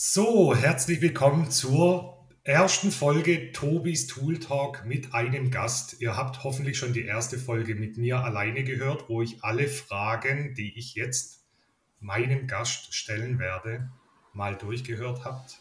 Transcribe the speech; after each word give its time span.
So, 0.00 0.54
herzlich 0.54 1.00
willkommen 1.00 1.50
zur 1.50 2.24
ersten 2.44 2.92
Folge 2.92 3.50
Tobis 3.50 4.06
Tool 4.06 4.38
Talk 4.38 4.84
mit 4.86 5.12
einem 5.12 5.50
Gast. 5.50 6.00
Ihr 6.00 6.16
habt 6.16 6.44
hoffentlich 6.44 6.78
schon 6.78 6.92
die 6.92 7.02
erste 7.02 7.36
Folge 7.36 7.74
mit 7.74 7.98
mir 7.98 8.22
alleine 8.22 8.62
gehört, 8.62 9.08
wo 9.08 9.22
ich 9.22 9.42
alle 9.42 9.66
Fragen, 9.66 10.54
die 10.54 10.78
ich 10.78 10.94
jetzt 10.94 11.44
meinem 11.98 12.46
Gast 12.46 12.94
stellen 12.94 13.40
werde, 13.40 13.90
mal 14.34 14.54
durchgehört 14.54 15.24
habt. 15.24 15.58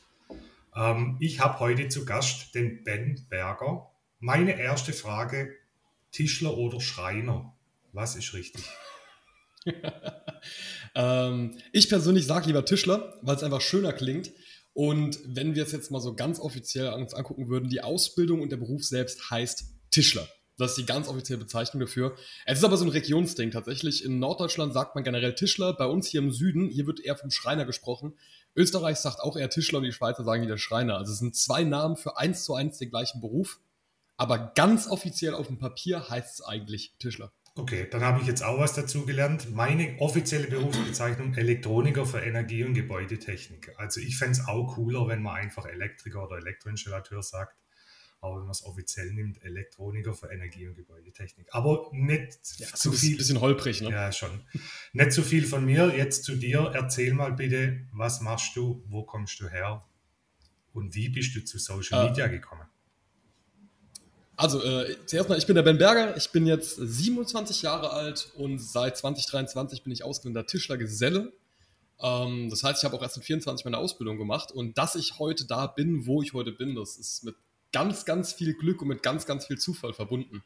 Ähm, 0.75 1.17
ich 1.19 1.39
habe 1.39 1.59
heute 1.59 1.89
zu 1.89 2.05
Gast 2.05 2.53
den 2.53 2.83
Ben 2.83 3.25
Berger. 3.29 3.89
Meine 4.19 4.59
erste 4.59 4.93
Frage, 4.93 5.55
Tischler 6.11 6.55
oder 6.55 6.79
Schreiner? 6.79 7.55
Was 7.91 8.15
ist 8.15 8.35
richtig? 8.35 8.69
ähm, 10.95 11.57
ich 11.71 11.89
persönlich 11.89 12.25
sage 12.25 12.47
lieber 12.47 12.65
Tischler, 12.65 13.17
weil 13.21 13.35
es 13.35 13.43
einfach 13.43 13.61
schöner 13.61 13.93
klingt. 13.93 14.31
Und 14.73 15.19
wenn 15.25 15.55
wir 15.55 15.63
es 15.63 15.71
jetzt 15.71 15.89
mal 15.89 16.01
so 16.01 16.13
ganz 16.13 16.39
offiziell 16.39 16.93
uns 16.93 17.13
angucken 17.13 17.49
würden, 17.49 17.69
die 17.69 17.81
Ausbildung 17.81 18.41
und 18.41 18.51
der 18.51 18.57
Beruf 18.57 18.83
selbst 18.83 19.31
heißt 19.31 19.65
Tischler. 19.89 20.27
Das 20.57 20.71
ist 20.71 20.77
die 20.77 20.85
ganz 20.85 21.07
offizielle 21.07 21.39
Bezeichnung 21.39 21.81
dafür. 21.81 22.15
Es 22.45 22.59
ist 22.59 22.63
aber 22.63 22.77
so 22.77 22.85
ein 22.85 22.89
Regionsding 22.89 23.51
tatsächlich. 23.51 24.03
In 24.03 24.19
Norddeutschland 24.19 24.73
sagt 24.73 24.95
man 24.95 25.03
generell 25.03 25.35
Tischler. 25.35 25.73
Bei 25.73 25.85
uns 25.85 26.07
hier 26.07 26.19
im 26.19 26.31
Süden, 26.31 26.67
hier 26.67 26.87
wird 26.87 26.99
eher 26.99 27.15
vom 27.15 27.29
Schreiner 27.29 27.65
gesprochen. 27.65 28.17
Österreich 28.55 28.97
sagt 28.97 29.19
auch 29.19 29.37
eher 29.37 29.51
Tischler 29.51 29.77
und 29.77 29.85
die 29.85 29.91
Schweizer 29.91 30.23
sagen 30.23 30.41
wieder 30.41 30.57
Schreiner. 30.57 30.97
Also 30.97 31.11
es 31.11 31.19
sind 31.19 31.35
zwei 31.35 31.63
Namen 31.63 31.95
für 31.95 32.17
eins 32.17 32.43
zu 32.43 32.55
eins 32.55 32.79
den 32.79 32.89
gleichen 32.89 33.21
Beruf. 33.21 33.59
Aber 34.17 34.51
ganz 34.55 34.87
offiziell 34.87 35.35
auf 35.35 35.45
dem 35.45 35.59
Papier 35.59 36.09
heißt 36.09 36.39
es 36.39 36.41
eigentlich 36.45 36.95
Tischler. 36.97 37.31
Okay, 37.57 37.87
dann 37.89 38.01
habe 38.01 38.21
ich 38.21 38.27
jetzt 38.27 38.43
auch 38.43 38.59
was 38.59 38.73
dazu 38.73 39.05
gelernt. 39.05 39.53
Meine 39.53 39.99
offizielle 39.99 40.47
Berufsbezeichnung 40.47 41.33
Elektroniker 41.33 42.05
für 42.05 42.19
Energie- 42.19 42.63
und 42.63 42.73
Gebäudetechnik. 42.73 43.73
Also 43.77 43.99
ich 43.99 44.17
fände 44.17 44.33
es 44.33 44.47
auch 44.47 44.75
cooler, 44.75 45.07
wenn 45.07 45.21
man 45.21 45.35
einfach 45.35 45.65
Elektriker 45.65 46.23
oder 46.23 46.37
Elektroinstallateur 46.37 47.23
sagt 47.23 47.57
aber 48.21 48.37
wenn 48.37 48.43
man 48.43 48.51
es 48.51 48.63
offiziell 48.63 49.11
nimmt, 49.13 49.43
Elektroniker 49.43 50.13
für 50.13 50.27
Energie- 50.31 50.67
und 50.67 50.75
Gebäudetechnik. 50.75 51.47
Aber 51.51 51.89
nicht 51.91 52.39
ja, 52.57 52.67
zu 52.67 52.91
viel. 52.91 53.13
Ein 53.13 53.17
bisschen 53.17 53.41
holprig, 53.41 53.81
ne? 53.81 53.91
Ja, 53.91 54.11
schon. 54.11 54.41
nicht 54.93 55.11
zu 55.11 55.21
viel 55.21 55.45
von 55.45 55.65
mir. 55.65 55.95
Jetzt 55.95 56.23
zu 56.23 56.35
dir. 56.35 56.71
Erzähl 56.73 57.13
mal 57.13 57.33
bitte, 57.33 57.87
was 57.91 58.21
machst 58.21 58.55
du, 58.55 58.83
wo 58.87 59.03
kommst 59.03 59.39
du 59.39 59.47
her 59.47 59.85
und 60.73 60.95
wie 60.95 61.09
bist 61.09 61.35
du 61.35 61.43
zu 61.43 61.59
Social 61.59 62.05
äh, 62.05 62.09
Media 62.09 62.27
gekommen? 62.27 62.67
Also, 64.37 64.61
äh, 64.61 64.95
zuerst 65.07 65.29
mal, 65.29 65.37
ich 65.39 65.47
bin 65.47 65.55
der 65.55 65.63
Ben 65.63 65.79
Berger, 65.79 66.15
ich 66.15 66.29
bin 66.29 66.45
jetzt 66.45 66.75
27 66.75 67.63
Jahre 67.63 67.89
alt 67.89 68.29
und 68.35 68.59
seit 68.59 68.95
2023 68.95 69.83
bin 69.83 69.91
ich 69.91 70.03
ausgebildeter 70.03 70.45
Tischlergeselle. 70.45 71.33
Ähm, 71.99 72.47
das 72.51 72.63
heißt, 72.63 72.83
ich 72.83 72.85
habe 72.85 72.95
auch 72.95 73.01
erst 73.01 73.17
in 73.17 73.23
24 73.23 73.65
meine 73.65 73.79
Ausbildung 73.79 74.19
gemacht 74.19 74.51
und 74.51 74.77
dass 74.77 74.93
ich 74.93 75.17
heute 75.17 75.47
da 75.47 75.65
bin, 75.65 76.05
wo 76.05 76.21
ich 76.21 76.33
heute 76.33 76.51
bin, 76.51 76.75
das 76.75 76.97
ist 76.97 77.23
mit 77.23 77.35
ganz, 77.71 78.05
ganz 78.05 78.31
viel 78.31 78.53
Glück 78.53 78.83
und 78.83 78.89
mit 78.89 79.01
ganz, 79.01 79.25
ganz 79.25 79.47
viel 79.47 79.57
Zufall 79.57 79.93
verbunden. 79.93 80.43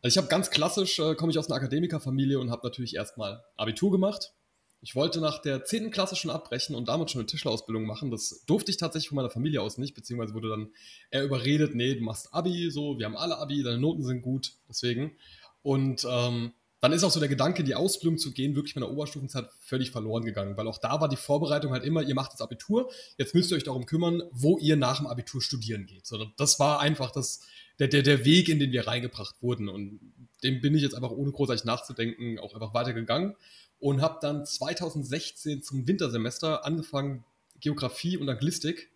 Also 0.00 0.14
ich 0.14 0.18
habe 0.18 0.28
ganz 0.28 0.50
klassisch, 0.50 1.00
äh, 1.00 1.16
komme 1.16 1.32
ich 1.32 1.38
aus 1.40 1.48
einer 1.48 1.56
Akademikerfamilie 1.56 2.38
und 2.38 2.52
habe 2.52 2.64
natürlich 2.64 2.94
erstmal 2.94 3.42
Abitur 3.56 3.90
gemacht. 3.90 4.32
Ich 4.80 4.94
wollte 4.94 5.20
nach 5.20 5.42
der 5.42 5.64
10. 5.64 5.90
Klasse 5.90 6.14
schon 6.14 6.30
abbrechen 6.30 6.76
und 6.76 6.88
damit 6.88 7.10
schon 7.10 7.20
eine 7.20 7.26
Tischlerausbildung 7.26 7.84
machen. 7.84 8.10
Das 8.10 8.44
durfte 8.46 8.70
ich 8.70 8.76
tatsächlich 8.76 9.08
von 9.08 9.16
meiner 9.16 9.30
Familie 9.30 9.60
aus 9.60 9.76
nicht, 9.76 9.94
beziehungsweise 9.94 10.34
wurde 10.34 10.50
dann 10.50 10.68
eher 11.10 11.24
überredet, 11.24 11.74
nee, 11.74 11.94
du 11.94 12.04
machst 12.04 12.32
Abi, 12.32 12.70
so, 12.70 12.98
wir 12.98 13.06
haben 13.06 13.16
alle 13.16 13.38
Abi, 13.38 13.62
deine 13.62 13.78
Noten 13.78 14.04
sind 14.04 14.22
gut, 14.22 14.54
deswegen. 14.68 15.16
Und 15.62 16.06
ähm, 16.08 16.52
dann 16.80 16.92
ist 16.92 17.02
auch 17.02 17.10
so 17.10 17.18
der 17.18 17.28
Gedanke, 17.28 17.64
die 17.64 17.74
Ausbildung 17.74 18.18
zu 18.18 18.32
gehen, 18.32 18.54
wirklich 18.54 18.76
meiner 18.76 18.90
Oberstufenzeit 18.90 19.48
völlig 19.58 19.90
verloren 19.90 20.24
gegangen, 20.24 20.56
weil 20.56 20.68
auch 20.68 20.78
da 20.78 21.00
war 21.00 21.08
die 21.08 21.16
Vorbereitung 21.16 21.72
halt 21.72 21.84
immer, 21.84 22.02
ihr 22.02 22.14
macht 22.14 22.32
das 22.32 22.40
Abitur, 22.40 22.88
jetzt 23.16 23.34
müsst 23.34 23.50
ihr 23.50 23.56
euch 23.56 23.64
darum 23.64 23.84
kümmern, 23.84 24.22
wo 24.30 24.58
ihr 24.58 24.76
nach 24.76 24.98
dem 24.98 25.08
Abitur 25.08 25.42
studieren 25.42 25.86
geht. 25.86 26.06
So, 26.06 26.24
das 26.36 26.60
war 26.60 26.78
einfach 26.78 27.10
das, 27.10 27.40
der, 27.80 27.88
der, 27.88 28.02
der 28.02 28.24
Weg, 28.24 28.48
in 28.48 28.60
den 28.60 28.70
wir 28.70 28.86
reingebracht 28.86 29.42
wurden 29.42 29.68
und 29.68 29.98
dem 30.44 30.60
bin 30.60 30.74
ich 30.76 30.82
jetzt 30.82 30.94
einfach 30.94 31.10
ohne 31.10 31.32
großartig 31.32 31.64
nachzudenken 31.64 32.38
auch 32.38 32.54
einfach 32.54 32.74
weitergegangen 32.74 33.34
und 33.78 34.00
habe 34.00 34.18
dann 34.20 34.44
2016 34.44 35.62
zum 35.62 35.86
Wintersemester 35.86 36.64
angefangen, 36.64 37.24
Geografie 37.60 38.16
und 38.16 38.28
Anglistik 38.28 38.90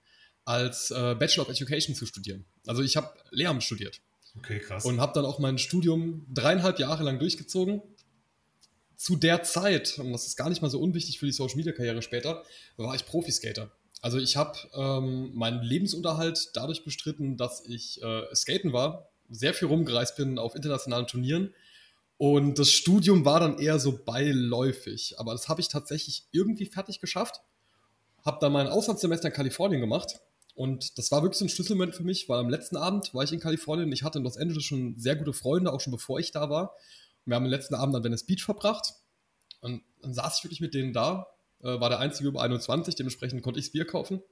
als 0.44 0.90
äh, 0.90 1.14
Bachelor 1.14 1.44
of 1.44 1.50
Education 1.50 1.94
zu 1.94 2.06
studieren. 2.06 2.44
Also 2.66 2.82
ich 2.82 2.96
habe 2.96 3.12
Lehramt 3.30 3.62
studiert. 3.62 4.00
Okay, 4.38 4.58
krass. 4.58 4.84
Und 4.84 5.00
habe 5.00 5.12
dann 5.14 5.24
auch 5.24 5.38
mein 5.38 5.58
Studium 5.58 6.26
dreieinhalb 6.32 6.78
Jahre 6.78 7.04
lang 7.04 7.18
durchgezogen. 7.18 7.82
Zu 8.96 9.16
der 9.16 9.42
Zeit, 9.42 9.98
und 9.98 10.12
das 10.12 10.26
ist 10.26 10.36
gar 10.36 10.48
nicht 10.48 10.62
mal 10.62 10.70
so 10.70 10.80
unwichtig 10.80 11.18
für 11.18 11.26
die 11.26 11.32
Social 11.32 11.56
Media 11.56 11.72
Karriere 11.72 12.02
später, 12.02 12.44
war 12.76 12.94
ich 12.94 13.04
Profiskater. 13.04 13.70
Also 14.00 14.18
ich 14.18 14.36
habe 14.36 14.58
ähm, 14.74 15.32
meinen 15.34 15.62
Lebensunterhalt 15.62 16.50
dadurch 16.54 16.84
bestritten, 16.84 17.36
dass 17.36 17.64
ich 17.66 18.02
äh, 18.02 18.34
skaten 18.34 18.72
war, 18.72 19.10
sehr 19.28 19.54
viel 19.54 19.68
rumgereist 19.68 20.16
bin 20.16 20.38
auf 20.38 20.54
internationalen 20.54 21.06
Turnieren. 21.06 21.54
Und 22.22 22.60
das 22.60 22.70
Studium 22.70 23.24
war 23.24 23.40
dann 23.40 23.58
eher 23.58 23.80
so 23.80 23.98
beiläufig. 24.04 25.18
Aber 25.18 25.32
das 25.32 25.48
habe 25.48 25.60
ich 25.60 25.66
tatsächlich 25.66 26.28
irgendwie 26.30 26.66
fertig 26.66 27.00
geschafft. 27.00 27.40
Habe 28.24 28.38
dann 28.40 28.52
mein 28.52 28.68
Auslandssemester 28.68 29.26
in 29.26 29.34
Kalifornien 29.34 29.80
gemacht 29.80 30.20
und 30.54 30.98
das 30.98 31.10
war 31.10 31.24
wirklich 31.24 31.40
so 31.40 31.46
ein 31.46 31.48
Schlüsselmoment 31.48 31.96
für 31.96 32.04
mich, 32.04 32.28
weil 32.28 32.38
am 32.38 32.48
letzten 32.48 32.76
Abend 32.76 33.12
war 33.12 33.24
ich 33.24 33.32
in 33.32 33.40
Kalifornien. 33.40 33.90
Ich 33.90 34.04
hatte 34.04 34.18
in 34.18 34.24
Los 34.24 34.36
Angeles 34.36 34.62
schon 34.62 34.94
sehr 35.00 35.16
gute 35.16 35.32
Freunde, 35.32 35.72
auch 35.72 35.80
schon 35.80 35.90
bevor 35.90 36.20
ich 36.20 36.30
da 36.30 36.48
war. 36.48 36.76
Und 37.26 37.32
wir 37.32 37.34
haben 37.34 37.42
den 37.42 37.50
letzten 37.50 37.74
Abend 37.74 37.96
an 37.96 38.04
Venice 38.04 38.24
Beach 38.24 38.44
verbracht. 38.44 38.94
Und 39.60 39.82
dann 40.00 40.14
saß 40.14 40.38
ich 40.38 40.44
wirklich 40.44 40.60
mit 40.60 40.74
denen 40.74 40.92
da, 40.92 41.26
äh, 41.58 41.80
war 41.80 41.88
der 41.88 41.98
einzige 41.98 42.28
über 42.28 42.42
21, 42.42 42.94
dementsprechend 42.94 43.42
konnte 43.42 43.58
ich 43.58 43.66
das 43.66 43.72
Bier 43.72 43.84
kaufen. 43.84 44.22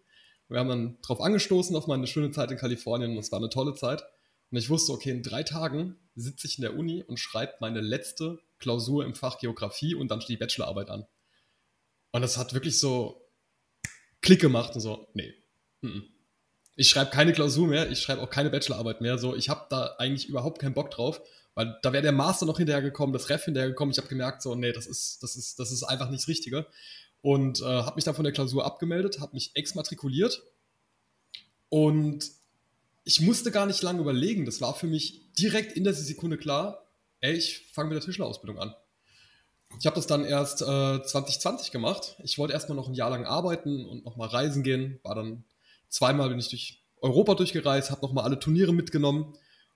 Wir 0.48 0.60
haben 0.60 0.68
dann 0.68 0.98
drauf 1.02 1.20
angestoßen 1.20 1.74
auf 1.74 1.88
meine 1.88 2.06
schöne 2.06 2.30
Zeit 2.30 2.52
in 2.52 2.56
Kalifornien 2.56 3.10
und 3.10 3.18
es 3.18 3.32
war 3.32 3.40
eine 3.40 3.50
tolle 3.50 3.74
Zeit. 3.74 4.04
Und 4.50 4.58
ich 4.58 4.68
wusste, 4.70 4.92
okay, 4.92 5.10
in 5.10 5.22
drei 5.22 5.42
Tagen 5.42 5.96
sitze 6.14 6.46
ich 6.46 6.58
in 6.58 6.62
der 6.62 6.76
Uni 6.76 7.02
und 7.02 7.18
schreibe 7.18 7.54
meine 7.60 7.80
letzte 7.80 8.40
Klausur 8.58 9.04
im 9.04 9.14
Fach 9.14 9.38
Geografie 9.38 9.94
und 9.94 10.10
dann 10.10 10.20
steht 10.20 10.38
die 10.38 10.44
Bachelorarbeit 10.44 10.90
an. 10.90 11.06
Und 12.12 12.22
das 12.22 12.36
hat 12.36 12.52
wirklich 12.52 12.78
so 12.78 13.28
Klick 14.20 14.40
gemacht 14.40 14.74
und 14.74 14.80
so, 14.80 15.08
nee, 15.14 15.32
ich 16.76 16.88
schreibe 16.88 17.10
keine 17.10 17.32
Klausur 17.32 17.66
mehr, 17.66 17.90
ich 17.90 18.00
schreibe 18.00 18.22
auch 18.22 18.30
keine 18.30 18.50
Bachelorarbeit 18.50 19.00
mehr. 19.00 19.18
So, 19.18 19.34
ich 19.34 19.48
habe 19.48 19.66
da 19.70 19.96
eigentlich 19.98 20.28
überhaupt 20.28 20.60
keinen 20.60 20.74
Bock 20.74 20.90
drauf, 20.90 21.20
weil 21.54 21.78
da 21.82 21.92
wäre 21.92 22.02
der 22.02 22.12
Master 22.12 22.46
noch 22.46 22.58
hinterhergekommen, 22.58 23.12
das 23.12 23.28
Ref 23.28 23.44
hinterhergekommen. 23.44 23.92
Ich 23.92 23.98
habe 23.98 24.08
gemerkt, 24.08 24.42
so, 24.42 24.54
nee, 24.54 24.72
das 24.72 24.86
ist, 24.86 25.22
das 25.22 25.36
ist, 25.36 25.58
das 25.58 25.72
ist 25.72 25.82
einfach 25.82 26.10
nicht 26.10 26.22
das 26.22 26.28
Richtige. 26.28 26.66
Und 27.22 27.60
äh, 27.60 27.64
habe 27.64 27.96
mich 27.96 28.04
dann 28.04 28.14
von 28.14 28.24
der 28.24 28.32
Klausur 28.32 28.64
abgemeldet, 28.64 29.20
habe 29.20 29.34
mich 29.34 29.50
exmatrikuliert 29.54 30.42
und 31.68 32.30
ich 33.04 33.20
musste 33.20 33.50
gar 33.50 33.66
nicht 33.66 33.82
lange 33.82 34.00
überlegen. 34.00 34.44
Das 34.44 34.60
war 34.60 34.74
für 34.74 34.86
mich 34.86 35.32
direkt 35.34 35.72
in 35.72 35.84
der 35.84 35.94
Sekunde 35.94 36.38
klar, 36.38 36.90
ey, 37.20 37.34
ich 37.34 37.70
fange 37.72 37.90
mit 37.90 37.96
der 37.96 38.04
Tischlerausbildung 38.04 38.58
an. 38.58 38.74
Ich 39.78 39.86
habe 39.86 39.96
das 39.96 40.06
dann 40.06 40.24
erst 40.24 40.62
äh, 40.62 41.02
2020 41.02 41.70
gemacht. 41.70 42.16
Ich 42.24 42.38
wollte 42.38 42.52
erstmal 42.52 42.76
noch 42.76 42.88
ein 42.88 42.94
Jahr 42.94 43.10
lang 43.10 43.24
arbeiten 43.24 43.86
und 43.86 44.04
nochmal 44.04 44.28
reisen 44.28 44.62
gehen. 44.62 44.98
War 45.02 45.14
dann 45.14 45.44
zweimal 45.88 46.28
bin 46.28 46.38
ich 46.38 46.48
durch 46.48 46.82
Europa 47.00 47.34
durchgereist, 47.34 47.90
habe 47.90 48.02
nochmal 48.02 48.24
alle 48.24 48.38
Turniere 48.38 48.72
mitgenommen 48.72 49.34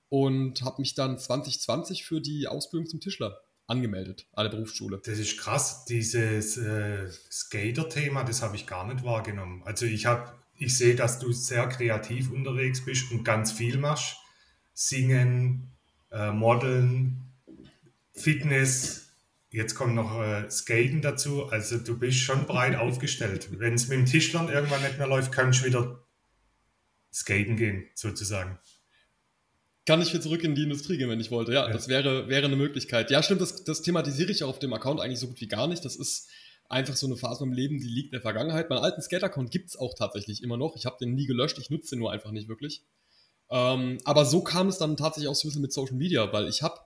und 0.08 0.62
habe 0.62 0.82
mich 0.82 0.94
dann 0.94 1.18
2020 1.18 2.04
für 2.04 2.20
die 2.20 2.48
Ausbildung 2.48 2.88
zum 2.88 3.00
Tischler 3.00 3.40
angemeldet 3.66 4.26
an 4.32 4.44
der 4.44 4.50
Berufsschule. 4.50 5.00
Das 5.04 5.18
ist 5.18 5.38
krass, 5.38 5.84
dieses 5.86 6.56
äh, 6.56 7.10
Skater-Thema, 7.30 8.24
das 8.24 8.42
habe 8.42 8.56
ich 8.56 8.66
gar 8.66 8.86
nicht 8.86 9.04
wahrgenommen. 9.04 9.62
Also 9.64 9.86
ich 9.86 10.06
habe, 10.06 10.32
ich 10.56 10.76
sehe, 10.76 10.94
dass 10.94 11.18
du 11.18 11.32
sehr 11.32 11.68
kreativ 11.68 12.30
unterwegs 12.30 12.84
bist 12.84 13.10
und 13.10 13.24
ganz 13.24 13.52
viel 13.52 13.78
machst. 13.78 14.16
Singen, 14.72 15.72
äh, 16.10 16.30
Modeln, 16.30 17.20
Fitness, 18.12 19.12
jetzt 19.50 19.74
kommt 19.74 19.94
noch 19.94 20.20
äh, 20.20 20.50
Skaten 20.50 21.02
dazu. 21.02 21.46
Also 21.46 21.78
du 21.78 21.98
bist 21.98 22.18
schon 22.18 22.46
breit 22.46 22.76
aufgestellt. 22.76 23.48
Wenn 23.58 23.74
es 23.74 23.88
mit 23.88 23.98
dem 23.98 24.06
Tischlern 24.06 24.48
irgendwann 24.48 24.82
nicht 24.82 24.98
mehr 24.98 25.06
läuft, 25.06 25.32
kannst 25.32 25.62
du 25.62 25.66
wieder 25.66 26.04
skaten 27.12 27.56
gehen, 27.56 27.88
sozusagen. 27.94 28.58
Kann 29.86 30.00
ich 30.00 30.12
wieder 30.12 30.22
zurück 30.22 30.42
in 30.42 30.54
die 30.54 30.62
Industrie 30.62 30.96
gehen, 30.96 31.10
wenn 31.10 31.20
ich 31.20 31.30
wollte. 31.30 31.52
Ja, 31.52 31.66
ja. 31.66 31.72
das 31.72 31.88
wäre, 31.88 32.28
wäre 32.28 32.46
eine 32.46 32.56
Möglichkeit. 32.56 33.10
Ja, 33.10 33.22
stimmt, 33.22 33.42
das, 33.42 33.64
das 33.64 33.82
thematisiere 33.82 34.32
ich 34.32 34.42
auf 34.42 34.58
dem 34.58 34.72
Account 34.72 35.00
eigentlich 35.00 35.20
so 35.20 35.28
gut 35.28 35.40
wie 35.40 35.48
gar 35.48 35.68
nicht. 35.68 35.84
Das 35.84 35.96
ist 35.96 36.28
einfach 36.74 36.96
so 36.96 37.06
eine 37.06 37.16
Phase 37.16 37.44
im 37.44 37.52
Leben, 37.52 37.78
die 37.78 37.88
liegt 37.88 38.08
in 38.08 38.12
der 38.12 38.20
Vergangenheit. 38.20 38.68
Meinen 38.68 38.82
alten 38.82 39.00
Skate-Account 39.00 39.50
gibt 39.50 39.70
es 39.70 39.76
auch 39.76 39.94
tatsächlich 39.94 40.42
immer 40.42 40.56
noch. 40.56 40.76
Ich 40.76 40.86
habe 40.86 40.96
den 41.00 41.14
nie 41.14 41.26
gelöscht, 41.26 41.58
ich 41.58 41.70
nutze 41.70 41.90
den 41.90 42.00
nur 42.00 42.12
einfach 42.12 42.32
nicht 42.32 42.48
wirklich. 42.48 42.82
Ähm, 43.50 43.98
aber 44.04 44.24
so 44.24 44.42
kam 44.42 44.68
es 44.68 44.78
dann 44.78 44.96
tatsächlich 44.96 45.28
auch 45.28 45.34
so 45.34 45.46
ein 45.46 45.50
bisschen 45.50 45.62
mit 45.62 45.72
Social 45.72 45.94
Media, 45.96 46.32
weil 46.32 46.48
ich 46.48 46.62
habe 46.62 46.80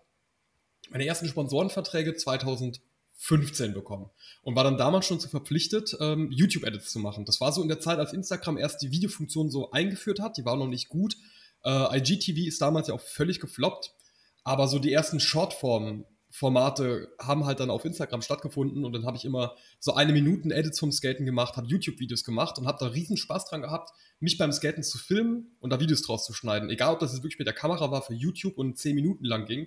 meine 0.90 1.06
ersten 1.06 1.26
Sponsorenverträge 1.26 2.14
2000 2.14 2.81
15 3.20 3.75
bekommen 3.75 4.11
und 4.43 4.55
war 4.55 4.62
dann 4.62 4.79
damals 4.79 5.06
schon 5.06 5.19
zu 5.19 5.29
verpflichtet, 5.29 5.96
ähm, 6.00 6.31
YouTube-Edits 6.31 6.93
zu 6.93 7.00
machen. 7.00 7.25
Das 7.25 7.41
war 7.41 7.52
so 7.52 7.61
in 7.61 7.69
der 7.69 7.81
Zeit, 7.81 7.99
als 7.99 8.12
Instagram 8.12 8.56
erst 8.56 8.81
die 8.81 8.93
Videofunktion 8.93 9.50
so 9.50 9.73
eingeführt 9.73 10.20
hat. 10.20 10.37
Die 10.37 10.44
war 10.44 10.56
noch 10.56 10.69
nicht 10.69 10.88
gut. 10.88 11.17
Äh, 11.64 11.99
IGTV 11.99 12.46
ist 12.46 12.62
damals 12.62 12.87
ja 12.87 12.94
auch 12.94 13.00
völlig 13.00 13.41
gefloppt. 13.41 13.93
Aber 14.44 14.69
so 14.69 14.79
die 14.79 14.93
ersten 14.93 15.19
Shortformen 15.19 16.05
Formate 16.38 17.08
haben 17.19 17.46
halt 17.46 17.58
dann 17.58 17.69
auf 17.69 17.85
Instagram 17.85 18.23
stattgefunden 18.23 18.85
und 18.85 18.93
dann 18.93 19.05
habe 19.05 19.17
ich 19.17 19.25
immer 19.25 19.56
so 19.81 19.94
eine 19.94 20.12
Minuten 20.12 20.52
Edits 20.52 20.79
vom 20.79 20.93
Skaten 20.93 21.26
gemacht, 21.26 21.56
habe 21.56 21.67
YouTube-Videos 21.67 22.23
gemacht 22.23 22.58
und 22.58 22.67
habe 22.69 22.79
da 22.79 22.87
riesen 22.87 23.17
Spaß 23.17 23.46
dran 23.46 23.62
gehabt, 23.62 23.90
mich 24.20 24.38
beim 24.38 24.52
Skaten 24.52 24.85
zu 24.85 24.99
filmen 24.99 25.56
und 25.58 25.70
da 25.70 25.81
Videos 25.81 26.02
draus 26.02 26.25
zu 26.25 26.32
schneiden. 26.32 26.70
Egal, 26.70 26.94
ob 26.94 27.00
das 27.00 27.12
jetzt 27.12 27.25
wirklich 27.25 27.40
mit 27.40 27.49
der 27.49 27.55
Kamera 27.55 27.90
war 27.90 28.02
für 28.02 28.14
YouTube 28.14 28.56
und 28.56 28.79
zehn 28.79 28.94
Minuten 28.94 29.25
lang 29.25 29.46
ging. 29.46 29.67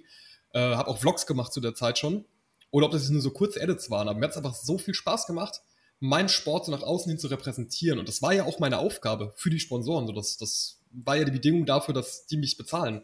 Äh, 0.53 0.59
habe 0.59 0.89
auch 0.89 0.97
Vlogs 0.97 1.25
gemacht 1.25 1.51
zu 1.51 1.59
der 1.59 1.75
Zeit 1.75 1.99
schon. 1.99 2.23
Oder 2.71 2.85
ob 2.85 2.93
das 2.93 3.01
jetzt 3.01 3.11
nur 3.11 3.21
so 3.21 3.31
kurze 3.31 3.59
Edits 3.59 3.89
waren. 3.89 4.07
Aber 4.07 4.17
mir 4.17 4.23
hat 4.23 4.31
es 4.31 4.37
einfach 4.37 4.55
so 4.55 4.77
viel 4.77 4.93
Spaß 4.93 5.27
gemacht, 5.27 5.61
meinen 5.99 6.29
Sport 6.29 6.65
so 6.65 6.71
nach 6.71 6.83
außen 6.83 7.09
hin 7.09 7.19
zu 7.19 7.27
repräsentieren. 7.27 7.99
Und 7.99 8.07
das 8.07 8.21
war 8.21 8.33
ja 8.33 8.45
auch 8.45 8.59
meine 8.59 8.77
Aufgabe 8.77 9.33
für 9.35 9.49
die 9.49 9.59
Sponsoren. 9.59 10.07
So, 10.07 10.13
das, 10.13 10.37
das 10.37 10.79
war 10.91 11.17
ja 11.17 11.25
die 11.25 11.31
Bedingung 11.31 11.65
dafür, 11.65 11.93
dass 11.93 12.27
die 12.27 12.37
mich 12.37 12.55
bezahlen. 12.55 13.03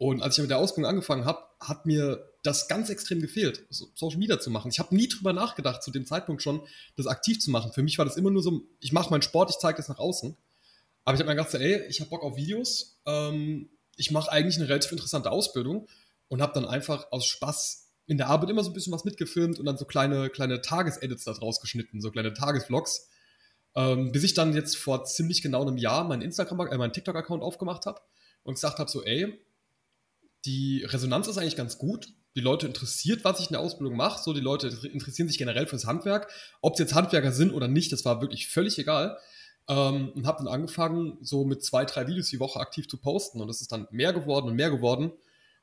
Und 0.00 0.22
als 0.22 0.38
ich 0.38 0.40
mit 0.40 0.50
der 0.50 0.56
Ausbildung 0.56 0.88
angefangen 0.88 1.26
habe, 1.26 1.42
hat 1.60 1.84
mir 1.84 2.26
das 2.42 2.68
ganz 2.68 2.88
extrem 2.88 3.20
gefehlt, 3.20 3.66
Social 3.68 4.18
Media 4.18 4.40
zu 4.40 4.48
machen. 4.48 4.70
Ich 4.70 4.78
habe 4.78 4.96
nie 4.96 5.08
drüber 5.08 5.34
nachgedacht, 5.34 5.82
zu 5.82 5.90
dem 5.90 6.06
Zeitpunkt 6.06 6.42
schon, 6.42 6.62
das 6.96 7.06
aktiv 7.06 7.38
zu 7.38 7.50
machen. 7.50 7.70
Für 7.74 7.82
mich 7.82 7.98
war 7.98 8.06
das 8.06 8.16
immer 8.16 8.30
nur 8.30 8.42
so, 8.42 8.62
ich 8.80 8.92
mache 8.92 9.10
meinen 9.10 9.20
Sport, 9.20 9.50
ich 9.50 9.58
zeige 9.58 9.76
das 9.76 9.90
nach 9.90 9.98
außen. 9.98 10.34
Aber 11.04 11.14
ich 11.14 11.20
habe 11.20 11.28
mir 11.28 11.36
gedacht, 11.36 11.52
ey, 11.52 11.84
ich 11.90 12.00
habe 12.00 12.08
Bock 12.08 12.22
auf 12.22 12.38
Videos, 12.38 12.98
ähm, 13.04 13.68
ich 13.94 14.10
mache 14.10 14.32
eigentlich 14.32 14.56
eine 14.56 14.70
relativ 14.70 14.90
interessante 14.90 15.30
Ausbildung 15.30 15.86
und 16.28 16.40
habe 16.40 16.54
dann 16.54 16.64
einfach 16.64 17.12
aus 17.12 17.26
Spaß 17.26 17.90
in 18.06 18.16
der 18.16 18.28
Arbeit 18.28 18.48
immer 18.48 18.64
so 18.64 18.70
ein 18.70 18.72
bisschen 18.72 18.94
was 18.94 19.04
mitgefilmt 19.04 19.58
und 19.58 19.66
dann 19.66 19.76
so 19.76 19.84
kleine, 19.84 20.30
kleine 20.30 20.62
Tagesedits 20.62 21.24
da 21.24 21.34
draus 21.34 21.60
geschnitten, 21.60 22.00
so 22.00 22.10
kleine 22.10 22.32
Tagesvlogs. 22.32 23.10
Ähm, 23.74 24.12
bis 24.12 24.24
ich 24.24 24.32
dann 24.32 24.54
jetzt 24.54 24.78
vor 24.78 25.04
ziemlich 25.04 25.42
genau 25.42 25.60
einem 25.60 25.76
Jahr 25.76 26.04
meinen 26.04 26.22
Instagram, 26.22 26.68
äh, 26.68 26.78
meinen 26.78 26.94
TikTok-Account 26.94 27.42
aufgemacht 27.42 27.84
habe 27.84 28.00
und 28.44 28.54
gesagt 28.54 28.78
habe, 28.78 28.90
so, 28.90 29.04
ey, 29.04 29.38
die 30.44 30.84
Resonanz 30.84 31.28
ist 31.28 31.38
eigentlich 31.38 31.56
ganz 31.56 31.78
gut. 31.78 32.12
Die 32.36 32.40
Leute 32.40 32.66
interessiert, 32.66 33.24
was 33.24 33.40
ich 33.40 33.46
in 33.46 33.52
der 33.52 33.60
Ausbildung 33.60 33.96
mache. 33.96 34.22
So, 34.22 34.32
die 34.32 34.40
Leute 34.40 34.68
interessieren 34.92 35.28
sich 35.28 35.38
generell 35.38 35.66
fürs 35.66 35.86
Handwerk. 35.86 36.30
Ob 36.60 36.74
es 36.74 36.78
jetzt 36.78 36.94
Handwerker 36.94 37.32
sind 37.32 37.52
oder 37.52 37.68
nicht, 37.68 37.92
das 37.92 38.04
war 38.04 38.20
wirklich 38.20 38.48
völlig 38.48 38.78
egal. 38.78 39.18
Ähm, 39.68 40.10
und 40.14 40.26
habe 40.26 40.38
dann 40.44 40.52
angefangen, 40.52 41.18
so 41.22 41.44
mit 41.44 41.64
zwei, 41.64 41.84
drei 41.84 42.06
Videos 42.06 42.28
die 42.28 42.40
Woche 42.40 42.60
aktiv 42.60 42.88
zu 42.88 42.98
posten. 42.98 43.40
Und 43.40 43.48
das 43.48 43.60
ist 43.60 43.72
dann 43.72 43.88
mehr 43.90 44.12
geworden 44.12 44.48
und 44.48 44.56
mehr 44.56 44.70
geworden. 44.70 45.12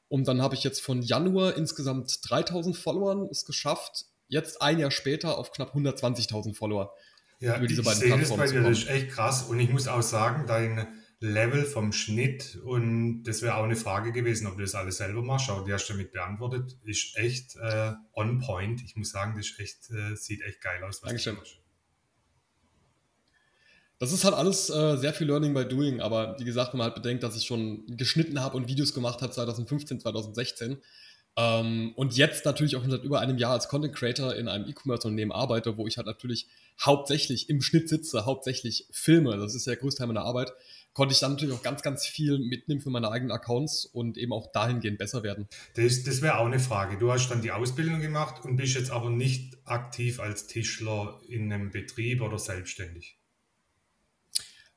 Und 0.10 0.28
dann 0.28 0.42
habe 0.42 0.56
ich 0.56 0.64
jetzt 0.64 0.82
von 0.82 1.02
Januar 1.02 1.56
insgesamt 1.56 2.20
3000 2.30 2.76
Followern 2.78 3.28
es 3.32 3.46
geschafft, 3.46 4.06
jetzt 4.28 4.62
ein 4.62 4.80
Jahr 4.80 4.92
später 4.92 5.38
auf 5.38 5.52
knapp 5.52 5.76
120.000 5.76 6.54
Follower. 6.54 6.94
Ja, 7.40 7.58
über 7.58 7.68
diese 7.68 7.84
beiden 7.84 8.02
Plattformen. 8.02 8.42
Das, 8.42 8.52
bei 8.52 8.60
dir, 8.60 8.68
das 8.68 8.80
ist 8.80 8.90
echt 8.90 9.10
krass. 9.10 9.44
Und 9.44 9.60
ich 9.60 9.70
muss 9.70 9.88
auch 9.88 10.02
sagen, 10.02 10.46
dein 10.48 10.88
Level 11.20 11.66
vom 11.66 11.92
Schnitt 11.94 12.60
und 12.64 13.24
das 13.24 13.42
wäre 13.42 13.56
auch 13.56 13.64
eine 13.64 13.76
Frage 13.76 14.12
gewesen, 14.12 14.46
ob 14.46 14.56
du 14.56 14.62
das 14.62 14.76
alles 14.76 14.98
selber 14.98 15.24
machst, 15.24 15.50
aber 15.50 15.66
die 15.66 15.74
hast 15.74 15.88
du 15.88 15.94
damit 15.94 16.12
beantwortet, 16.12 16.78
ist 16.84 17.18
echt 17.18 17.56
äh, 17.56 17.94
on 18.14 18.40
point. 18.40 18.84
Ich 18.84 18.96
muss 18.96 19.10
sagen, 19.10 19.34
das 19.36 19.48
echt, 19.58 19.90
äh, 19.90 20.16
sieht 20.16 20.42
echt 20.44 20.62
geil 20.62 20.84
aus. 20.84 21.02
Dankeschön. 21.02 21.38
Das 24.00 24.12
ist 24.12 24.24
halt 24.24 24.36
alles 24.36 24.70
äh, 24.70 24.96
sehr 24.98 25.12
viel 25.12 25.26
Learning 25.26 25.56
by 25.56 25.68
Doing, 25.68 26.02
aber 26.02 26.36
wie 26.38 26.46
gesagt, 26.46 26.74
wenn 26.74 26.78
man 26.78 26.86
halt 26.86 26.96
bedenkt, 26.96 27.24
dass 27.24 27.36
ich 27.36 27.48
schon 27.48 27.84
geschnitten 27.88 28.40
habe 28.40 28.56
und 28.56 28.68
Videos 28.68 28.94
gemacht 28.94 29.24
habe 29.24 29.32
2015, 29.32 30.00
2016 30.00 30.78
ähm, 31.36 31.94
und 31.96 32.16
jetzt 32.16 32.46
natürlich 32.46 32.76
auch 32.76 32.84
seit 32.88 33.04
über 33.04 33.22
einem 33.22 33.38
Jahr 33.38 33.54
als 33.54 33.70
Content 33.70 33.96
Creator 33.96 34.36
in 34.36 34.48
einem 34.48 34.68
E-Commerce-Unternehmen 34.68 35.32
arbeite, 35.32 35.78
wo 35.78 35.88
ich 35.88 35.98
halt 35.98 36.06
natürlich 36.06 36.48
hauptsächlich 36.80 37.50
im 37.50 37.62
Schnitt 37.62 37.90
sitze, 37.90 38.26
hauptsächlich 38.26 38.88
filme, 38.92 39.38
das 39.38 39.56
ist 39.56 39.66
ja 39.66 39.74
der 39.74 39.82
größte 39.82 40.00
Teil 40.00 40.08
meiner 40.08 40.26
Arbeit, 40.26 40.52
konnte 40.98 41.14
ich 41.14 41.20
dann 41.20 41.34
natürlich 41.34 41.54
auch 41.54 41.62
ganz, 41.62 41.84
ganz 41.84 42.08
viel 42.08 42.40
mitnehmen 42.40 42.82
für 42.82 42.90
meine 42.90 43.12
eigenen 43.12 43.32
Accounts 43.32 43.86
und 43.86 44.18
eben 44.18 44.34
auch 44.34 44.52
dahingehend 44.52 44.98
besser 44.98 45.22
werden. 45.22 45.48
Das, 45.76 46.02
das 46.02 46.24
wäre 46.24 46.40
auch 46.40 46.48
eine 46.48 46.60
Frage. 46.60 46.98
Du 46.98 47.12
hast 47.12 47.30
dann 47.30 47.44
die 47.44 47.52
Ausbildung 47.52 48.02
gemacht 48.02 48.44
und 48.44 48.56
bist 48.56 48.74
jetzt 48.74 48.90
aber 48.90 49.12
nicht 49.12 49.60
aktiv 49.66 50.20
als 50.20 50.48
Tischler 50.48 51.22
in 51.30 51.54
einem 51.54 51.70
Betrieb 51.70 52.24
oder 52.24 52.40
selbstständig. 52.40 53.20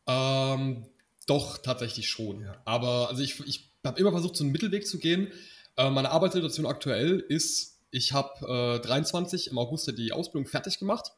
Ähm, 0.06 0.84
doch, 1.26 1.56
tatsächlich 1.56 2.10
schon. 2.10 2.42
Ja. 2.42 2.60
Aber 2.66 3.08
also 3.08 3.22
ich, 3.22 3.40
ich 3.46 3.72
habe 3.82 3.98
immer 3.98 4.10
versucht, 4.10 4.36
so 4.36 4.44
einen 4.44 4.52
Mittelweg 4.52 4.86
zu 4.86 4.98
gehen. 4.98 5.32
Äh, 5.78 5.88
meine 5.88 6.10
Arbeitssituation 6.10 6.66
aktuell 6.66 7.20
ist, 7.20 7.78
ich 7.92 8.12
habe 8.12 8.76
äh, 8.76 8.86
23 8.86 9.52
im 9.52 9.56
August 9.56 9.90
die 9.96 10.12
Ausbildung 10.12 10.46
fertig 10.46 10.78
gemacht 10.78 11.12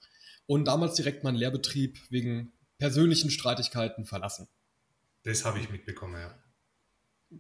und 0.47 0.67
damals 0.67 0.95
direkt 0.95 1.25
meinen 1.25 1.35
Lehrbetrieb 1.39 1.99
wegen 2.09 2.53
persönlichen 2.79 3.33
Streitigkeiten 3.33 4.05
verlassen. 4.05 4.47
Das 5.25 5.45
habe 5.45 5.59
ich 5.59 5.71
mitbekommen, 5.71 6.15
ja. 6.15 6.35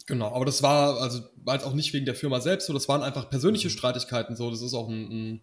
Genau, 0.07 0.35
aber 0.35 0.47
das 0.47 0.63
war 0.63 1.01
also 1.01 1.21
war 1.37 1.55
jetzt 1.55 1.67
auch 1.67 1.75
nicht 1.75 1.93
wegen 1.93 2.07
der 2.07 2.15
Firma 2.15 2.41
selbst 2.41 2.67
so, 2.67 2.73
das 2.73 2.89
waren 2.89 3.03
einfach 3.03 3.29
persönliche 3.29 3.69
mhm. 3.69 3.73
Streitigkeiten 3.73 4.37
so. 4.37 4.51
Das 4.51 4.63
ist 4.63 4.75
auch 4.75 4.89
ein, 4.89 5.11
ein 5.11 5.43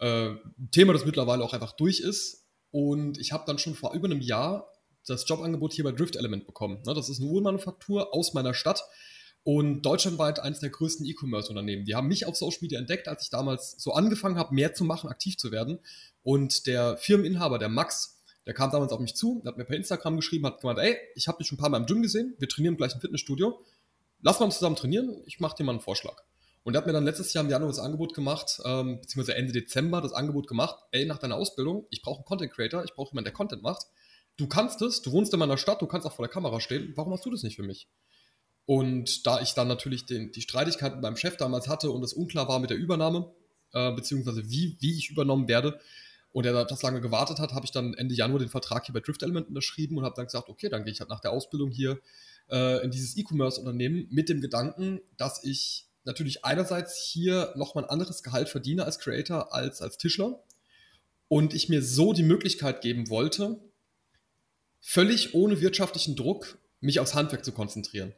äh, 0.00 0.36
Thema, 0.70 0.92
das 0.92 1.04
mittlerweile 1.04 1.42
auch 1.42 1.52
einfach 1.52 1.72
durch 1.72 2.00
ist. 2.00 2.46
Und 2.70 3.18
ich 3.18 3.32
habe 3.32 3.44
dann 3.46 3.58
schon 3.58 3.74
vor 3.74 3.94
über 3.94 4.06
einem 4.06 4.20
Jahr 4.20 4.72
das 5.06 5.28
Jobangebot 5.28 5.72
hier 5.72 5.84
bei 5.84 5.92
Drift 5.92 6.16
Element 6.16 6.46
bekommen. 6.46 6.82
Ne, 6.86 6.94
das 6.94 7.08
ist 7.08 7.20
eine 7.20 7.28
Uhrenmanufaktur 7.28 8.14
aus 8.14 8.34
meiner 8.34 8.54
Stadt 8.54 8.84
und 9.42 9.82
deutschlandweit 9.82 10.40
eines 10.40 10.60
der 10.60 10.70
größten 10.70 11.06
E-Commerce-Unternehmen. 11.06 11.84
Die 11.86 11.94
haben 11.94 12.08
mich 12.08 12.26
auf 12.26 12.36
Social 12.36 12.58
Media 12.60 12.78
entdeckt, 12.78 13.08
als 13.08 13.22
ich 13.22 13.30
damals 13.30 13.76
so 13.78 13.92
angefangen 13.92 14.36
habe, 14.36 14.54
mehr 14.54 14.74
zu 14.74 14.84
machen, 14.84 15.08
aktiv 15.08 15.38
zu 15.38 15.50
werden. 15.50 15.78
Und 16.22 16.66
der 16.66 16.98
Firmeninhaber, 16.98 17.58
der 17.58 17.70
Max, 17.70 18.17
der 18.48 18.54
kam 18.54 18.70
damals 18.70 18.92
auf 18.92 18.98
mich 18.98 19.14
zu, 19.14 19.42
hat 19.44 19.58
mir 19.58 19.66
per 19.66 19.76
Instagram 19.76 20.16
geschrieben, 20.16 20.46
hat 20.46 20.62
gemeint, 20.62 20.78
ey, 20.78 20.96
ich 21.14 21.28
habe 21.28 21.36
dich 21.36 21.46
schon 21.46 21.56
ein 21.56 21.60
paar 21.60 21.68
Mal 21.68 21.76
im 21.76 21.84
Gym 21.84 22.00
gesehen, 22.00 22.34
wir 22.38 22.48
trainieren 22.48 22.78
gleich 22.78 22.94
im 22.94 23.00
Fitnessstudio. 23.02 23.62
Lass 24.22 24.40
mal 24.40 24.50
zusammen 24.50 24.74
trainieren, 24.74 25.22
ich 25.26 25.38
mache 25.38 25.54
dir 25.56 25.64
mal 25.64 25.72
einen 25.72 25.82
Vorschlag. 25.82 26.22
Und 26.62 26.74
er 26.74 26.78
hat 26.78 26.86
mir 26.86 26.94
dann 26.94 27.04
letztes 27.04 27.34
Jahr 27.34 27.44
im 27.44 27.50
Januar 27.50 27.68
das 27.68 27.78
Angebot 27.78 28.14
gemacht, 28.14 28.58
ähm, 28.64 29.02
beziehungsweise 29.02 29.36
Ende 29.36 29.52
Dezember 29.52 30.00
das 30.00 30.14
Angebot 30.14 30.46
gemacht, 30.46 30.78
ey, 30.92 31.04
nach 31.04 31.18
deiner 31.18 31.36
Ausbildung, 31.36 31.86
ich 31.90 32.00
brauche 32.00 32.20
einen 32.20 32.24
Content 32.24 32.50
Creator, 32.50 32.84
ich 32.84 32.94
brauche 32.94 33.10
jemanden, 33.10 33.26
der 33.26 33.34
Content 33.34 33.62
macht. 33.62 33.84
Du 34.38 34.46
kannst 34.46 34.80
es, 34.80 35.02
du 35.02 35.12
wohnst 35.12 35.30
in 35.34 35.40
meiner 35.40 35.58
Stadt, 35.58 35.82
du 35.82 35.86
kannst 35.86 36.06
auch 36.06 36.14
vor 36.14 36.24
der 36.24 36.32
Kamera 36.32 36.58
stehen, 36.58 36.94
warum 36.96 37.10
machst 37.10 37.26
du 37.26 37.30
das 37.30 37.42
nicht 37.42 37.56
für 37.56 37.62
mich? 37.62 37.86
Und 38.64 39.26
da 39.26 39.42
ich 39.42 39.52
dann 39.52 39.68
natürlich 39.68 40.06
den, 40.06 40.32
die 40.32 40.40
Streitigkeiten 40.40 41.02
meinem 41.02 41.16
Chef 41.18 41.36
damals 41.36 41.68
hatte 41.68 41.90
und 41.90 42.02
es 42.02 42.14
unklar 42.14 42.48
war 42.48 42.60
mit 42.60 42.70
der 42.70 42.78
Übernahme, 42.78 43.30
äh, 43.74 43.92
beziehungsweise 43.92 44.48
wie, 44.48 44.78
wie 44.80 44.96
ich 44.96 45.10
übernommen 45.10 45.48
werde, 45.48 45.78
und 46.38 46.46
er 46.46 46.64
das 46.64 46.82
lange 46.82 47.00
gewartet 47.00 47.40
hat, 47.40 47.52
habe 47.52 47.66
ich 47.66 47.72
dann 47.72 47.94
Ende 47.94 48.14
Januar 48.14 48.38
den 48.38 48.48
Vertrag 48.48 48.86
hier 48.86 48.92
bei 48.92 49.00
Drift 49.00 49.24
Element 49.24 49.48
unterschrieben 49.48 49.98
und 49.98 50.04
habe 50.04 50.14
dann 50.14 50.26
gesagt, 50.26 50.48
okay, 50.48 50.68
dann 50.68 50.84
gehe 50.84 50.92
ich 50.92 51.00
halt 51.00 51.10
nach 51.10 51.18
der 51.18 51.32
Ausbildung 51.32 51.72
hier 51.72 51.98
äh, 52.48 52.80
in 52.84 52.92
dieses 52.92 53.16
E-Commerce-Unternehmen 53.16 54.06
mit 54.10 54.28
dem 54.28 54.40
Gedanken, 54.40 55.00
dass 55.16 55.42
ich 55.42 55.88
natürlich 56.04 56.44
einerseits 56.44 56.96
hier 56.96 57.52
nochmal 57.56 57.82
ein 57.82 57.90
anderes 57.90 58.22
Gehalt 58.22 58.48
verdiene 58.48 58.84
als 58.84 59.00
Creator 59.00 59.52
als 59.52 59.82
als 59.82 59.98
Tischler 59.98 60.40
und 61.26 61.54
ich 61.54 61.68
mir 61.68 61.82
so 61.82 62.12
die 62.12 62.22
Möglichkeit 62.22 62.82
geben 62.82 63.10
wollte, 63.10 63.58
völlig 64.80 65.34
ohne 65.34 65.60
wirtschaftlichen 65.60 66.14
Druck 66.14 66.56
mich 66.78 67.00
aufs 67.00 67.16
Handwerk 67.16 67.44
zu 67.44 67.50
konzentrieren. 67.50 68.14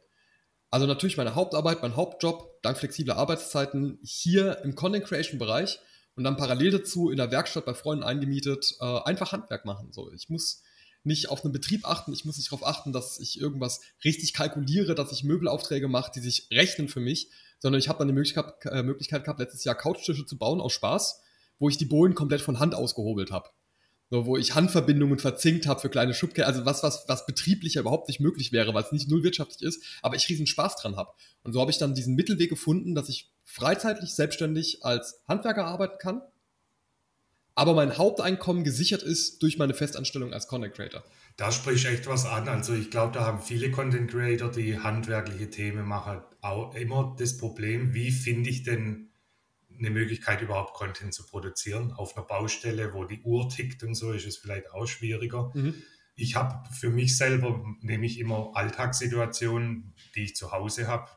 Also 0.69 0.85
natürlich 0.85 1.17
meine 1.17 1.33
Hauptarbeit, 1.33 1.81
mein 1.81 1.95
Hauptjob, 1.95 2.61
dank 2.61 2.77
flexibler 2.77 3.17
Arbeitszeiten 3.17 3.97
hier 4.03 4.59
im 4.63 4.75
Content 4.75 5.05
Creation 5.05 5.39
Bereich 5.39 5.79
und 6.21 6.25
dann 6.25 6.37
parallel 6.37 6.69
dazu 6.69 7.09
in 7.09 7.17
der 7.17 7.31
Werkstatt 7.31 7.65
bei 7.65 7.73
Freunden 7.73 8.03
eingemietet, 8.03 8.75
äh, 8.79 8.99
einfach 9.05 9.31
Handwerk 9.31 9.65
machen. 9.65 9.91
So, 9.91 10.11
ich 10.11 10.29
muss 10.29 10.61
nicht 11.03 11.31
auf 11.31 11.43
einen 11.43 11.51
Betrieb 11.51 11.83
achten, 11.89 12.13
ich 12.13 12.25
muss 12.25 12.37
nicht 12.37 12.51
darauf 12.51 12.63
achten, 12.63 12.93
dass 12.93 13.19
ich 13.19 13.41
irgendwas 13.41 13.81
richtig 14.05 14.33
kalkuliere, 14.33 14.93
dass 14.93 15.11
ich 15.11 15.23
Möbelaufträge 15.23 15.87
mache, 15.87 16.11
die 16.13 16.19
sich 16.19 16.47
rechnen 16.51 16.89
für 16.89 16.99
mich, 16.99 17.31
sondern 17.57 17.79
ich 17.79 17.89
habe 17.89 17.97
dann 17.97 18.07
die 18.07 18.13
Möglichkeit, 18.13 18.53
äh, 18.65 18.83
Möglichkeit 18.83 19.23
gehabt, 19.23 19.39
letztes 19.39 19.63
Jahr 19.63 19.73
Couchtische 19.73 20.23
zu 20.23 20.37
bauen 20.37 20.61
aus 20.61 20.73
Spaß, 20.73 21.21
wo 21.57 21.69
ich 21.69 21.79
die 21.79 21.85
Bohlen 21.85 22.13
komplett 22.13 22.41
von 22.41 22.59
Hand 22.59 22.75
ausgehobelt 22.75 23.31
habe. 23.31 23.49
So, 24.11 24.25
wo 24.25 24.35
ich 24.37 24.55
Handverbindungen 24.55 25.19
verzinkt 25.19 25.67
habe 25.67 25.79
für 25.79 25.89
kleine 25.89 26.13
Schubketten, 26.13 26.43
also 26.43 26.65
was, 26.65 26.83
was, 26.83 27.05
was 27.07 27.25
betrieblicher 27.25 27.79
überhaupt 27.79 28.09
nicht 28.09 28.19
möglich 28.19 28.51
wäre, 28.51 28.73
weil 28.73 28.83
es 28.83 28.91
nicht 28.91 29.09
null 29.09 29.23
wirtschaftlich 29.23 29.61
ist, 29.61 29.81
aber 30.01 30.17
ich 30.17 30.27
riesen 30.27 30.47
Spaß 30.47 30.75
dran 30.75 30.97
habe. 30.97 31.13
Und 31.43 31.53
so 31.53 31.61
habe 31.61 31.71
ich 31.71 31.77
dann 31.77 31.95
diesen 31.95 32.15
Mittelweg 32.15 32.49
gefunden, 32.49 32.93
dass 32.93 33.07
ich 33.07 33.31
freizeitlich 33.45 34.13
selbstständig 34.13 34.83
als 34.83 35.21
Handwerker 35.29 35.65
arbeiten 35.65 35.97
kann, 35.97 36.21
aber 37.55 37.73
mein 37.73 37.97
Haupteinkommen 37.97 38.63
gesichert 38.63 39.03
ist 39.03 39.41
durch 39.43 39.57
meine 39.57 39.73
Festanstellung 39.73 40.33
als 40.33 40.47
Content 40.47 40.73
Creator. 40.73 41.03
Da 41.37 41.51
spricht 41.51 41.85
echt 41.85 42.07
was 42.07 42.25
an. 42.25 42.49
Also 42.49 42.73
ich 42.73 42.91
glaube, 42.91 43.13
da 43.13 43.25
haben 43.25 43.41
viele 43.41 43.71
Content 43.71 44.11
Creator, 44.11 44.51
die 44.51 44.79
handwerkliche 44.79 45.49
Themen 45.49 45.85
machen, 45.85 46.21
auch 46.41 46.75
immer 46.75 47.15
das 47.17 47.37
Problem, 47.37 47.93
wie 47.93 48.11
finde 48.11 48.49
ich 48.49 48.63
denn 48.63 49.10
eine 49.77 49.89
Möglichkeit, 49.89 50.41
überhaupt 50.41 50.73
Content 50.73 51.13
zu 51.13 51.25
produzieren. 51.25 51.91
Auf 51.91 52.15
einer 52.15 52.25
Baustelle, 52.25 52.93
wo 52.93 53.05
die 53.05 53.21
Uhr 53.21 53.49
tickt 53.49 53.83
und 53.83 53.95
so, 53.95 54.11
ist 54.11 54.25
es 54.25 54.37
vielleicht 54.37 54.71
auch 54.71 54.85
schwieriger. 54.85 55.51
Mhm. 55.53 55.81
Ich 56.15 56.35
habe 56.35 56.69
für 56.73 56.89
mich 56.89 57.17
selber 57.17 57.63
nämlich 57.81 58.19
immer 58.19 58.51
Alltagssituationen, 58.53 59.95
die 60.15 60.23
ich 60.23 60.35
zu 60.35 60.51
Hause 60.51 60.87
habe, 60.87 61.09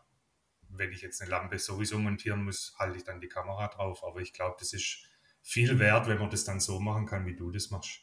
wenn 0.77 0.93
ich 0.93 1.03
jetzt 1.03 1.21
eine 1.21 1.31
Lampe 1.31 1.59
sowieso 1.59 1.99
montieren 1.99 2.45
muss, 2.45 2.75
halte 2.79 2.99
ich 2.99 3.05
dann 3.05 3.21
die 3.21 3.29
Kamera 3.29 3.69
drauf. 3.69 4.05
Aber 4.05 4.21
ich 4.21 4.33
glaube, 4.33 4.57
das 4.59 4.73
ist 4.73 5.05
viel 5.43 5.79
wert, 5.79 6.09
wenn 6.09 6.19
man 6.19 6.31
das 6.31 6.45
dann 6.45 6.61
so 6.61 6.81
machen 6.81 7.07
kann, 7.07 7.27
wie 7.27 7.37
du 7.37 7.51
das 7.51 7.71
machst. 7.71 8.01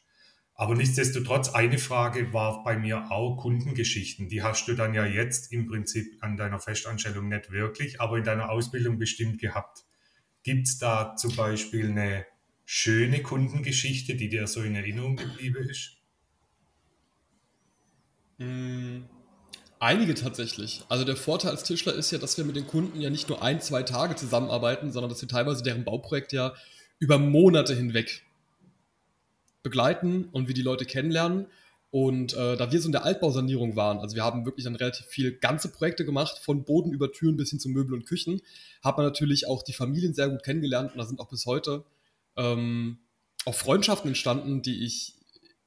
Aber 0.54 0.74
nichtsdestotrotz, 0.74 1.48
eine 1.48 1.78
Frage 1.78 2.32
war 2.32 2.62
bei 2.62 2.76
mir 2.76 3.10
auch 3.10 3.36
Kundengeschichten. 3.36 4.28
Die 4.28 4.42
hast 4.42 4.68
du 4.68 4.74
dann 4.74 4.94
ja 4.94 5.04
jetzt 5.04 5.52
im 5.52 5.66
Prinzip 5.66 6.22
an 6.22 6.36
deiner 6.36 6.60
Festanstellung 6.60 7.28
nicht 7.28 7.50
wirklich, 7.50 8.00
aber 8.00 8.18
in 8.18 8.24
deiner 8.24 8.50
Ausbildung 8.50 8.98
bestimmt 8.98 9.40
gehabt. 9.40 9.84
Gibt 10.42 10.66
es 10.66 10.78
da 10.78 11.16
zum 11.16 11.36
Beispiel 11.36 11.90
eine 11.90 12.26
schöne 12.64 13.22
Kundengeschichte, 13.22 14.14
die 14.14 14.28
dir 14.28 14.46
so 14.46 14.62
in 14.62 14.74
Erinnerung 14.74 15.16
geblieben 15.16 15.68
ist? 15.68 15.96
Mm, 18.38 19.02
einige 19.78 20.14
tatsächlich. 20.14 20.82
Also 20.88 21.04
der 21.04 21.16
Vorteil 21.16 21.52
als 21.52 21.64
Tischler 21.64 21.94
ist 21.94 22.10
ja, 22.10 22.18
dass 22.18 22.36
wir 22.38 22.44
mit 22.44 22.56
den 22.56 22.66
Kunden 22.66 23.00
ja 23.00 23.10
nicht 23.10 23.28
nur 23.28 23.42
ein, 23.42 23.60
zwei 23.60 23.82
Tage 23.82 24.16
zusammenarbeiten, 24.16 24.90
sondern 24.90 25.10
dass 25.10 25.20
wir 25.20 25.28
teilweise 25.28 25.62
deren 25.62 25.84
Bauprojekt 25.84 26.32
ja 26.32 26.54
über 26.98 27.18
Monate 27.18 27.74
hinweg 27.74 28.24
begleiten 29.62 30.28
und 30.32 30.48
wir 30.48 30.54
die 30.54 30.62
Leute 30.62 30.86
kennenlernen. 30.86 31.46
Und 31.92 32.32
äh, 32.32 32.56
da 32.56 32.72
wir 32.72 32.80
so 32.80 32.88
in 32.88 32.92
der 32.92 33.04
Altbausanierung 33.04 33.76
waren, 33.76 33.98
also 33.98 34.16
wir 34.16 34.24
haben 34.24 34.46
wirklich 34.46 34.64
dann 34.64 34.76
relativ 34.76 35.04
viele 35.04 35.30
ganze 35.30 35.68
Projekte 35.70 36.06
gemacht, 36.06 36.38
von 36.38 36.64
Boden 36.64 36.90
über 36.90 37.12
Türen 37.12 37.36
bis 37.36 37.50
hin 37.50 37.60
zu 37.60 37.68
Möbel 37.68 37.92
und 37.92 38.06
Küchen, 38.06 38.40
hat 38.82 38.96
man 38.96 39.04
natürlich 39.04 39.46
auch 39.46 39.62
die 39.62 39.74
Familien 39.74 40.14
sehr 40.14 40.30
gut 40.30 40.42
kennengelernt 40.42 40.92
und 40.92 40.98
da 40.98 41.04
sind 41.04 41.20
auch 41.20 41.28
bis 41.28 41.44
heute 41.44 41.84
ähm, 42.38 42.96
auch 43.44 43.54
Freundschaften 43.54 44.08
entstanden, 44.08 44.62
die 44.62 44.86
ich 44.86 45.16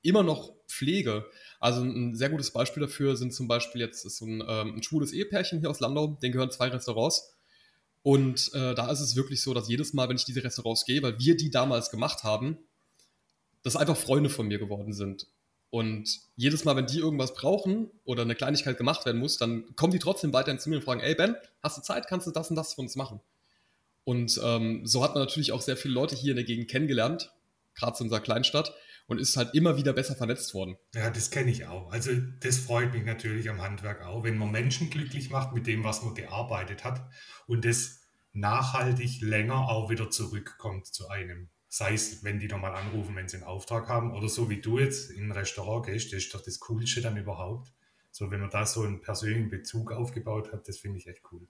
immer 0.01 0.24
noch 0.24 0.51
pflege. 0.67 1.27
Also 1.60 1.84
ein 1.84 2.15
sehr 2.15 2.32
gutes 2.32 2.50
Beispiel 2.50 2.82
dafür 2.82 3.15
sind 3.17 3.32
zum 3.32 3.48
Beispiel 3.48 3.82
jetzt 3.82 4.01
so 4.01 4.25
ein, 4.25 4.44
ähm, 4.48 4.77
ein 4.77 4.82
schwules 4.82 5.13
Ehepärchen 5.13 5.60
hier 5.60 5.70
aus 5.70 5.79
Landau, 5.79 6.17
denen 6.24 6.34
gehören 6.34 6.50
zwei 6.50 6.70
Restaurants. 6.70 7.36
Und 8.01 8.51
äh, 8.55 8.74
da 8.74 8.89
ist 8.89 9.00
es 9.00 9.15
wirklich 9.15 9.44
so, 9.44 9.53
dass 9.53 9.70
jedes 9.70 9.94
Mal, 9.94 10.10
wenn 10.10 10.15
ich 10.15 10.25
diese 10.25 10.44
Restaurants 10.44 10.86
gehe, 10.86 11.03
weil 11.03 11.20
wir 11.20 11.38
die 11.38 11.51
damals 11.51 11.91
gemacht 11.91 12.24
haben, 12.24 12.58
dass 13.62 13.75
einfach 13.75 13.98
Freunde 13.98 14.32
von 14.32 14.48
mir 14.48 14.58
geworden 14.58 14.91
sind. 14.91 15.27
Und 15.69 16.22
jedes 16.36 16.63
Mal, 16.63 16.75
wenn 16.75 16.86
die 16.86 17.00
irgendwas 17.00 17.34
brauchen 17.34 17.89
oder 18.05 18.22
eine 18.22 18.36
Kleinigkeit 18.36 18.77
gemacht 18.77 19.05
werden 19.05 19.19
muss, 19.19 19.38
dann 19.38 19.75
kommen 19.75 19.91
die 19.91 20.00
trotzdem 20.00 20.31
weiterhin 20.31 20.60
zu 20.60 20.69
mir 20.69 20.77
und 20.77 20.84
fragen, 20.84 21.01
ey 21.01 21.15
Ben, 21.15 21.36
hast 21.62 21.77
du 21.77 21.81
Zeit, 21.81 22.07
kannst 22.07 22.27
du 22.27 22.31
das 22.31 22.50
und 22.50 22.55
das 22.55 22.74
für 22.74 22.81
uns 22.81 22.95
machen? 22.95 23.19
Und 24.05 24.39
ähm, 24.43 24.86
so 24.86 25.03
hat 25.03 25.15
man 25.15 25.24
natürlich 25.24 25.51
auch 25.51 25.62
sehr 25.62 25.75
viele 25.75 25.93
Leute 25.93 26.15
hier 26.15 26.31
in 26.31 26.38
der 26.38 26.45
Gegend 26.45 26.69
kennengelernt, 26.69 27.34
gerade 27.74 27.98
zu 27.98 28.03
unserer 28.03 28.22
Kleinstadt, 28.22 28.74
und 29.07 29.19
ist 29.19 29.38
halt 29.38 29.53
immer 29.53 29.77
wieder 29.77 29.93
besser 29.93 30.15
vernetzt 30.15 30.53
worden. 30.53 30.77
Ja, 30.93 31.10
das 31.10 31.29
kenne 31.29 31.51
ich 31.51 31.65
auch. 31.65 31.91
Also 31.91 32.12
das 32.39 32.57
freut 32.57 32.93
mich 32.93 33.03
natürlich 33.03 33.50
am 33.50 33.62
Handwerk 33.62 34.03
auch, 34.03 34.24
wenn 34.24 34.38
man 34.38 34.51
Menschen 34.51 34.89
glücklich 34.89 35.29
macht 35.29 35.53
mit 35.53 35.67
dem, 35.67 35.84
was 35.84 36.03
man 36.03 36.15
gearbeitet 36.15 36.84
hat 36.84 37.07
und 37.48 37.65
das 37.65 38.01
nachhaltig 38.34 39.22
länger 39.22 39.69
auch 39.69 39.89
wieder 39.89 40.10
zurückkommt 40.10 40.88
zu 40.88 41.07
einem. 41.07 41.50
Sei 41.75 41.94
es, 41.94 42.24
wenn 42.24 42.39
die 42.39 42.48
nochmal 42.48 42.74
anrufen, 42.74 43.17
wenn 43.17 43.27
sie 43.27 43.36
einen 43.36 43.44
Auftrag 43.44 43.89
haben 43.89 44.13
oder 44.13 44.29
so 44.29 44.50
wie 44.50 44.62
du 44.62 44.79
jetzt 44.79 45.12
in 45.12 45.25
ein 45.25 45.32
Restaurant 45.34 45.86
gehst, 45.86 46.13
das 46.13 46.24
ist 46.24 46.34
doch 46.34 46.41
das 46.41 46.62
Coolste 46.62 47.01
dann 47.01 47.17
überhaupt. 47.17 47.74
So, 48.12 48.32
wenn 48.32 48.39
man 48.39 48.50
da 48.50 48.65
so 48.65 48.84
einen 48.84 49.01
persönlichen 49.01 49.50
Bezug 49.50 49.91
aufgebaut 49.91 50.53
hat, 50.53 50.70
das 50.70 50.77
finde 50.77 51.00
ich 51.00 51.08
echt 51.08 51.22
cool. 51.34 51.46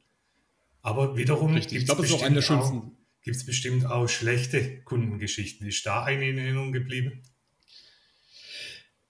Aber 0.82 1.16
wiederum 1.16 1.54
gibt 1.54 1.72
es 1.72 1.96
bestimmt, 1.96 2.32
auch, 2.32 3.46
bestimmt 3.46 3.86
auch 3.86 4.08
schlechte 4.08 4.82
Kundengeschichten. 4.82 5.68
Ist 5.68 5.86
da 5.86 6.06
eine 6.06 6.28
in 6.28 6.40
Erinnerung 6.40 6.72
geblieben? 6.72 7.22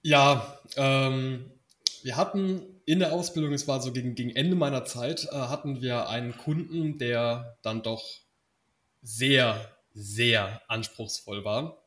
Ja, 0.02 0.60
ähm, 0.76 1.50
wir 2.02 2.16
hatten 2.16 2.60
in 2.84 2.98
der 2.98 3.14
Ausbildung, 3.14 3.54
es 3.54 3.66
war 3.66 3.80
so 3.80 3.90
gegen, 3.90 4.16
gegen 4.16 4.36
Ende 4.36 4.54
meiner 4.54 4.84
Zeit, 4.84 5.26
äh, 5.32 5.34
hatten 5.34 5.80
wir 5.80 6.10
einen 6.10 6.36
Kunden, 6.36 6.98
der 6.98 7.56
dann 7.62 7.82
doch 7.82 8.04
sehr 9.00 9.75
sehr 9.96 10.60
anspruchsvoll 10.68 11.44
war. 11.44 11.82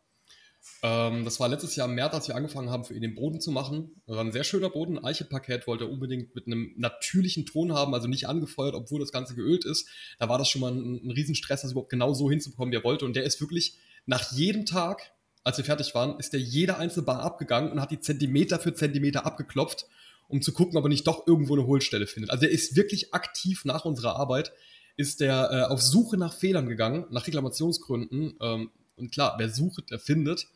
Ähm, 0.81 1.25
das 1.25 1.39
war 1.39 1.47
letztes 1.47 1.75
Jahr 1.75 1.87
im 1.87 1.95
März, 1.95 2.13
als 2.13 2.27
wir 2.27 2.35
angefangen 2.35 2.69
haben, 2.69 2.83
für 2.83 2.93
ihn 2.93 3.01
den 3.01 3.15
Boden 3.15 3.39
zu 3.39 3.51
machen. 3.51 4.01
Das 4.07 4.15
war 4.15 4.23
ein 4.23 4.31
sehr 4.31 4.43
schöner 4.43 4.69
Boden, 4.69 5.03
Eicheparkett, 5.03 5.67
wollte 5.67 5.85
er 5.85 5.91
unbedingt 5.91 6.35
mit 6.35 6.47
einem 6.47 6.73
natürlichen 6.77 7.45
Ton 7.45 7.73
haben, 7.73 7.93
also 7.93 8.07
nicht 8.07 8.27
angefeuert, 8.27 8.75
obwohl 8.75 8.99
das 8.99 9.11
Ganze 9.11 9.35
geölt 9.35 9.63
ist. 9.63 9.87
Da 10.17 10.27
war 10.27 10.37
das 10.37 10.49
schon 10.49 10.61
mal 10.61 10.71
ein, 10.71 11.05
ein 11.05 11.11
Riesenstress, 11.11 11.61
das 11.61 11.71
überhaupt 11.71 11.91
genau 11.91 12.13
so 12.13 12.29
hinzubekommen, 12.29 12.71
wie 12.71 12.77
er 12.77 12.83
wollte. 12.83 13.05
Und 13.05 13.15
der 13.15 13.23
ist 13.23 13.39
wirklich 13.41 13.77
nach 14.05 14.31
jedem 14.31 14.65
Tag, 14.65 15.13
als 15.43 15.57
wir 15.57 15.65
fertig 15.65 15.93
waren, 15.95 16.19
ist 16.19 16.33
der 16.33 16.39
jede 16.39 16.77
einzelne 16.77 17.05
Bar 17.05 17.21
abgegangen 17.21 17.71
und 17.71 17.79
hat 17.79 17.91
die 17.91 17.99
Zentimeter 17.99 18.59
für 18.59 18.73
Zentimeter 18.73 19.25
abgeklopft, 19.25 19.85
um 20.27 20.41
zu 20.41 20.51
gucken, 20.51 20.77
ob 20.77 20.85
er 20.85 20.89
nicht 20.89 21.07
doch 21.07 21.27
irgendwo 21.27 21.55
eine 21.55 21.65
Hohlstelle 21.65 22.07
findet. 22.07 22.31
Also 22.31 22.45
er 22.45 22.51
ist 22.51 22.75
wirklich 22.75 23.13
aktiv 23.13 23.65
nach 23.65 23.85
unserer 23.85 24.15
Arbeit 24.15 24.51
ist 24.99 25.21
der 25.21 25.49
äh, 25.49 25.71
auf 25.71 25.81
Suche 25.81 26.17
nach 26.17 26.33
Fehlern 26.33 26.67
gegangen, 26.67 27.05
nach 27.09 27.25
Reklamationsgründen. 27.25 28.33
Ähm, 28.41 28.69
und 28.97 29.13
klar, 29.13 29.35
wer 29.37 29.47
sucht, 29.47 29.89
der 29.91 29.97
findet. 29.97 30.47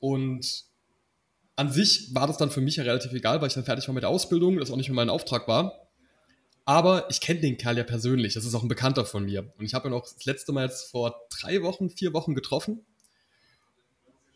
Und 0.00 0.64
an 1.54 1.70
sich 1.70 2.12
war 2.12 2.26
das 2.26 2.38
dann 2.38 2.50
für 2.50 2.60
mich 2.60 2.74
ja 2.74 2.82
relativ 2.82 3.12
egal, 3.12 3.40
weil 3.40 3.46
ich 3.46 3.54
dann 3.54 3.64
fertig 3.64 3.86
war 3.86 3.94
mit 3.94 4.02
der 4.02 4.10
Ausbildung, 4.10 4.58
das 4.58 4.72
auch 4.72 4.76
nicht 4.76 4.88
mehr 4.88 4.96
mein 4.96 5.10
Auftrag 5.10 5.46
war. 5.46 5.88
Aber 6.64 7.08
ich 7.08 7.20
kenne 7.20 7.38
den 7.38 7.56
Kerl 7.56 7.78
ja 7.78 7.84
persönlich, 7.84 8.34
das 8.34 8.44
ist 8.44 8.52
auch 8.52 8.64
ein 8.64 8.68
Bekannter 8.68 9.04
von 9.04 9.24
mir. 9.24 9.52
Und 9.56 9.64
ich 9.64 9.74
habe 9.74 9.88
ihn 9.88 9.94
auch 9.94 10.02
das 10.02 10.24
letzte 10.24 10.50
Mal 10.50 10.64
jetzt 10.64 10.90
vor 10.90 11.14
drei 11.30 11.62
Wochen, 11.62 11.88
vier 11.88 12.12
Wochen 12.14 12.34
getroffen. 12.34 12.84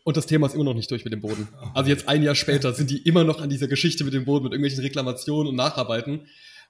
Und 0.05 0.15
das 0.15 0.25
Thema 0.25 0.47
ist 0.47 0.55
immer 0.55 0.63
noch 0.63 0.73
nicht 0.73 0.89
durch 0.89 1.03
mit 1.03 1.11
dem 1.11 1.19
Boden. 1.19 1.49
Also 1.73 1.89
jetzt 1.89 2.07
ein 2.07 2.23
Jahr 2.23 2.35
später 2.35 2.73
sind 2.73 2.89
die 2.89 3.01
immer 3.05 3.25
noch 3.25 3.41
an 3.41 3.49
dieser 3.49 3.67
Geschichte 3.67 4.05
mit 4.05 4.13
dem 4.13 4.23
Boden, 4.23 4.45
mit 4.45 4.53
irgendwelchen 4.53 4.79
Reklamationen 4.79 5.49
und 5.49 5.55
Nacharbeiten. 5.57 6.27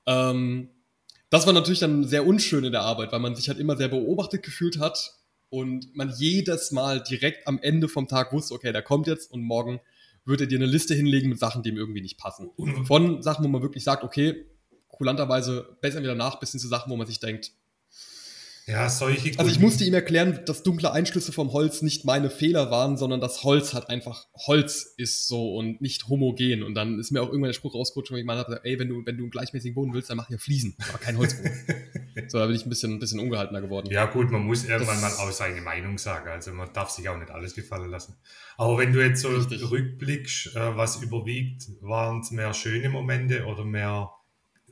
Ähm, 0.08 0.70
das 1.32 1.48
war 1.48 1.54
natürlich 1.54 1.80
dann 1.80 2.04
sehr 2.04 2.28
unschön 2.28 2.66
in 2.66 2.74
der 2.74 2.82
Arbeit, 2.82 3.12
weil 3.12 3.20
man 3.20 3.36
sich 3.36 3.48
halt 3.48 3.58
immer 3.58 3.78
sehr 3.78 3.88
beobachtet 3.88 4.44
gefühlt 4.44 4.78
hat 4.80 5.14
und 5.50 5.96
man 5.96 6.14
jedes 6.18 6.72
Mal 6.72 7.02
direkt 7.02 7.48
am 7.48 7.58
Ende 7.62 7.88
vom 7.88 8.08
Tag 8.08 8.34
wusste, 8.34 8.54
okay, 8.54 8.72
der 8.72 8.84
kommt 8.84 9.08
jetzt 9.08 9.32
und 9.32 9.42
morgen 9.42 9.80
wird 10.26 10.42
er 10.42 10.48
dir 10.48 10.60
eine 10.60 10.68
Liste 10.68 10.94
hinlegen 10.94 11.30
mit 11.30 11.40
Sachen, 11.40 11.64
die 11.64 11.70
ihm 11.70 11.78
irgendwie 11.78 12.02
nicht 12.02 12.20
passen. 12.20 12.52
Von 12.86 13.24
Sachen, 13.24 13.44
wo 13.46 13.50
man 13.50 13.62
wirklich 13.62 13.84
sagt, 13.84 14.04
okay, 14.04 14.46
kulanterweise 14.90 15.78
besser 15.82 16.04
wieder 16.04 16.16
nach, 16.16 16.40
bis 16.40 16.52
hin 16.52 16.60
zu 16.60 16.68
Sachen, 16.68 16.92
wo 16.92 16.98
man 16.98 17.08
sich 17.08 17.20
denkt, 17.20 17.54
ja, 18.68 18.90
solche. 18.90 19.38
Also 19.40 19.52
ich 19.52 19.60
musste 19.60 19.84
ihm 19.84 19.94
erklären, 19.94 20.40
dass 20.46 20.64
dunkle 20.64 20.92
Einschlüsse 20.92 21.32
vom 21.32 21.52
Holz 21.52 21.82
nicht 21.82 22.06
meine 22.06 22.30
Fehler 22.30 22.70
waren, 22.70 22.96
sondern 22.96 23.20
das 23.20 23.44
Holz 23.44 23.74
hat 23.74 23.90
einfach 23.90 24.28
Holz 24.36 24.94
ist 24.98 25.28
so 25.28 25.56
und 25.56 25.82
nicht 25.82 26.08
homogen. 26.08 26.64
Und 26.64 26.76
dann 26.76 27.00
ist 27.00 27.12
mir 27.12 27.22
auch 27.22 27.28
irgendwann 27.28 27.50
der 27.50 27.54
Spruch 27.54 27.74
rausgerutscht, 27.74 28.12
wo 28.12 28.18
ich 28.18 28.26
mal 28.26 28.60
ey, 28.64 28.78
wenn 28.80 28.90
du, 28.90 29.06
wenn 29.06 29.18
du 29.18 29.24
einen 29.24 29.32
gleichmäßigen 29.32 29.74
Boden 29.74 29.94
willst, 29.94 30.10
dann 30.10 30.18
mach 30.18 30.30
ja 30.30 30.38
Fliesen, 30.38 30.76
aber 30.90 31.00
kein 31.00 31.18
Holzboden. 31.18 31.52
so, 32.28 32.38
da 32.38 32.46
bin 32.46 32.56
ich 32.56 32.66
ein 32.66 32.70
bisschen, 32.70 32.94
ein 32.94 33.00
bisschen 33.00 33.20
ungehaltener 33.20 33.62
geworden. 33.62 33.90
Ja, 33.90 34.06
gut, 34.06 34.32
man 34.32 34.46
muss 34.46 34.64
irgendwann 34.64 35.02
das, 35.02 35.18
mal 35.18 35.28
auch 35.28 35.32
seine 35.32 35.62
Meinung 35.62 35.98
sagen. 35.98 36.30
Also 36.30 36.52
man 36.52 36.72
darf 36.72 36.92
sich 36.92 37.10
auch 37.10 37.18
nicht 37.18 37.32
alles 37.32 37.56
gefallen 37.56 37.90
lassen. 37.90 38.16
Aber 38.58 38.78
wenn 38.78 38.94
du 38.94 39.04
jetzt 39.04 39.22
so 39.22 39.30
richtig. 39.30 39.70
rückblickst, 39.70 40.56
äh, 40.56 40.78
was 40.78 41.02
überwiegt, 41.02 41.68
waren 41.82 42.22
es 42.22 42.32
mehr 42.32 42.54
schöne 42.54 42.90
Momente 42.90 43.46
oder 43.46 43.66
mehr 43.66 44.12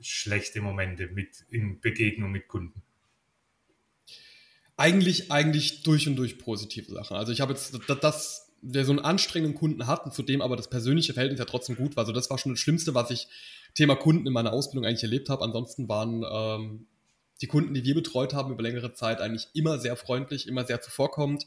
schlechte 0.01 0.61
Momente 0.61 1.07
mit 1.07 1.45
in 1.49 1.79
Begegnung 1.79 2.31
mit 2.31 2.47
Kunden? 2.47 2.83
Eigentlich, 4.79 5.29
eigentlich 5.29 5.83
durch 5.83 6.07
und 6.07 6.15
durch 6.15 6.39
positive 6.39 6.91
Sachen. 6.91 7.17
Also 7.17 7.31
ich 7.33 7.41
habe 7.41 7.51
jetzt 7.51 7.77
das, 7.87 7.99
das, 7.99 8.51
der 8.61 8.85
so 8.85 8.91
einen 8.93 8.99
anstrengenden 8.99 9.57
Kunden 9.57 9.87
hat 9.87 10.05
und 10.05 10.13
zudem 10.13 10.41
aber 10.41 10.55
das 10.55 10.69
persönliche 10.69 11.13
Verhältnis 11.13 11.39
ja 11.39 11.45
trotzdem 11.45 11.75
gut 11.75 11.95
war. 11.97 12.03
Also 12.03 12.13
das 12.13 12.29
war 12.29 12.37
schon 12.37 12.53
das 12.53 12.59
Schlimmste, 12.59 12.95
was 12.95 13.11
ich 13.11 13.27
Thema 13.75 13.95
Kunden 13.95 14.25
in 14.25 14.33
meiner 14.33 14.53
Ausbildung 14.53 14.85
eigentlich 14.85 15.03
erlebt 15.03 15.29
habe. 15.29 15.43
Ansonsten 15.43 15.89
waren 15.89 16.23
ähm, 16.31 16.87
die 17.41 17.47
Kunden, 17.47 17.73
die 17.73 17.83
wir 17.83 17.93
betreut 17.93 18.33
haben 18.33 18.53
über 18.53 18.63
längere 18.63 18.93
Zeit, 18.93 19.19
eigentlich 19.19 19.47
immer 19.53 19.79
sehr 19.79 19.97
freundlich, 19.97 20.47
immer 20.47 20.65
sehr 20.65 20.81
zuvorkommend. 20.81 21.45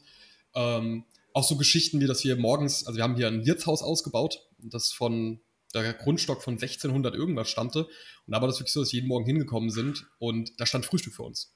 Ähm, 0.53 1.05
auch 1.33 1.43
so 1.43 1.57
Geschichten 1.57 1.99
wie, 1.99 2.05
dass 2.05 2.23
wir 2.23 2.35
morgens, 2.35 2.85
also 2.85 2.97
wir 2.97 3.03
haben 3.03 3.15
hier 3.15 3.27
ein 3.27 3.47
Wirtshaus 3.47 3.81
ausgebaut, 3.81 4.47
das 4.59 4.91
von 4.91 5.39
der 5.73 5.93
Grundstock 5.93 6.43
von 6.43 6.53
1600 6.53 7.15
irgendwas 7.15 7.49
stammte. 7.49 7.85
Und 7.85 8.33
da 8.33 8.41
war 8.41 8.47
das 8.47 8.59
wirklich 8.59 8.73
so, 8.73 8.81
dass 8.81 8.93
wir 8.93 8.97
jeden 8.97 9.07
Morgen 9.07 9.25
hingekommen 9.25 9.71
sind 9.71 10.05
und 10.19 10.51
da 10.59 10.67
stand 10.67 10.85
Frühstück 10.85 11.15
für 11.15 11.23
uns. 11.23 11.55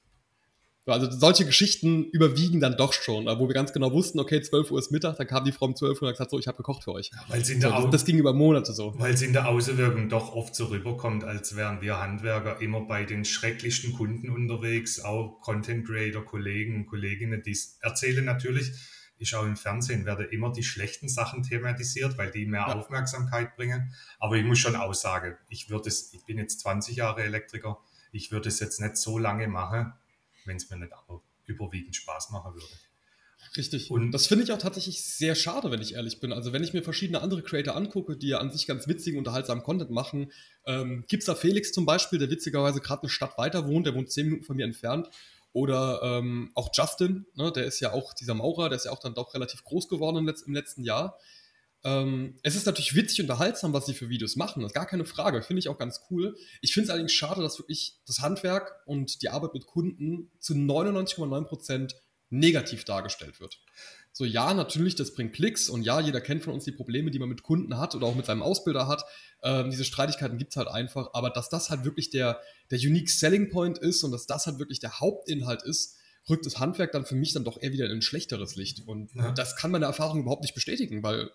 Also 0.88 1.10
solche 1.10 1.44
Geschichten 1.44 2.04
überwiegen 2.04 2.60
dann 2.60 2.76
doch 2.76 2.92
schon, 2.92 3.26
wo 3.26 3.48
wir 3.48 3.54
ganz 3.54 3.72
genau 3.72 3.92
wussten, 3.92 4.18
okay, 4.18 4.40
12 4.40 4.70
Uhr 4.70 4.78
ist 4.78 4.90
Mittag, 4.90 5.16
dann 5.16 5.26
kam 5.26 5.44
die 5.44 5.52
Frau 5.52 5.66
um 5.66 5.76
12 5.76 5.96
Uhr 5.96 6.02
und 6.02 6.08
hat 6.08 6.14
gesagt, 6.14 6.30
so, 6.30 6.38
ich 6.38 6.46
habe 6.46 6.56
gekocht 6.56 6.84
für 6.84 6.92
euch. 6.92 7.10
Weil 7.28 7.44
sie 7.44 7.54
in 7.54 7.60
der 7.60 7.80
so, 7.80 7.88
das, 7.88 8.04
ging 8.04 8.18
über 8.18 8.32
Monate 8.32 8.72
so. 8.72 8.94
Weil 8.98 9.14
es 9.14 9.22
in 9.22 9.32
der 9.32 9.48
Außenwirkung 9.48 10.08
doch 10.08 10.34
oft 10.34 10.54
so 10.54 10.66
rüberkommt, 10.66 11.24
als 11.24 11.56
wären 11.56 11.80
wir 11.80 12.00
Handwerker 12.00 12.60
immer 12.60 12.82
bei 12.82 13.04
den 13.04 13.24
schrecklichsten 13.24 13.92
Kunden 13.92 14.30
unterwegs, 14.30 15.00
auch 15.00 15.40
Content 15.40 15.86
Creator, 15.86 16.24
Kollegen 16.24 16.76
und 16.76 16.86
Kolleginnen, 16.86 17.42
die 17.42 17.56
erzählen 17.80 18.24
natürlich, 18.24 18.72
ist 19.18 19.34
auch 19.34 19.44
im 19.44 19.56
Fernsehen, 19.56 20.06
werde 20.06 20.24
immer 20.24 20.52
die 20.52 20.62
schlechten 20.62 21.08
Sachen 21.08 21.42
thematisiert, 21.42 22.16
weil 22.18 22.30
die 22.30 22.46
mehr 22.46 22.66
ja. 22.68 22.74
Aufmerksamkeit 22.74 23.56
bringen. 23.56 23.92
Aber 24.18 24.36
ich 24.36 24.44
muss 24.44 24.58
schon 24.58 24.76
aussagen, 24.76 25.36
ich 25.48 25.70
würde 25.70 25.88
es, 25.88 26.12
ich 26.14 26.24
bin 26.24 26.38
jetzt 26.38 26.60
20 26.60 26.96
Jahre 26.96 27.22
Elektriker, 27.22 27.78
ich 28.12 28.30
würde 28.30 28.48
es 28.48 28.60
jetzt 28.60 28.80
nicht 28.80 28.96
so 28.96 29.18
lange 29.18 29.48
machen, 29.48 29.92
wenn 30.48 30.56
es 30.56 30.68
mir 30.68 30.76
nicht 30.76 30.92
überwiegend 31.46 31.94
Spaß 31.94 32.30
machen 32.30 32.54
würde. 32.54 32.66
Richtig. 33.56 33.90
Und 33.90 34.12
das 34.12 34.26
finde 34.26 34.44
ich 34.44 34.52
auch 34.52 34.58
tatsächlich 34.58 35.02
sehr 35.02 35.34
schade, 35.34 35.70
wenn 35.70 35.80
ich 35.80 35.94
ehrlich 35.94 36.20
bin. 36.20 36.32
Also 36.32 36.52
wenn 36.52 36.62
ich 36.62 36.74
mir 36.74 36.82
verschiedene 36.82 37.22
andere 37.22 37.42
Creator 37.42 37.76
angucke, 37.76 38.16
die 38.16 38.28
ja 38.28 38.38
an 38.38 38.50
sich 38.50 38.66
ganz 38.66 38.88
witzigen, 38.88 39.18
unterhaltsamen 39.18 39.62
Content 39.62 39.90
machen, 39.90 40.32
ähm, 40.66 41.04
gibt 41.08 41.22
es 41.22 41.26
da 41.26 41.34
Felix 41.34 41.72
zum 41.72 41.86
Beispiel, 41.86 42.18
der 42.18 42.30
witzigerweise 42.30 42.80
gerade 42.80 43.02
eine 43.02 43.10
Stadt 43.10 43.38
weiter 43.38 43.66
wohnt, 43.66 43.86
der 43.86 43.94
wohnt 43.94 44.10
zehn 44.10 44.26
Minuten 44.26 44.44
von 44.44 44.56
mir 44.56 44.64
entfernt. 44.64 45.08
Oder 45.52 46.00
ähm, 46.02 46.50
auch 46.54 46.70
Justin, 46.74 47.26
ne, 47.34 47.50
der 47.50 47.64
ist 47.64 47.80
ja 47.80 47.92
auch 47.92 48.12
dieser 48.12 48.34
Maurer, 48.34 48.68
der 48.68 48.76
ist 48.76 48.84
ja 48.84 48.92
auch 48.92 49.00
dann 49.00 49.14
doch 49.14 49.32
relativ 49.34 49.64
groß 49.64 49.88
geworden 49.88 50.28
im 50.28 50.54
letzten 50.54 50.84
Jahr. 50.84 51.18
Ähm, 51.88 52.38
es 52.42 52.54
ist 52.54 52.66
natürlich 52.66 52.94
witzig 52.94 53.20
und 53.20 53.30
unterhaltsam, 53.30 53.72
was 53.72 53.86
sie 53.86 53.94
für 53.94 54.08
Videos 54.10 54.36
machen, 54.36 54.60
das 54.60 54.70
ist 54.70 54.74
gar 54.74 54.86
keine 54.86 55.04
Frage, 55.04 55.42
finde 55.42 55.60
ich 55.60 55.68
auch 55.68 55.78
ganz 55.78 56.02
cool. 56.10 56.36
Ich 56.60 56.74
finde 56.74 56.84
es 56.86 56.90
allerdings 56.90 57.12
schade, 57.12 57.40
dass 57.40 57.58
wirklich 57.58 57.96
das 58.06 58.20
Handwerk 58.20 58.82
und 58.86 59.22
die 59.22 59.30
Arbeit 59.30 59.54
mit 59.54 59.66
Kunden 59.66 60.30
zu 60.38 60.54
99,9% 60.54 61.94
negativ 62.30 62.84
dargestellt 62.84 63.40
wird. 63.40 63.58
So, 64.12 64.24
ja, 64.24 64.52
natürlich, 64.52 64.96
das 64.96 65.14
bringt 65.14 65.32
Klicks 65.32 65.70
und 65.70 65.82
ja, 65.82 66.00
jeder 66.00 66.20
kennt 66.20 66.42
von 66.42 66.52
uns 66.52 66.64
die 66.64 66.72
Probleme, 66.72 67.10
die 67.10 67.18
man 67.18 67.28
mit 67.28 67.42
Kunden 67.42 67.78
hat 67.78 67.94
oder 67.94 68.06
auch 68.06 68.16
mit 68.16 68.26
seinem 68.26 68.42
Ausbilder 68.42 68.86
hat. 68.86 69.04
Ähm, 69.42 69.70
diese 69.70 69.84
Streitigkeiten 69.84 70.36
gibt 70.36 70.52
es 70.52 70.56
halt 70.56 70.68
einfach, 70.68 71.10
aber 71.14 71.30
dass 71.30 71.48
das 71.48 71.70
halt 71.70 71.84
wirklich 71.84 72.10
der, 72.10 72.40
der 72.70 72.78
Unique 72.78 73.08
Selling 73.08 73.48
Point 73.48 73.78
ist 73.78 74.02
und 74.02 74.10
dass 74.10 74.26
das 74.26 74.46
halt 74.46 74.58
wirklich 74.58 74.80
der 74.80 75.00
Hauptinhalt 75.00 75.62
ist, 75.62 75.96
rückt 76.28 76.44
das 76.44 76.58
Handwerk 76.58 76.92
dann 76.92 77.06
für 77.06 77.14
mich 77.14 77.32
dann 77.32 77.44
doch 77.44 77.62
eher 77.62 77.72
wieder 77.72 77.86
in 77.86 77.92
ein 77.92 78.02
schlechteres 78.02 78.56
Licht. 78.56 78.86
Und 78.86 79.14
ja. 79.14 79.30
das 79.32 79.56
kann 79.56 79.70
meine 79.70 79.86
Erfahrung 79.86 80.20
überhaupt 80.20 80.42
nicht 80.42 80.54
bestätigen, 80.54 81.02
weil 81.02 81.30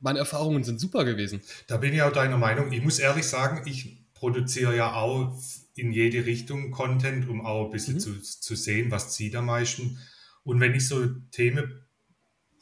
meine 0.00 0.18
Erfahrungen 0.18 0.64
sind 0.64 0.80
super 0.80 1.04
gewesen. 1.04 1.40
Da 1.66 1.76
bin 1.76 1.92
ich 1.92 2.02
auch 2.02 2.12
deiner 2.12 2.38
Meinung. 2.38 2.72
Ich 2.72 2.82
muss 2.82 2.98
ehrlich 2.98 3.26
sagen, 3.26 3.62
ich 3.66 4.04
produziere 4.14 4.76
ja 4.76 4.94
auch 4.94 5.38
in 5.74 5.92
jede 5.92 6.24
Richtung 6.26 6.70
Content, 6.70 7.28
um 7.28 7.44
auch 7.44 7.66
ein 7.66 7.70
bisschen 7.70 7.94
mhm. 7.94 8.00
zu, 8.00 8.20
zu 8.20 8.56
sehen, 8.56 8.90
was 8.90 9.12
zieht 9.14 9.36
am 9.36 9.46
meisten. 9.46 9.98
Und 10.42 10.60
wenn 10.60 10.74
ich 10.74 10.86
so 10.88 11.06
Themen 11.30 11.82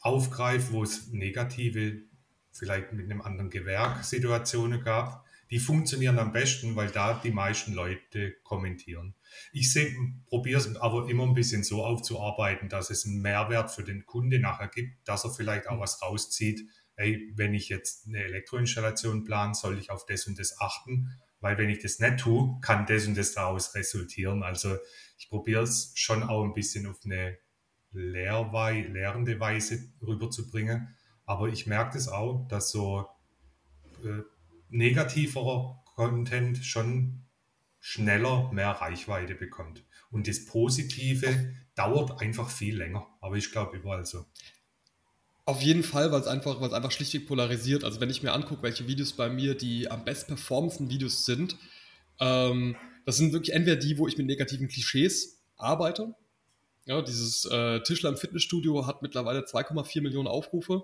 aufgreife, 0.01 0.73
wo 0.73 0.83
es 0.83 1.07
negative, 1.11 2.01
vielleicht 2.51 2.93
mit 2.93 3.05
einem 3.05 3.21
anderen 3.21 3.49
Gewerk 3.49 4.03
Situationen 4.03 4.81
gab, 4.83 5.25
die 5.51 5.59
funktionieren 5.59 6.17
am 6.19 6.31
besten, 6.31 6.75
weil 6.75 6.89
da 6.89 7.19
die 7.23 7.31
meisten 7.31 7.73
Leute 7.73 8.33
kommentieren. 8.43 9.13
Ich 9.51 9.73
probiere 10.25 10.59
es 10.59 10.75
aber 10.77 11.07
immer 11.09 11.23
ein 11.23 11.33
bisschen 11.33 11.63
so 11.63 11.85
aufzuarbeiten, 11.85 12.67
dass 12.69 12.89
es 12.89 13.05
einen 13.05 13.21
Mehrwert 13.21 13.71
für 13.71 13.83
den 13.83 14.05
Kunde 14.05 14.39
nachher 14.39 14.67
gibt, 14.67 15.07
dass 15.07 15.23
er 15.23 15.31
vielleicht 15.31 15.67
auch 15.67 15.79
was 15.79 16.01
rauszieht. 16.01 16.67
Hey, 16.95 17.33
wenn 17.35 17.53
ich 17.53 17.69
jetzt 17.69 18.07
eine 18.07 18.23
Elektroinstallation 18.23 19.25
plane, 19.25 19.53
soll 19.53 19.77
ich 19.77 19.89
auf 19.89 20.05
das 20.05 20.27
und 20.27 20.39
das 20.39 20.59
achten, 20.59 21.11
weil 21.39 21.57
wenn 21.57 21.69
ich 21.69 21.79
das 21.79 21.99
nicht 21.99 22.19
tue, 22.19 22.59
kann 22.61 22.85
das 22.85 23.05
und 23.05 23.17
das 23.17 23.33
daraus 23.33 23.75
resultieren. 23.75 24.43
Also 24.43 24.77
ich 25.17 25.29
probiere 25.29 25.63
es 25.63 25.91
schon 25.95 26.23
auch 26.23 26.43
ein 26.43 26.53
bisschen 26.53 26.87
auf 26.87 26.99
eine 27.05 27.37
Lehrwei 27.91 28.81
lehrende 28.81 29.39
Weise 29.39 29.79
rüberzubringen. 30.01 30.95
Aber 31.25 31.47
ich 31.47 31.65
merke 31.65 31.93
das 31.93 32.07
auch, 32.07 32.47
dass 32.47 32.71
so 32.71 33.07
äh, 34.03 34.21
negativerer 34.69 35.83
Content 35.95 36.63
schon 36.63 37.25
schneller 37.79 38.51
mehr 38.51 38.71
Reichweite 38.71 39.35
bekommt. 39.35 39.85
Und 40.09 40.27
das 40.27 40.45
Positive 40.45 41.53
dauert 41.75 42.21
einfach 42.21 42.49
viel 42.49 42.77
länger. 42.77 43.07
Aber 43.21 43.35
ich 43.35 43.51
glaube 43.51 43.77
überall 43.77 44.05
so. 44.05 44.25
Auf 45.47 45.61
jeden 45.61 45.83
Fall, 45.83 46.11
weil 46.11 46.21
es 46.21 46.27
einfach, 46.27 46.59
weil 46.59 46.69
es 46.69 46.73
einfach 46.73 46.91
schlichtweg 46.91 47.27
polarisiert. 47.27 47.83
Also 47.83 48.01
wenn 48.01 48.09
ich 48.09 48.23
mir 48.23 48.33
angucke, 48.33 48.63
welche 48.63 48.87
Videos 48.87 49.13
bei 49.13 49.29
mir 49.29 49.55
die 49.55 49.89
am 49.91 50.03
best 50.03 50.27
performenden 50.27 50.89
Videos 50.89 51.25
sind, 51.25 51.55
ähm, 52.19 52.75
das 53.05 53.17
sind 53.17 53.31
wirklich 53.31 53.53
entweder 53.53 53.75
die, 53.75 53.99
wo 53.99 54.07
ich 54.07 54.17
mit 54.17 54.25
negativen 54.25 54.67
Klischees 54.67 55.43
arbeite. 55.55 56.15
Ja, 56.85 57.01
dieses 57.01 57.45
äh, 57.45 57.81
Tischler 57.81 58.09
im 58.09 58.17
Fitnessstudio 58.17 58.87
hat 58.87 59.03
mittlerweile 59.03 59.41
2,4 59.41 60.01
Millionen 60.01 60.27
Aufrufe. 60.27 60.83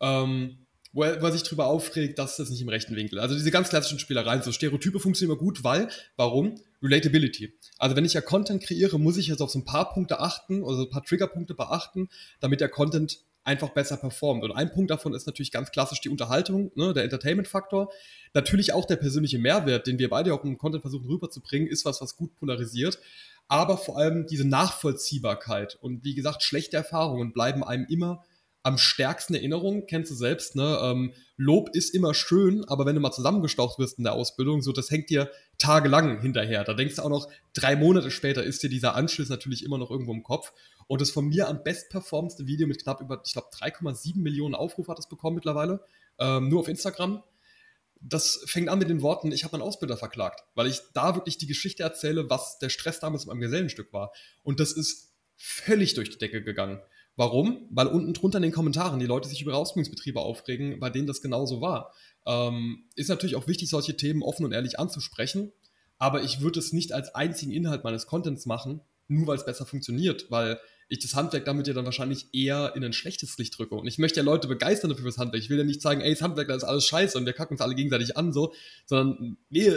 Ähm, 0.00 0.66
wo 0.92 1.04
er, 1.04 1.22
wo 1.22 1.26
er 1.26 1.32
sich 1.32 1.42
darüber 1.42 1.66
aufregt, 1.66 2.18
dass 2.18 2.36
das 2.36 2.50
nicht 2.50 2.60
im 2.60 2.68
rechten 2.68 2.96
Winkel. 2.96 3.18
Also 3.18 3.34
diese 3.34 3.50
ganz 3.50 3.70
klassischen 3.70 3.98
Spielereien, 3.98 4.42
so 4.42 4.52
Stereotype 4.52 5.00
funktionieren 5.00 5.38
immer 5.38 5.44
gut, 5.44 5.64
weil, 5.64 5.88
warum? 6.16 6.60
Relatability. 6.82 7.54
Also 7.78 7.96
wenn 7.96 8.04
ich 8.04 8.12
ja 8.12 8.20
Content 8.20 8.62
kreiere, 8.62 8.98
muss 8.98 9.16
ich 9.16 9.28
jetzt 9.28 9.40
auf 9.40 9.50
so 9.50 9.58
ein 9.58 9.64
paar 9.64 9.92
Punkte 9.94 10.20
achten, 10.20 10.62
oder 10.62 10.76
so 10.76 10.82
ein 10.82 10.90
paar 10.90 11.04
Triggerpunkte 11.04 11.54
beachten, 11.54 12.08
damit 12.40 12.60
der 12.60 12.68
Content 12.68 13.20
einfach 13.44 13.70
besser 13.70 13.96
performt. 13.96 14.44
Und 14.44 14.52
ein 14.52 14.70
Punkt 14.70 14.90
davon 14.90 15.14
ist 15.14 15.26
natürlich 15.26 15.50
ganz 15.50 15.70
klassisch 15.70 16.00
die 16.00 16.08
Unterhaltung, 16.08 16.70
ne, 16.74 16.92
der 16.92 17.04
Entertainment-Faktor. 17.04 17.92
Natürlich 18.34 18.72
auch 18.72 18.84
der 18.84 18.96
persönliche 18.96 19.38
Mehrwert, 19.38 19.86
den 19.86 19.98
wir 19.98 20.10
beide 20.10 20.32
auch 20.32 20.44
im 20.44 20.58
Content 20.58 20.82
versuchen 20.82 21.08
rüberzubringen, 21.08 21.68
ist 21.68 21.84
was, 21.84 22.00
was 22.00 22.16
gut 22.16 22.34
polarisiert. 22.36 22.98
Aber 23.48 23.76
vor 23.76 23.98
allem 23.98 24.26
diese 24.26 24.46
Nachvollziehbarkeit 24.46 25.76
und 25.80 26.04
wie 26.04 26.14
gesagt, 26.14 26.42
schlechte 26.42 26.76
Erfahrungen 26.76 27.32
bleiben 27.32 27.64
einem 27.64 27.86
immer 27.88 28.24
am 28.62 28.78
stärksten 28.78 29.34
Erinnerung, 29.34 29.86
kennst 29.86 30.10
du 30.12 30.14
selbst, 30.14 30.54
ne? 30.54 30.78
Ähm, 30.82 31.12
Lob 31.36 31.70
ist 31.74 31.94
immer 31.94 32.14
schön, 32.14 32.64
aber 32.68 32.86
wenn 32.86 32.94
du 32.94 33.00
mal 33.00 33.10
zusammengestaucht 33.10 33.80
wirst 33.80 33.98
in 33.98 34.04
der 34.04 34.12
Ausbildung, 34.12 34.62
so 34.62 34.70
das 34.70 34.90
hängt 34.90 35.10
dir 35.10 35.30
tagelang 35.58 36.20
hinterher. 36.20 36.62
Da 36.62 36.74
denkst 36.74 36.96
du 36.96 37.02
auch 37.02 37.08
noch, 37.08 37.28
drei 37.54 37.74
Monate 37.74 38.12
später 38.12 38.44
ist 38.44 38.62
dir 38.62 38.70
dieser 38.70 38.94
Anschluss 38.94 39.28
natürlich 39.28 39.64
immer 39.64 39.78
noch 39.78 39.90
irgendwo 39.90 40.12
im 40.12 40.22
Kopf. 40.22 40.52
Und 40.86 41.00
das 41.00 41.10
von 41.10 41.26
mir 41.26 41.48
am 41.48 41.62
bestperformste 41.62 42.46
Video 42.46 42.66
mit 42.66 42.82
knapp 42.82 43.00
über, 43.00 43.20
ich 43.24 43.32
glaube, 43.32 43.48
3,7 43.48 44.18
Millionen 44.18 44.54
Aufrufe 44.54 44.90
hat 44.90 44.98
es 44.98 45.08
bekommen 45.08 45.36
mittlerweile, 45.36 45.84
ähm, 46.18 46.48
nur 46.48 46.60
auf 46.60 46.68
Instagram. 46.68 47.22
Das 48.00 48.42
fängt 48.46 48.68
an 48.68 48.78
mit 48.78 48.90
den 48.90 49.00
Worten, 49.02 49.30
ich 49.30 49.44
habe 49.44 49.56
meinen 49.56 49.66
Ausbilder 49.66 49.96
verklagt, 49.96 50.44
weil 50.54 50.66
ich 50.66 50.80
da 50.92 51.14
wirklich 51.14 51.38
die 51.38 51.46
Geschichte 51.46 51.82
erzähle, 51.82 52.28
was 52.28 52.58
der 52.58 52.68
Stress 52.68 52.98
damals 53.00 53.24
mit 53.24 53.34
meinem 53.34 53.42
Gesellenstück 53.42 53.92
war. 53.92 54.12
Und 54.42 54.58
das 54.58 54.72
ist 54.72 55.12
völlig 55.36 55.94
durch 55.94 56.10
die 56.10 56.18
Decke 56.18 56.42
gegangen. 56.42 56.80
Warum? 57.16 57.68
Weil 57.70 57.88
unten 57.88 58.14
drunter 58.14 58.38
in 58.38 58.42
den 58.42 58.52
Kommentaren 58.52 58.98
die 58.98 59.06
Leute 59.06 59.28
sich 59.28 59.42
über 59.42 59.54
Ausbildungsbetriebe 59.54 60.20
aufregen, 60.20 60.80
bei 60.80 60.88
denen 60.88 61.06
das 61.06 61.20
genauso 61.20 61.60
war. 61.60 61.92
Ähm, 62.26 62.84
ist 62.94 63.08
natürlich 63.08 63.36
auch 63.36 63.46
wichtig, 63.46 63.68
solche 63.68 63.96
Themen 63.96 64.22
offen 64.22 64.44
und 64.44 64.52
ehrlich 64.52 64.78
anzusprechen, 64.78 65.52
aber 65.98 66.22
ich 66.22 66.40
würde 66.40 66.58
es 66.58 66.72
nicht 66.72 66.92
als 66.92 67.14
einzigen 67.14 67.52
Inhalt 67.52 67.84
meines 67.84 68.06
Contents 68.06 68.46
machen, 68.46 68.80
nur 69.12 69.26
weil 69.26 69.36
es 69.36 69.44
besser 69.44 69.66
funktioniert, 69.66 70.30
weil 70.30 70.58
ich 70.88 70.98
das 70.98 71.14
Handwerk 71.14 71.46
damit 71.46 71.66
ja 71.66 71.72
dann 71.72 71.86
wahrscheinlich 71.86 72.26
eher 72.34 72.74
in 72.76 72.84
ein 72.84 72.92
schlechtes 72.92 73.38
Licht 73.38 73.58
drücke. 73.58 73.74
Und 73.74 73.86
ich 73.86 73.98
möchte 73.98 74.20
ja 74.20 74.24
Leute 74.24 74.46
begeistern 74.46 74.90
dafür 74.90 75.04
fürs 75.04 75.18
Handwerk. 75.18 75.42
Ich 75.42 75.48
will 75.48 75.58
ja 75.58 75.64
nicht 75.64 75.80
sagen, 75.80 76.02
ey, 76.02 76.10
das 76.10 76.20
Handwerk, 76.20 76.48
das 76.48 76.58
ist 76.58 76.68
alles 76.68 76.86
scheiße 76.86 77.16
und 77.16 77.24
wir 77.24 77.32
kacken 77.32 77.54
uns 77.54 77.62
alle 77.62 77.74
gegenseitig 77.74 78.16
an, 78.16 78.32
so, 78.32 78.52
sondern 78.84 79.38
nee, 79.48 79.72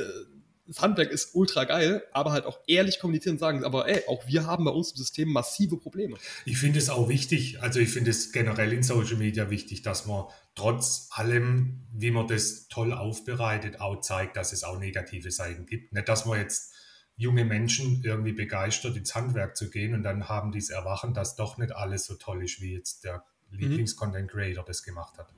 das 0.68 0.82
Handwerk 0.82 1.12
ist 1.12 1.36
ultra 1.36 1.64
geil, 1.64 2.04
aber 2.12 2.32
halt 2.32 2.46
auch 2.46 2.60
ehrlich 2.68 3.00
kommunizieren 3.00 3.36
und 3.36 3.40
sagen, 3.40 3.64
aber 3.64 3.88
ey, 3.88 4.02
auch 4.08 4.28
wir 4.28 4.46
haben 4.46 4.66
bei 4.66 4.72
uns 4.72 4.92
im 4.92 4.98
System 4.98 5.30
massive 5.30 5.78
Probleme. 5.78 6.18
Ich 6.44 6.58
finde 6.58 6.80
es 6.80 6.90
auch 6.90 7.08
wichtig, 7.08 7.62
also 7.62 7.80
ich 7.80 7.90
finde 7.90 8.12
es 8.12 8.32
generell 8.32 8.74
in 8.74 8.84
Social 8.84 9.18
Media 9.18 9.50
wichtig, 9.50 9.84
dass 9.84 10.06
man 10.08 10.26
trotz 10.56 11.10
allem, 11.12 11.82
wie 11.94 12.12
man 12.12 12.28
das 12.28 12.68
toll 12.68 12.94
aufbereitet, 12.94 13.80
auch 13.80 14.02
zeigt, 14.02 14.38
dass 14.38 14.54
es 14.54 14.64
auch 14.64 14.80
negative 14.80 15.32
Seiten 15.32 15.66
gibt. 15.66 15.94
Nicht, 15.94 16.10
dass 16.10 16.26
man 16.26 16.40
jetzt 16.40 16.74
junge 17.18 17.46
Menschen 17.46 18.02
irgendwie 18.04 18.34
begeistert 18.34 18.98
ins 18.98 19.16
Handwerk 19.16 19.56
zu 19.56 19.70
gehen 19.70 19.94
und 19.94 20.04
dann 20.04 20.28
haben 20.28 20.52
die 20.52 20.60
es 20.60 20.70
Erwachen, 20.70 21.14
dass 21.14 21.36
doch 21.36 21.58
nicht 21.58 21.74
alles 21.74 22.06
so 22.06 22.16
toll 22.16 22.44
ist, 22.44 22.62
wie 22.62 22.74
jetzt 22.74 23.04
der 23.04 23.24
mhm. 23.50 23.60
Lieblings-Content-Creator 23.60 24.66
das 24.66 24.84
gemacht 24.84 25.18
hat. 25.18 25.34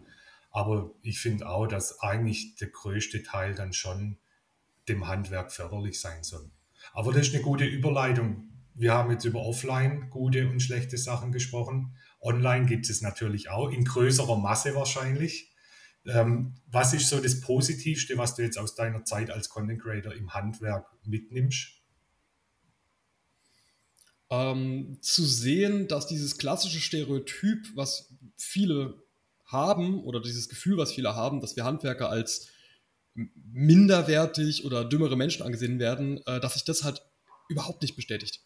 Aber 0.52 0.92
ich 1.04 1.20
finde 1.20 1.48
auch, 1.48 1.68
dass 1.68 2.00
eigentlich 2.02 2.56
der 2.56 2.70
größte 2.70 3.22
Teil 3.22 3.54
dann 3.54 3.74
schon 3.74 4.18
dem 4.88 5.08
Handwerk 5.08 5.52
förderlich 5.52 6.00
sein 6.00 6.24
soll. 6.24 6.50
Aber 6.94 7.14
das 7.14 7.28
ist 7.28 7.36
eine 7.36 7.44
gute 7.44 7.66
Überleitung. 7.66 8.50
Wir 8.74 8.94
haben 8.94 9.12
jetzt 9.12 9.26
über 9.26 9.42
Offline 9.42 10.10
gute 10.10 10.50
und 10.50 10.62
schlechte 10.62 10.98
Sachen 10.98 11.32
gesprochen. 11.32 11.96
Online 12.22 12.66
gibt 12.66 12.90
es 12.90 13.02
natürlich 13.02 13.50
auch, 13.50 13.70
in 13.70 13.84
größerer 13.84 14.38
Masse 14.38 14.74
wahrscheinlich. 14.76 15.47
Ähm, 16.08 16.56
was 16.68 16.94
ist 16.94 17.10
so 17.10 17.20
das 17.20 17.42
Positivste, 17.42 18.18
was 18.18 18.36
du 18.36 18.42
jetzt 18.42 18.58
aus 18.58 18.76
deiner 18.76 19.04
Zeit 19.04 19.30
als 19.30 19.50
Content 19.50 19.82
Creator 19.82 20.14
im 20.14 20.34
Handwerk 20.34 20.88
mitnimmst? 21.04 21.74
Ähm, 24.30 24.98
zu 25.02 25.26
sehen, 25.26 25.88
dass 25.88 26.08
dieses 26.08 26.38
klassische 26.38 26.80
Stereotyp, 26.82 27.76
was 27.76 28.14
viele 28.38 29.02
haben, 29.46 30.04
oder 30.04 30.22
dieses 30.22 30.50
Gefühl, 30.50 30.78
was 30.78 30.94
viele 30.94 31.16
haben, 31.16 31.40
dass 31.40 31.56
wir 31.56 31.64
Handwerker 31.64 32.10
als 32.10 32.50
minderwertig 33.14 34.66
oder 34.66 34.86
dümmere 34.86 35.16
Menschen 35.16 35.44
angesehen 35.44 35.80
werden, 35.80 36.22
äh, 36.26 36.40
dass 36.40 36.54
sich 36.54 36.64
das 36.64 36.84
halt 36.84 37.02
überhaupt 37.50 37.82
nicht 37.82 37.96
bestätigt. 37.96 38.42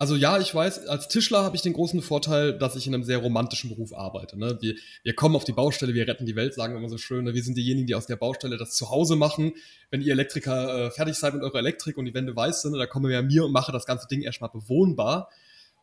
Also 0.00 0.14
ja, 0.14 0.38
ich 0.38 0.54
weiß, 0.54 0.86
als 0.86 1.08
Tischler 1.08 1.42
habe 1.42 1.56
ich 1.56 1.62
den 1.62 1.72
großen 1.72 2.02
Vorteil, 2.02 2.56
dass 2.56 2.76
ich 2.76 2.86
in 2.86 2.94
einem 2.94 3.02
sehr 3.02 3.18
romantischen 3.18 3.68
Beruf 3.68 3.92
arbeite. 3.92 4.38
Ne? 4.38 4.56
Wir, 4.60 4.76
wir 5.02 5.14
kommen 5.16 5.34
auf 5.34 5.42
die 5.42 5.52
Baustelle, 5.52 5.92
wir 5.92 6.06
retten 6.06 6.24
die 6.24 6.36
Welt, 6.36 6.54
sagen 6.54 6.72
wir 6.74 6.78
immer 6.78 6.88
so 6.88 6.98
schön. 6.98 7.24
Ne? 7.24 7.34
Wir 7.34 7.42
sind 7.42 7.56
diejenigen, 7.56 7.88
die 7.88 7.96
aus 7.96 8.06
der 8.06 8.14
Baustelle 8.14 8.56
das 8.58 8.76
zu 8.76 8.90
Hause 8.90 9.16
machen. 9.16 9.54
Wenn 9.90 10.00
ihr 10.00 10.12
Elektriker 10.12 10.86
äh, 10.86 10.90
fertig 10.92 11.16
seid 11.16 11.34
mit 11.34 11.42
eurer 11.42 11.58
Elektrik 11.58 11.96
und 11.96 12.04
die 12.04 12.14
Wände 12.14 12.36
weiß 12.36 12.62
sind, 12.62 12.74
da 12.74 12.86
kommen 12.86 13.10
wir 13.10 13.18
an 13.18 13.26
mir 13.26 13.44
und 13.44 13.50
mache 13.50 13.72
das 13.72 13.86
ganze 13.86 14.06
Ding 14.06 14.22
erstmal 14.22 14.50
bewohnbar. 14.50 15.30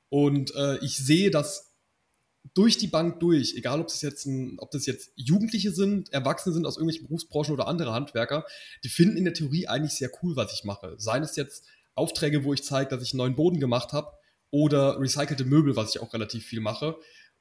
Und 0.08 0.56
äh, 0.56 0.78
ich 0.78 0.96
sehe, 0.96 1.30
dass 1.30 1.74
durch 2.54 2.78
die 2.78 2.88
Bank 2.88 3.20
durch, 3.20 3.56
egal 3.58 3.82
ob 3.82 3.88
das 3.88 4.02
jetzt 4.02 4.26
ein, 4.28 4.56
ob 4.60 4.72
das 4.72 4.86
jetzt 4.86 5.12
Jugendliche 5.16 5.72
sind, 5.72 6.14
Erwachsene 6.14 6.54
sind 6.54 6.66
aus 6.66 6.78
irgendwelchen 6.78 7.08
Berufsbranchen 7.08 7.54
oder 7.54 7.68
andere 7.68 7.92
Handwerker, 7.92 8.46
die 8.86 8.90
finden 8.90 9.18
in 9.18 9.26
der 9.26 9.34
Theorie 9.34 9.68
eigentlich 9.68 9.96
sehr 9.96 10.12
cool, 10.22 10.38
was 10.38 10.54
ich 10.54 10.64
mache. 10.64 10.96
Seien 10.98 11.24
es 11.24 11.36
jetzt 11.36 11.66
Aufträge, 11.96 12.44
wo 12.44 12.54
ich 12.54 12.64
zeige, 12.64 12.90
dass 12.90 13.04
ich 13.04 13.14
einen 13.14 13.20
neuen 13.20 13.36
Boden 13.36 13.60
gemacht 13.60 13.94
habe, 13.94 14.12
oder 14.52 15.00
recycelte 15.00 15.44
Möbel, 15.44 15.76
was 15.76 15.96
ich 15.96 16.02
auch 16.02 16.14
relativ 16.14 16.46
viel 16.46 16.62
mache. 16.62 16.96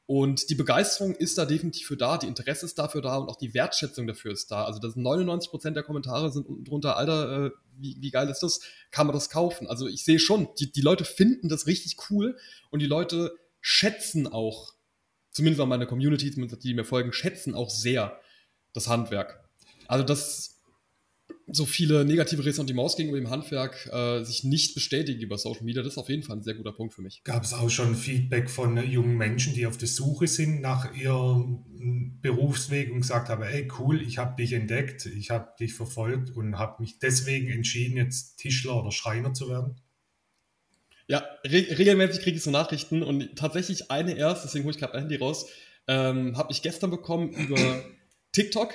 Und 0.06 0.50
die 0.50 0.54
Begeisterung 0.54 1.14
ist 1.14 1.38
da 1.38 1.46
definitiv 1.46 1.86
für 1.86 1.96
da, 1.96 2.18
die 2.18 2.26
Interesse 2.26 2.66
ist 2.66 2.78
dafür 2.78 3.02
da 3.02 3.16
und 3.16 3.28
auch 3.28 3.36
die 3.36 3.54
Wertschätzung 3.54 4.06
dafür 4.06 4.32
ist 4.32 4.50
da. 4.50 4.64
Also 4.64 4.80
das 4.80 4.96
99% 4.96 5.70
der 5.70 5.82
Kommentare 5.82 6.32
sind 6.32 6.46
unten 6.46 6.64
drunter, 6.64 6.96
Alter, 6.96 7.46
äh, 7.46 7.50
wie, 7.76 7.96
wie 8.00 8.10
geil 8.10 8.28
ist 8.28 8.40
das? 8.40 8.60
Kann 8.90 9.06
man 9.06 9.14
das 9.14 9.30
kaufen? 9.30 9.66
Also 9.66 9.86
ich 9.86 10.04
sehe 10.04 10.18
schon, 10.18 10.48
die, 10.58 10.72
die 10.72 10.80
Leute 10.80 11.04
finden 11.04 11.48
das 11.48 11.66
richtig 11.66 11.96
cool 12.10 12.36
und 12.70 12.80
die 12.80 12.86
Leute 12.86 13.36
schätzen 13.60 14.26
auch 14.26 14.74
zumindest 15.34 15.60
auch 15.60 15.66
meine 15.66 15.86
Community, 15.86 16.30
die 16.30 16.74
mir 16.74 16.84
folgen, 16.84 17.12
schätzen 17.12 17.54
auch 17.54 17.68
sehr 17.68 18.20
das 18.72 18.88
Handwerk. 18.88 19.44
Also, 19.86 20.04
dass 20.04 20.53
so 21.46 21.66
viele 21.66 22.04
negative 22.04 22.44
Ressentiments 22.44 22.96
gegenüber 22.96 23.18
dem 23.18 23.30
Handwerk 23.30 23.88
äh, 23.92 24.24
sich 24.24 24.44
nicht 24.44 24.74
bestätigen 24.74 25.20
über 25.20 25.36
Social 25.38 25.64
Media, 25.64 25.82
das 25.82 25.92
ist 25.92 25.98
auf 25.98 26.08
jeden 26.08 26.22
Fall 26.22 26.36
ein 26.36 26.42
sehr 26.42 26.54
guter 26.54 26.72
Punkt 26.72 26.94
für 26.94 27.02
mich. 27.02 27.22
Gab 27.24 27.44
es 27.44 27.52
auch 27.52 27.70
schon 27.70 27.94
Feedback 27.94 28.50
von 28.50 28.76
jungen 28.90 29.16
Menschen, 29.16 29.54
die 29.54 29.66
auf 29.66 29.76
der 29.76 29.88
Suche 29.88 30.26
sind 30.26 30.60
nach 30.60 30.94
ihrem 30.94 32.18
Berufsweg 32.22 32.90
und 32.90 33.00
gesagt 33.00 33.28
haben, 33.28 33.42
ey 33.42 33.68
cool, 33.78 34.00
ich 34.02 34.18
habe 34.18 34.36
dich 34.40 34.52
entdeckt, 34.52 35.06
ich 35.06 35.30
habe 35.30 35.48
dich 35.60 35.74
verfolgt 35.74 36.30
und 36.30 36.58
habe 36.58 36.82
mich 36.82 36.98
deswegen 36.98 37.50
entschieden, 37.50 37.96
jetzt 37.96 38.38
Tischler 38.38 38.80
oder 38.80 38.90
Schreiner 38.90 39.34
zu 39.34 39.48
werden? 39.48 39.76
Ja, 41.06 41.22
re 41.44 41.66
regelmäßig 41.78 42.22
kriege 42.22 42.38
ich 42.38 42.42
so 42.42 42.50
Nachrichten 42.50 43.02
und 43.02 43.36
tatsächlich 43.36 43.90
eine 43.90 44.16
erst, 44.16 44.44
deswegen 44.44 44.64
hole 44.64 44.74
ich 44.74 44.80
gerade 44.80 44.94
mein 44.94 45.02
Handy 45.02 45.16
raus, 45.16 45.46
ähm, 45.86 46.36
habe 46.38 46.50
ich 46.50 46.62
gestern 46.62 46.90
bekommen 46.90 47.30
über 47.32 47.84
TikTok. 48.32 48.72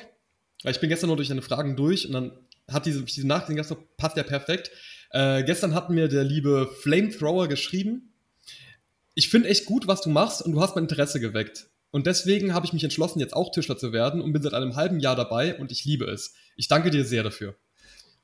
Weil 0.63 0.73
ich 0.73 0.82
bin 0.82 0.89
gestern 0.89 1.08
nur 1.08 1.15
durch 1.15 1.29
deine 1.29 1.41
Fragen 1.41 1.77
durch 1.77 2.05
und 2.05 2.12
dann 2.12 2.32
hat 2.71 2.86
diese, 2.86 3.03
diese 3.03 3.27
Nachricht 3.27 3.55
gestern 3.55 3.77
passt 3.97 4.17
ja 4.17 4.23
perfekt. 4.23 4.71
Äh, 5.12 5.43
gestern 5.43 5.73
hat 5.73 5.89
mir 5.89 6.08
der 6.08 6.23
liebe 6.23 6.69
Flamethrower 6.82 7.47
geschrieben. 7.47 8.13
Ich 9.15 9.29
finde 9.29 9.49
echt 9.49 9.65
gut, 9.65 9.88
was 9.88 10.01
du 10.01 10.10
machst 10.10 10.41
und 10.41 10.51
du 10.53 10.62
hast 10.62 10.75
mein 10.75 10.86
Interesse 10.86 11.19
geweckt. 11.19 11.67
Und 11.91 12.05
deswegen 12.05 12.53
habe 12.53 12.65
ich 12.65 12.73
mich 12.73 12.84
entschlossen, 12.84 13.19
jetzt 13.19 13.36
auch 13.36 13.51
Tischler 13.51 13.77
zu 13.77 13.91
werden 13.91 14.21
und 14.21 14.32
bin 14.32 14.43
seit 14.43 14.53
einem 14.53 14.75
halben 14.75 14.99
Jahr 14.99 15.15
dabei 15.15 15.58
und 15.58 15.71
ich 15.71 15.86
liebe 15.86 16.05
es. 16.05 16.34
Ich 16.55 16.67
danke 16.67 16.91
dir 16.91 17.03
sehr 17.03 17.23
dafür. 17.23 17.55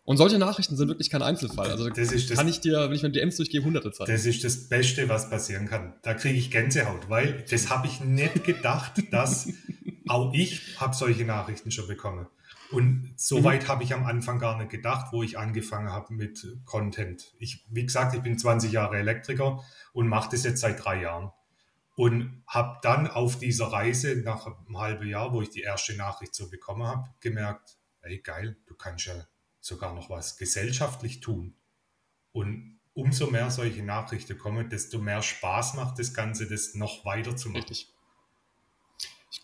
Und 0.04 0.18
solche 0.18 0.38
Nachrichten 0.38 0.78
sind 0.78 0.88
wirklich 0.88 1.10
kein 1.10 1.24
Einzelfall. 1.24 1.72
Also 1.72 1.90
das 1.90 2.30
kann 2.30 2.48
ich 2.48 2.60
dir, 2.60 2.90
wenn 2.90 2.96
ich 2.96 3.02
meine 3.02 3.14
DMs 3.14 3.38
durchgehe, 3.38 3.64
hunderte 3.64 3.92
zeigen. 3.92 4.12
Das 4.12 4.28
ist 4.28 4.44
das 4.44 4.70
Beste, 4.70 5.10
was 5.10 5.32
passieren 5.32 5.68
kann. 5.68 5.96
Da 6.04 6.14
kriege 6.14 6.38
ich 6.38 6.52
Gänsehaut, 6.52 7.10
weil 7.10 7.44
das 7.50 7.72
habe 7.72 7.88
ich 7.88 8.02
nicht 8.02 8.44
gedacht, 8.44 9.02
dass 9.10 9.50
auch 10.08 10.32
ich 10.36 10.62
habe 10.78 10.96
solche 10.96 11.26
Nachrichten 11.26 11.72
schon 11.72 11.88
bekommen. 11.88 12.28
Und 12.76 13.14
so 13.16 13.40
mhm. 13.40 13.44
weit 13.46 13.68
habe 13.70 13.86
ich 13.86 13.94
am 13.94 14.06
Anfang 14.06 14.38
gar 14.38 14.58
nicht 14.58 14.70
gedacht, 14.70 15.14
wo 15.14 15.24
ich 15.24 15.40
angefangen 15.40 15.94
habe 15.94 16.14
mit 16.14 16.46
Content. 16.66 17.34
Ich, 17.40 17.66
wie 17.70 17.86
gesagt, 17.86 18.14
ich 18.14 18.22
bin 18.22 18.38
20 18.38 18.70
Jahre 18.70 18.98
Elektriker 18.98 19.64
und 19.94 20.10
mache 20.10 20.32
das 20.32 20.44
jetzt 20.44 20.60
seit 20.60 20.84
drei 20.84 21.02
Jahren. 21.02 21.32
Und 21.96 22.44
habe 22.46 22.78
dann 22.82 23.08
auf 23.08 23.40
dieser 23.40 23.68
Reise 23.68 24.18
nach 24.26 24.46
einem 24.46 24.78
halben 24.78 25.08
Jahr, 25.08 25.32
wo 25.32 25.42
ich 25.42 25.52
die 25.52 25.62
erste 25.62 25.96
Nachricht 25.96 26.36
so 26.36 26.50
bekommen 26.50 26.86
habe, 26.86 27.10
gemerkt, 27.22 27.78
ey 28.02 28.20
geil, 28.20 28.58
du 28.66 28.76
kannst 28.76 29.06
ja 29.06 29.26
sogar 29.62 29.96
noch 29.96 30.10
was 30.10 30.36
gesellschaftlich 30.36 31.22
tun. 31.22 31.56
Und 32.34 32.82
umso 32.94 33.28
mehr 33.28 33.52
solche 33.52 33.84
Nachrichten 33.84 34.38
kommen, 34.38 34.70
desto 34.70 35.00
mehr 35.00 35.22
Spaß 35.22 35.76
macht 35.76 35.98
das 35.98 36.14
Ganze, 36.14 36.46
das 36.50 36.76
noch 36.76 37.06
weiter 37.06 37.38
zu 37.38 37.48
machen. 37.48 37.62
Richtig. 37.62 37.95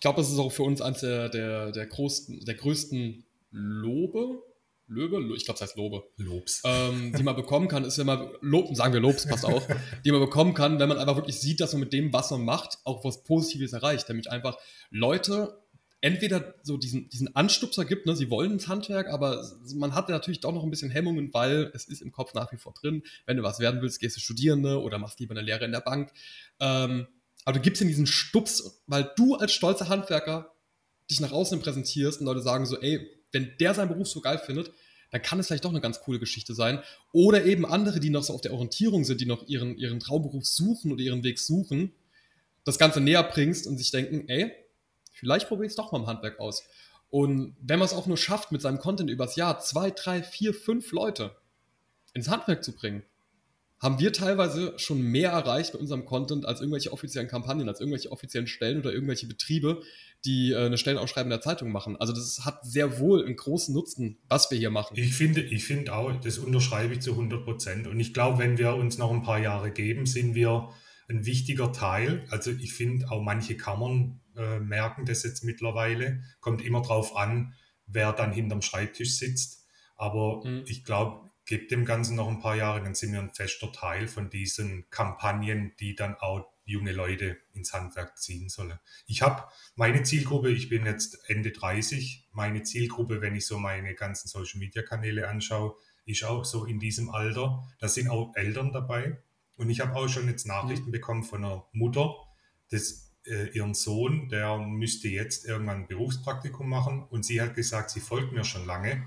Ich 0.02 0.04
glaube, 0.04 0.20
das 0.20 0.32
ist 0.32 0.40
auch 0.40 0.52
für 0.52 0.64
uns 0.64 0.82
eines 0.82 1.02
der, 1.02 1.30
der, 1.30 1.72
der, 1.72 1.86
größten, 1.86 2.44
der 2.44 2.56
größten 2.56 3.24
Lobe, 3.52 4.42
Löbe, 4.88 5.18
ich 5.36 5.46
glaube, 5.46 5.60
das 5.60 5.70
heißt 5.70 5.78
Lobe. 5.78 6.04
Lobs. 6.18 6.64
Ähm, 6.66 7.14
die 7.16 7.22
man 7.22 7.36
bekommen 7.36 7.68
kann, 7.68 7.86
ist, 7.86 8.00
wenn 8.00 8.08
man, 8.08 8.32
Lob, 8.42 8.76
sagen 8.76 8.96
wir 8.96 9.00
Lobs, 9.00 9.28
passt 9.28 9.46
auch, 9.46 9.62
die 10.04 10.12
man 10.12 10.20
bekommen 10.20 10.56
kann, 10.56 10.80
wenn 10.80 10.90
man 10.90 10.98
einfach 10.98 11.18
wirklich 11.18 11.40
sieht, 11.40 11.60
dass 11.60 11.74
man 11.74 11.82
mit 11.82 11.94
dem, 11.94 12.12
was 12.14 12.32
man 12.32 12.44
macht, 12.44 12.80
auch 12.84 13.06
was 13.06 13.22
Positives 13.22 13.74
erreicht. 13.74 14.10
Nämlich 14.10 14.32
einfach 14.32 14.58
Leute 14.90 15.62
entweder 16.02 16.56
so 16.64 16.78
diesen, 16.78 17.08
diesen 17.10 17.36
Anstupser 17.36 17.86
gibt, 17.86 18.08
ne, 18.08 18.16
sie 18.16 18.32
wollen 18.32 18.54
ins 18.54 18.68
Handwerk, 18.68 19.08
aber 19.08 19.48
man 19.76 19.94
hat 19.94 20.10
natürlich 20.10 20.40
doch 20.40 20.52
noch 20.52 20.64
ein 20.64 20.72
bisschen 20.72 20.90
Hemmungen, 20.90 21.32
weil 21.32 21.70
es 21.76 21.86
ist 21.86 22.02
im 22.02 22.12
Kopf 22.12 22.34
nach 22.34 22.52
wie 22.52 22.58
vor 22.58 22.74
drin. 22.74 23.04
Wenn 23.28 23.38
du 23.38 23.44
was 23.44 23.60
werden 23.60 23.84
willst, 23.84 24.00
gehst 24.00 24.18
du 24.18 24.20
studieren 24.20 24.62
ne, 24.62 24.80
oder 24.80 24.98
machst 24.98 25.20
lieber 25.20 25.36
eine 25.36 25.44
Lehre 25.44 25.64
in 25.64 25.72
der 25.72 25.82
Bank. 25.82 26.12
Ähm, 26.60 27.06
aber 27.46 27.58
du 27.58 27.62
gibst 27.62 27.82
ihm 27.82 27.88
diesen 27.88 28.08
Stups, 28.08 28.82
weil 28.88 29.12
du 29.16 29.36
als 29.36 29.54
stolzer 29.54 29.90
Handwerker 29.90 30.54
dich 31.10 31.20
nach 31.20 31.32
außen 31.32 31.60
präsentierst 31.60 32.20
und 32.20 32.26
Leute 32.26 32.42
sagen 32.42 32.66
so, 32.66 32.80
ey, 32.80 33.08
wenn 33.32 33.52
der 33.60 33.74
seinen 33.74 33.90
Beruf 33.90 34.08
so 34.08 34.22
geil 34.22 34.38
findet, 34.38 34.72
dann 35.12 35.22
kann 35.22 35.40
es 35.40 35.48
vielleicht 35.48 35.66
doch 35.66 35.72
eine 35.72 35.82
ganz 35.82 36.00
coole 36.02 36.20
Geschichte 36.20 36.54
sein. 36.54 36.82
Oder 37.12 37.44
eben 37.46 37.66
andere, 37.66 38.00
die 38.00 38.10
noch 38.10 38.24
so 38.24 38.34
auf 38.34 38.42
der 38.42 38.54
Orientierung 38.54 39.04
sind, 39.04 39.20
die 39.20 39.26
noch 39.26 39.48
ihren, 39.48 39.78
ihren 39.78 40.00
Traumberuf 40.00 40.46
suchen 40.46 40.92
oder 40.92 41.02
ihren 41.02 41.24
Weg 41.24 41.40
suchen, 41.40 41.94
das 42.64 42.78
Ganze 42.78 43.02
näher 43.02 43.24
bringst 43.24 43.68
und 43.68 43.78
sich 43.78 43.92
denken, 43.92 44.30
ey, 44.30 44.52
Vielleicht 45.22 45.50
probiere 45.50 45.68
ich 45.68 45.74
es 45.74 45.76
doch 45.76 45.92
mal 45.92 46.00
im 46.00 46.08
Handwerk 46.08 46.40
aus. 46.40 46.64
Und 47.12 47.56
wenn 47.62 47.78
man 47.78 47.86
es 47.86 47.94
auch 47.94 48.08
nur 48.08 48.18
schafft, 48.18 48.52
mit 48.52 48.62
seinem 48.62 48.80
Content 48.80 49.10
übers 49.10 49.36
Jahr 49.36 49.60
zwei, 49.60 49.92
drei, 49.92 50.24
vier, 50.24 50.54
fünf 50.54 50.92
Leute 50.92 51.36
ins 52.16 52.28
Handwerk 52.28 52.64
zu 52.64 52.72
bringen, 52.72 53.04
haben 53.82 54.00
wir 54.00 54.14
teilweise 54.14 54.78
schon 54.78 55.02
mehr 55.02 55.32
erreicht 55.32 55.74
mit 55.74 55.82
unserem 55.82 56.06
Content 56.06 56.46
als 56.46 56.62
irgendwelche 56.62 56.94
offiziellen 56.94 57.28
Kampagnen, 57.28 57.68
als 57.68 57.80
irgendwelche 57.80 58.12
offiziellen 58.12 58.48
Stellen 58.48 58.80
oder 58.80 58.94
irgendwelche 58.94 59.26
Betriebe, 59.26 59.82
die 60.24 60.52
äh, 60.52 60.68
eine 60.68 60.78
Stellenausschreibung 60.78 61.32
der 61.32 61.42
Zeitung 61.42 61.72
machen. 61.72 61.98
Also 61.98 62.14
das 62.14 62.46
hat 62.46 62.64
sehr 62.64 63.00
wohl 63.00 63.26
einen 63.26 63.36
großen 63.36 63.74
Nutzen, 63.74 64.20
was 64.30 64.52
wir 64.52 64.60
hier 64.60 64.70
machen. 64.70 64.96
Ich 64.96 65.16
finde, 65.16 65.42
ich 65.42 65.64
finde 65.64 65.96
auch, 65.96 66.12
das 66.22 66.38
unterschreibe 66.38 66.94
ich 66.94 67.02
zu 67.02 67.12
100 67.12 67.44
Prozent. 67.44 67.88
Und 67.88 68.00
ich 68.00 68.14
glaube, 68.14 68.38
wenn 68.38 68.60
wir 68.60 68.76
uns 68.76 69.00
noch 69.00 69.12
ein 69.12 69.24
paar 69.24 69.40
Jahre 69.40 69.72
geben, 69.72 70.06
sind 70.06 70.36
wir 70.36 70.70
ein 71.10 71.26
wichtiger 71.26 71.74
Teil. 71.74 72.24
Also 72.30 72.52
ich 72.52 72.74
finde 72.74 73.10
auch 73.10 73.24
manche 73.24 73.58
Kammern 73.58 74.22
äh, 74.38 74.60
merken 74.60 75.06
das 75.06 75.24
jetzt 75.24 75.44
mittlerweile. 75.44 76.22
Kommt 76.40 76.64
immer 76.64 76.84
drauf 76.84 77.16
an, 77.18 77.56
wer 77.88 78.14
dann 78.14 78.32
hinterm 78.32 78.62
Schreibtisch 78.62 79.18
sitzt. 79.18 79.66
Aber 79.96 80.46
mhm. 80.46 80.64
ich 80.68 80.84
glaube, 80.84 81.31
gibt 81.46 81.72
dem 81.72 81.86
Ganzen 81.86 82.16
noch 82.16 82.28
ein 82.28 82.40
paar 82.40 82.56
Jahre, 82.56 82.84
dann 82.84 82.96
sind 82.96 83.14
wir 83.14 83.20
ein 83.20 83.34
fester 83.34 83.72
Teil 83.72 84.08
von 84.08 84.30
diesen 84.30 84.90
Kampagnen, 84.90 85.74
die 85.80 85.96
dann 85.96 86.16
auch 86.16 86.48
junge 86.66 86.92
Leute 86.92 87.38
ins 87.54 87.74
Handwerk 87.74 88.18
ziehen 88.18 88.50
sollen. 88.50 88.80
Ich 89.08 89.22
habe 89.22 89.44
meine 89.76 90.04
Zielgruppe, 90.04 90.52
ich 90.52 90.70
bin 90.70 90.86
jetzt 90.86 91.30
Ende 91.30 91.52
30, 91.52 92.30
meine 92.32 92.64
Zielgruppe, 92.64 93.22
wenn 93.22 93.36
ich 93.36 93.46
so 93.46 93.58
meine 93.58 93.96
ganzen 93.96 94.28
Social-Media-Kanäle 94.28 95.28
anschaue, 95.28 95.76
ist 96.06 96.24
auch 96.24 96.46
so 96.46 96.66
in 96.66 96.80
diesem 96.80 97.10
Alter. 97.10 97.64
Da 97.80 97.88
sind 97.88 98.10
auch 98.10 98.34
Eltern 98.36 98.72
dabei. 98.72 99.22
Und 99.56 99.70
ich 99.70 99.82
habe 99.82 99.96
auch 99.96 100.08
schon 100.08 100.28
jetzt 100.28 100.48
Nachrichten 100.48 100.88
mhm. 100.88 100.92
bekommen 100.92 101.24
von 101.24 101.44
einer 101.44 101.68
Mutter, 101.72 102.16
das 102.70 103.12
äh, 103.26 103.50
ihren 103.50 103.74
Sohn, 103.74 104.30
der 104.30 104.58
müsste 104.58 105.08
jetzt 105.08 105.46
irgendwann 105.46 105.82
ein 105.82 105.88
Berufspraktikum 105.88 106.68
machen 106.68 107.04
und 107.10 107.24
sie 107.24 107.42
hat 107.42 107.54
gesagt, 107.54 107.92
sie 107.92 108.00
folgt 108.00 108.32
mir 108.32 108.44
schon 108.44 108.66
lange 108.66 109.04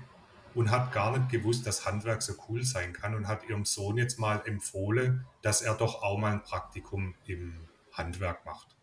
und 0.55 0.71
hat 0.71 0.91
gar 0.93 1.15
nicht 1.17 1.29
gewusst, 1.29 1.67
dass 1.67 1.85
Handwerk 1.85 2.21
so 2.21 2.33
cool 2.47 2.63
sein 2.63 2.93
kann 2.93 3.13
und 3.13 3.27
hat 3.27 3.47
ihrem 3.47 3.65
Sohn 3.65 3.97
jetzt 3.97 4.17
mal 4.17 4.41
empfohlen, 4.45 5.25
dass 5.41 5.61
er 5.61 5.75
doch 5.75 6.01
auch 6.01 6.17
mal 6.17 6.31
ein 6.31 6.43
Praktikum 6.43 7.13
im 7.25 7.67
Handwerk 7.91 8.45
macht. 8.45 8.75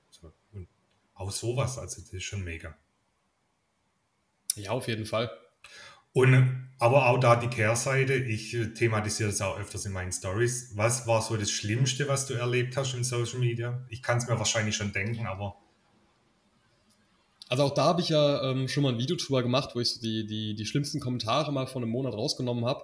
Und 0.52 0.68
auch 1.14 1.30
sowas, 1.30 1.78
also 1.78 2.00
das 2.00 2.12
ist 2.12 2.24
schon 2.24 2.44
mega. 2.44 2.76
Ja, 4.54 4.72
auf 4.72 4.86
jeden 4.86 5.06
Fall. 5.06 5.30
Und 6.12 6.68
aber 6.78 7.06
auch 7.06 7.18
da 7.18 7.36
die 7.36 7.48
Kehrseite, 7.48 8.14
ich 8.14 8.50
thematisiere 8.74 9.30
das 9.30 9.40
auch 9.40 9.58
öfters 9.58 9.86
in 9.86 9.92
meinen 9.92 10.12
Stories. 10.12 10.72
Was 10.76 11.06
war 11.06 11.22
so 11.22 11.36
das 11.38 11.50
Schlimmste, 11.50 12.06
was 12.06 12.26
du 12.26 12.34
erlebt 12.34 12.76
hast 12.76 12.92
in 12.92 13.02
Social 13.04 13.38
Media? 13.38 13.82
Ich 13.88 14.02
kann 14.02 14.18
es 14.18 14.28
mir 14.28 14.38
wahrscheinlich 14.38 14.76
schon 14.76 14.92
denken, 14.92 15.26
aber. 15.26 15.56
Also 17.52 17.64
auch 17.64 17.74
da 17.74 17.84
habe 17.84 18.00
ich 18.00 18.08
ja 18.08 18.50
ähm, 18.50 18.66
schon 18.66 18.82
mal 18.82 18.94
ein 18.94 18.98
Video 18.98 19.14
drüber 19.14 19.42
gemacht, 19.42 19.74
wo 19.74 19.80
ich 19.80 19.90
so 19.90 20.00
die, 20.00 20.24
die, 20.26 20.54
die 20.54 20.64
schlimmsten 20.64 21.00
Kommentare 21.00 21.52
mal 21.52 21.66
von 21.66 21.82
einem 21.82 21.92
Monat 21.92 22.14
rausgenommen 22.14 22.64
habe. 22.64 22.82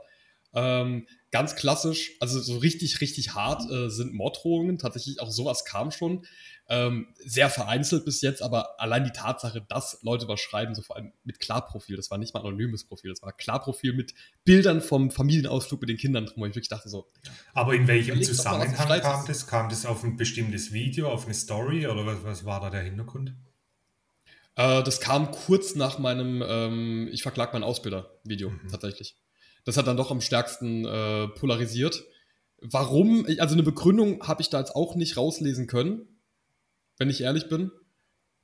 Ähm, 0.52 1.06
ganz 1.30 1.56
klassisch, 1.56 2.12
also 2.20 2.38
so 2.38 2.58
richtig, 2.58 3.00
richtig 3.00 3.34
hart 3.34 3.62
äh, 3.70 3.88
sind 3.88 4.12
Morddrohungen. 4.12 4.76
Tatsächlich 4.76 5.22
auch 5.22 5.30
sowas 5.30 5.64
kam 5.64 5.90
schon. 5.90 6.26
Ähm, 6.68 7.14
sehr 7.16 7.48
vereinzelt 7.48 8.04
bis 8.04 8.20
jetzt, 8.20 8.42
aber 8.42 8.78
allein 8.78 9.04
die 9.04 9.10
Tatsache, 9.10 9.64
dass 9.70 10.00
Leute 10.02 10.28
was 10.28 10.40
schreiben, 10.40 10.74
so 10.74 10.82
vor 10.82 10.96
allem 10.96 11.14
mit 11.24 11.40
Klarprofil, 11.40 11.96
das 11.96 12.10
war 12.10 12.18
nicht 12.18 12.34
mal 12.34 12.40
anonymes 12.40 12.84
Profil, 12.84 13.08
das 13.08 13.22
war 13.22 13.32
Klarprofil 13.32 13.94
mit 13.94 14.12
Bildern 14.44 14.82
vom 14.82 15.10
Familienausflug 15.10 15.80
mit 15.80 15.88
den 15.88 15.96
Kindern 15.96 16.26
drum, 16.26 16.42
wo 16.42 16.44
ich 16.44 16.54
wirklich 16.54 16.68
dachte 16.68 16.90
so. 16.90 17.10
Aber 17.54 17.74
in 17.74 17.88
welchem 17.88 18.22
Zusammenhang 18.22 18.74
kam 19.00 19.24
das? 19.26 19.46
Kam 19.46 19.70
das 19.70 19.86
auf 19.86 20.04
ein 20.04 20.18
bestimmtes 20.18 20.74
Video, 20.74 21.08
auf 21.08 21.24
eine 21.24 21.32
Story 21.32 21.86
oder 21.86 22.04
was, 22.04 22.22
was 22.22 22.44
war 22.44 22.60
da 22.60 22.68
der 22.68 22.82
Hintergrund? 22.82 23.32
Äh, 24.58 24.82
das 24.82 25.00
kam 25.00 25.30
kurz 25.30 25.74
nach 25.74 25.98
meinem 25.98 26.44
ähm, 26.46 27.08
Ich 27.10 27.22
verklag 27.22 27.54
meinen 27.54 27.64
Ausbilder-Video, 27.64 28.50
mhm. 28.50 28.68
tatsächlich. 28.70 29.16
Das 29.64 29.78
hat 29.78 29.86
dann 29.86 29.96
doch 29.96 30.10
am 30.10 30.20
stärksten 30.20 30.84
äh, 30.84 31.28
polarisiert. 31.28 32.04
Warum? 32.60 33.26
Also 33.38 33.54
eine 33.54 33.62
Begründung 33.62 34.26
habe 34.26 34.42
ich 34.42 34.50
da 34.50 34.58
jetzt 34.58 34.76
auch 34.76 34.94
nicht 34.96 35.16
rauslesen 35.16 35.66
können 35.66 36.08
wenn 36.98 37.10
ich 37.10 37.22
ehrlich 37.22 37.48
bin. 37.48 37.70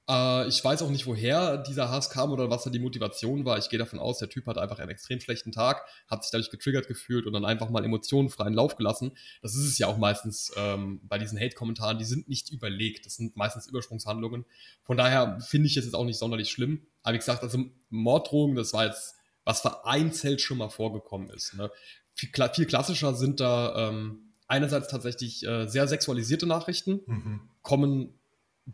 Äh, 0.09 0.49
ich 0.49 0.63
weiß 0.63 0.83
auch 0.83 0.91
nicht, 0.91 1.07
woher 1.07 1.59
dieser 1.59 1.91
Hass 1.91 2.11
kam 2.11 2.31
oder 2.33 2.51
was 2.51 2.65
da 2.65 2.71
die 2.71 2.79
Motivation 2.79 3.45
war. 3.45 3.59
Ich 3.59 3.69
gehe 3.69 3.79
davon 3.79 3.99
aus, 3.99 4.19
der 4.19 4.29
Typ 4.29 4.47
hat 4.47 4.59
einfach 4.59 4.79
einen 4.79 4.91
extrem 4.91 5.21
schlechten 5.21 5.53
Tag, 5.53 5.87
hat 6.09 6.23
sich 6.23 6.31
dadurch 6.31 6.51
getriggert 6.51 6.87
gefühlt 6.87 7.27
und 7.27 7.33
dann 7.33 7.45
einfach 7.45 7.71
mal 7.71 7.85
Emotionen 7.85 8.29
freien 8.29 8.55
Lauf 8.55 8.77
gelassen. 8.77 9.13
Das 9.43 9.55
ist 9.55 9.65
es 9.65 9.79
ja 9.79 9.87
auch 9.87 9.97
meistens 9.97 10.53
ähm, 10.57 11.01
bei 11.05 11.19
diesen 11.19 11.39
Hate-Kommentaren. 11.39 11.99
Die 11.99 12.05
sind 12.05 12.29
nicht 12.29 12.51
überlegt. 12.51 13.07
Das 13.07 13.17
sind 13.17 13.37
meistens 13.37 13.67
Übersprungshandlungen. 13.67 14.45
Von 14.83 14.97
daher 14.97 15.41
finde 15.41 15.69
ich 15.69 15.77
es 15.77 15.85
jetzt 15.85 15.95
auch 15.95 16.05
nicht 16.05 16.19
sonderlich 16.19 16.51
schlimm. 16.51 16.87
Aber 17.03 17.15
wie 17.15 17.19
gesagt, 17.19 17.43
also 17.43 17.59
Morddrohungen, 17.91 18.57
das 18.57 18.73
war 18.73 18.87
jetzt, 18.87 19.17
was 19.45 19.61
vereinzelt 19.61 20.41
schon 20.41 20.59
mal 20.59 20.71
vorgekommen 20.71 21.31
ist. 21.31 21.55
Ne? 21.55 21.71
Viel, 22.15 22.31
viel, 22.55 22.67
klassischer 22.67 23.15
sind 23.15 23.41
da 23.41 23.89
ähm, 23.89 24.33
einerseits 24.47 24.89
tatsächlich 24.89 25.45
äh, 25.47 25.67
sehr 25.67 25.89
sexualisierte 25.89 26.47
Nachrichten, 26.47 27.01
mhm. 27.07 27.41
kommen 27.63 28.15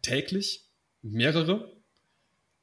täglich. 0.03 0.70
Mehrere. 1.03 1.73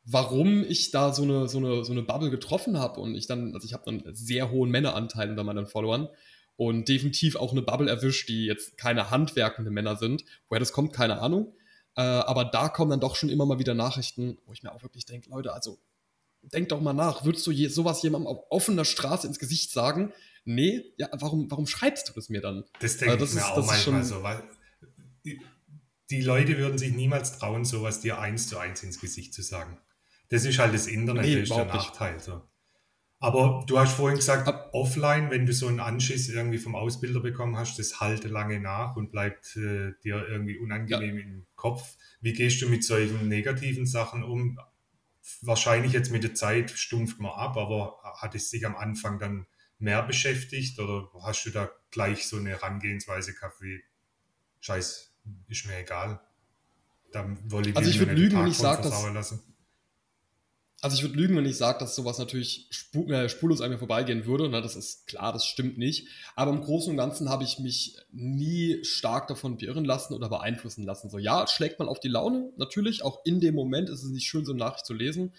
Warum 0.04 0.64
ich 0.64 0.92
da 0.92 1.14
so 1.14 1.24
eine, 1.24 1.50
so 1.50 1.58
eine, 1.58 1.84
so 1.84 1.92
eine 1.92 2.02
Bubble 2.02 2.30
getroffen 2.30 2.80
habe 2.80 3.02
und 3.02 3.16
ich 3.16 3.28
dann, 3.28 3.54
also 3.54 3.66
ich 3.66 3.74
habe 3.74 3.84
dann 3.86 4.04
sehr 4.14 4.52
hohen 4.52 4.72
Männeranteil 4.72 5.30
unter 5.30 5.44
meinen 5.44 5.68
Followern 5.68 6.08
und 6.56 6.88
definitiv 6.88 7.36
auch 7.36 7.52
eine 7.52 7.62
Bubble 7.62 7.90
erwischt, 7.90 8.30
die 8.30 8.46
jetzt 8.46 8.78
keine 8.78 9.12
handwerkende 9.12 9.70
Männer 9.70 9.98
sind. 9.98 10.24
Woher 10.48 10.60
das 10.60 10.72
kommt, 10.72 10.94
keine 10.94 11.20
Ahnung. 11.20 11.54
Äh, 11.96 12.02
aber 12.02 12.46
da 12.46 12.70
kommen 12.70 12.92
dann 12.92 13.00
doch 13.00 13.16
schon 13.16 13.30
immer 13.30 13.46
mal 13.46 13.60
wieder 13.60 13.74
Nachrichten, 13.74 14.38
wo 14.46 14.54
ich 14.54 14.64
mir 14.64 14.72
auch 14.72 14.82
wirklich 14.82 15.06
denke, 15.06 15.30
Leute, 15.30 15.54
also 15.54 15.78
denk 16.42 16.70
doch 16.70 16.82
mal 16.82 16.94
nach, 16.94 17.26
würdest 17.26 17.46
du 17.48 17.52
je, 17.52 17.68
sowas 17.68 18.02
jemandem 18.02 18.28
auf 18.28 18.46
offener 18.50 18.86
Straße 18.86 19.28
ins 19.28 19.40
Gesicht 19.40 19.72
sagen? 19.72 20.14
Nee, 20.46 20.94
ja, 20.98 21.10
warum, 21.12 21.52
warum 21.52 21.68
schreibst 21.68 22.08
du 22.08 22.14
das 22.14 22.30
mir 22.30 22.42
dann? 22.42 22.64
Das 22.80 22.98
denke 22.98 23.14
also 23.14 23.26
ich 23.26 23.34
mir 23.34 23.46
auch 23.46 23.66
manchmal 23.66 24.04
so, 24.04 24.24
weil 24.24 24.44
die 26.10 26.22
Leute 26.22 26.58
würden 26.58 26.78
sich 26.78 26.94
niemals 26.94 27.38
trauen, 27.38 27.66
sowas 27.66 28.00
dir 28.00 28.20
eins 28.20 28.48
zu 28.48 28.58
eins 28.58 28.84
ins 28.84 29.00
Gesicht 29.00 29.34
zu 29.34 29.42
sagen. 29.42 29.78
Das 30.30 30.46
ist 30.46 30.60
halt 30.60 30.74
das 30.74 30.88
Internet, 30.88 31.26
nee, 31.26 31.36
das 31.36 31.50
ist 31.50 31.56
der 31.56 31.66
Nachteil. 31.66 32.20
So. 32.20 32.42
Aber 33.20 33.64
du 33.66 33.80
hast 33.80 33.94
vorhin 33.94 34.18
gesagt, 34.18 34.48
Ab 34.48 34.70
offline, 34.74 35.32
wenn 35.32 35.46
du 35.46 35.54
so 35.54 35.68
einen 35.68 35.80
Anschiss 35.80 36.30
irgendwie 36.30 36.60
vom 36.60 36.76
Ausbilder 36.76 37.20
bekommen 37.20 37.58
hast, 37.58 37.80
das 37.80 38.00
halte 38.00 38.28
lange 38.28 38.60
nach 38.60 38.96
und 38.96 39.12
bleibt 39.12 39.56
äh, 39.56 39.94
dir 40.04 40.28
irgendwie 40.28 40.58
unangenehm 40.58 41.18
ja. 41.18 41.24
im 41.24 41.46
Kopf. 41.56 41.98
Wie 42.22 42.34
gehst 42.34 42.62
du 42.62 42.70
mit 42.70 42.84
solchen 42.84 43.28
negativen 43.28 43.86
Sachen 43.86 44.24
um? 44.24 44.60
Wahrscheinlich 45.42 45.94
jetzt 45.94 46.12
mit 46.12 46.24
der 46.24 46.36
Zeit 46.36 46.72
stumpft 46.72 47.20
man 47.20 47.32
ab, 47.32 47.58
aber 47.58 47.98
hat 48.18 48.36
es 48.36 48.50
sich 48.50 48.66
am 48.66 48.76
Anfang 48.76 49.20
dann 49.20 49.48
mehr 49.80 50.04
beschäftigt 50.04 50.80
oder 50.80 51.10
hast 51.24 51.44
du 51.46 51.50
da 51.50 51.70
gleich 51.92 52.28
so 52.28 52.38
eine 52.38 52.50
Herangehensweise 52.52 53.34
gehabt 53.34 53.62
wie 53.62 53.84
Scheiß, 54.60 55.14
ist 55.48 55.66
mir 55.66 55.78
egal. 55.78 56.20
Dann 57.12 57.38
ich 57.66 57.76
also 57.76 57.90
ich 57.90 58.00
würde 58.00 58.14
lügen, 58.14 58.38
wenn 58.38 58.48
ich 58.48 58.58
sage, 58.58 58.84
dass, 58.84 59.06
also 60.82 60.96
ich 60.96 61.02
würde 61.02 61.16
lügen, 61.16 61.36
wenn 61.36 61.46
ich 61.46 61.58
sage, 61.58 61.80
dass 61.80 61.96
sowas 61.96 62.20
natürlich 62.20 62.68
spur, 62.70 63.10
äh, 63.10 63.30
spurlos 63.30 63.62
an 63.62 63.72
mir 63.72 63.80
vorbeigehen 63.80 64.26
würde. 64.26 64.48
Na, 64.50 64.62
das 64.62 64.76
ist 64.76 65.08
klar, 65.08 65.34
das 65.34 65.46
stimmt 65.46 65.78
nicht. 65.78 66.08
Aber 66.36 66.52
im 66.52 66.62
Großen 66.62 66.92
und 66.92 66.98
Ganzen 66.98 67.30
habe 67.30 67.44
ich 67.44 67.60
mich 67.60 67.98
nie 68.12 68.84
stark 68.84 69.28
davon 69.28 69.58
beirren 69.58 69.86
lassen 69.86 70.14
oder 70.14 70.30
beeinflussen 70.30 70.84
lassen. 70.84 71.10
So, 71.10 71.18
ja, 71.18 71.48
schlägt 71.48 71.80
man 71.80 71.88
auf 71.88 72.00
die 72.00 72.10
Laune, 72.10 72.52
natürlich. 72.58 73.04
Auch 73.04 73.26
in 73.26 73.40
dem 73.40 73.56
Moment 73.56 73.90
ist 73.90 74.04
es 74.04 74.12
nicht 74.12 74.28
schön, 74.28 74.46
so 74.46 74.52
eine 74.52 74.60
Nachricht 74.60 74.86
zu 74.86 74.94
lesen. 74.94 75.34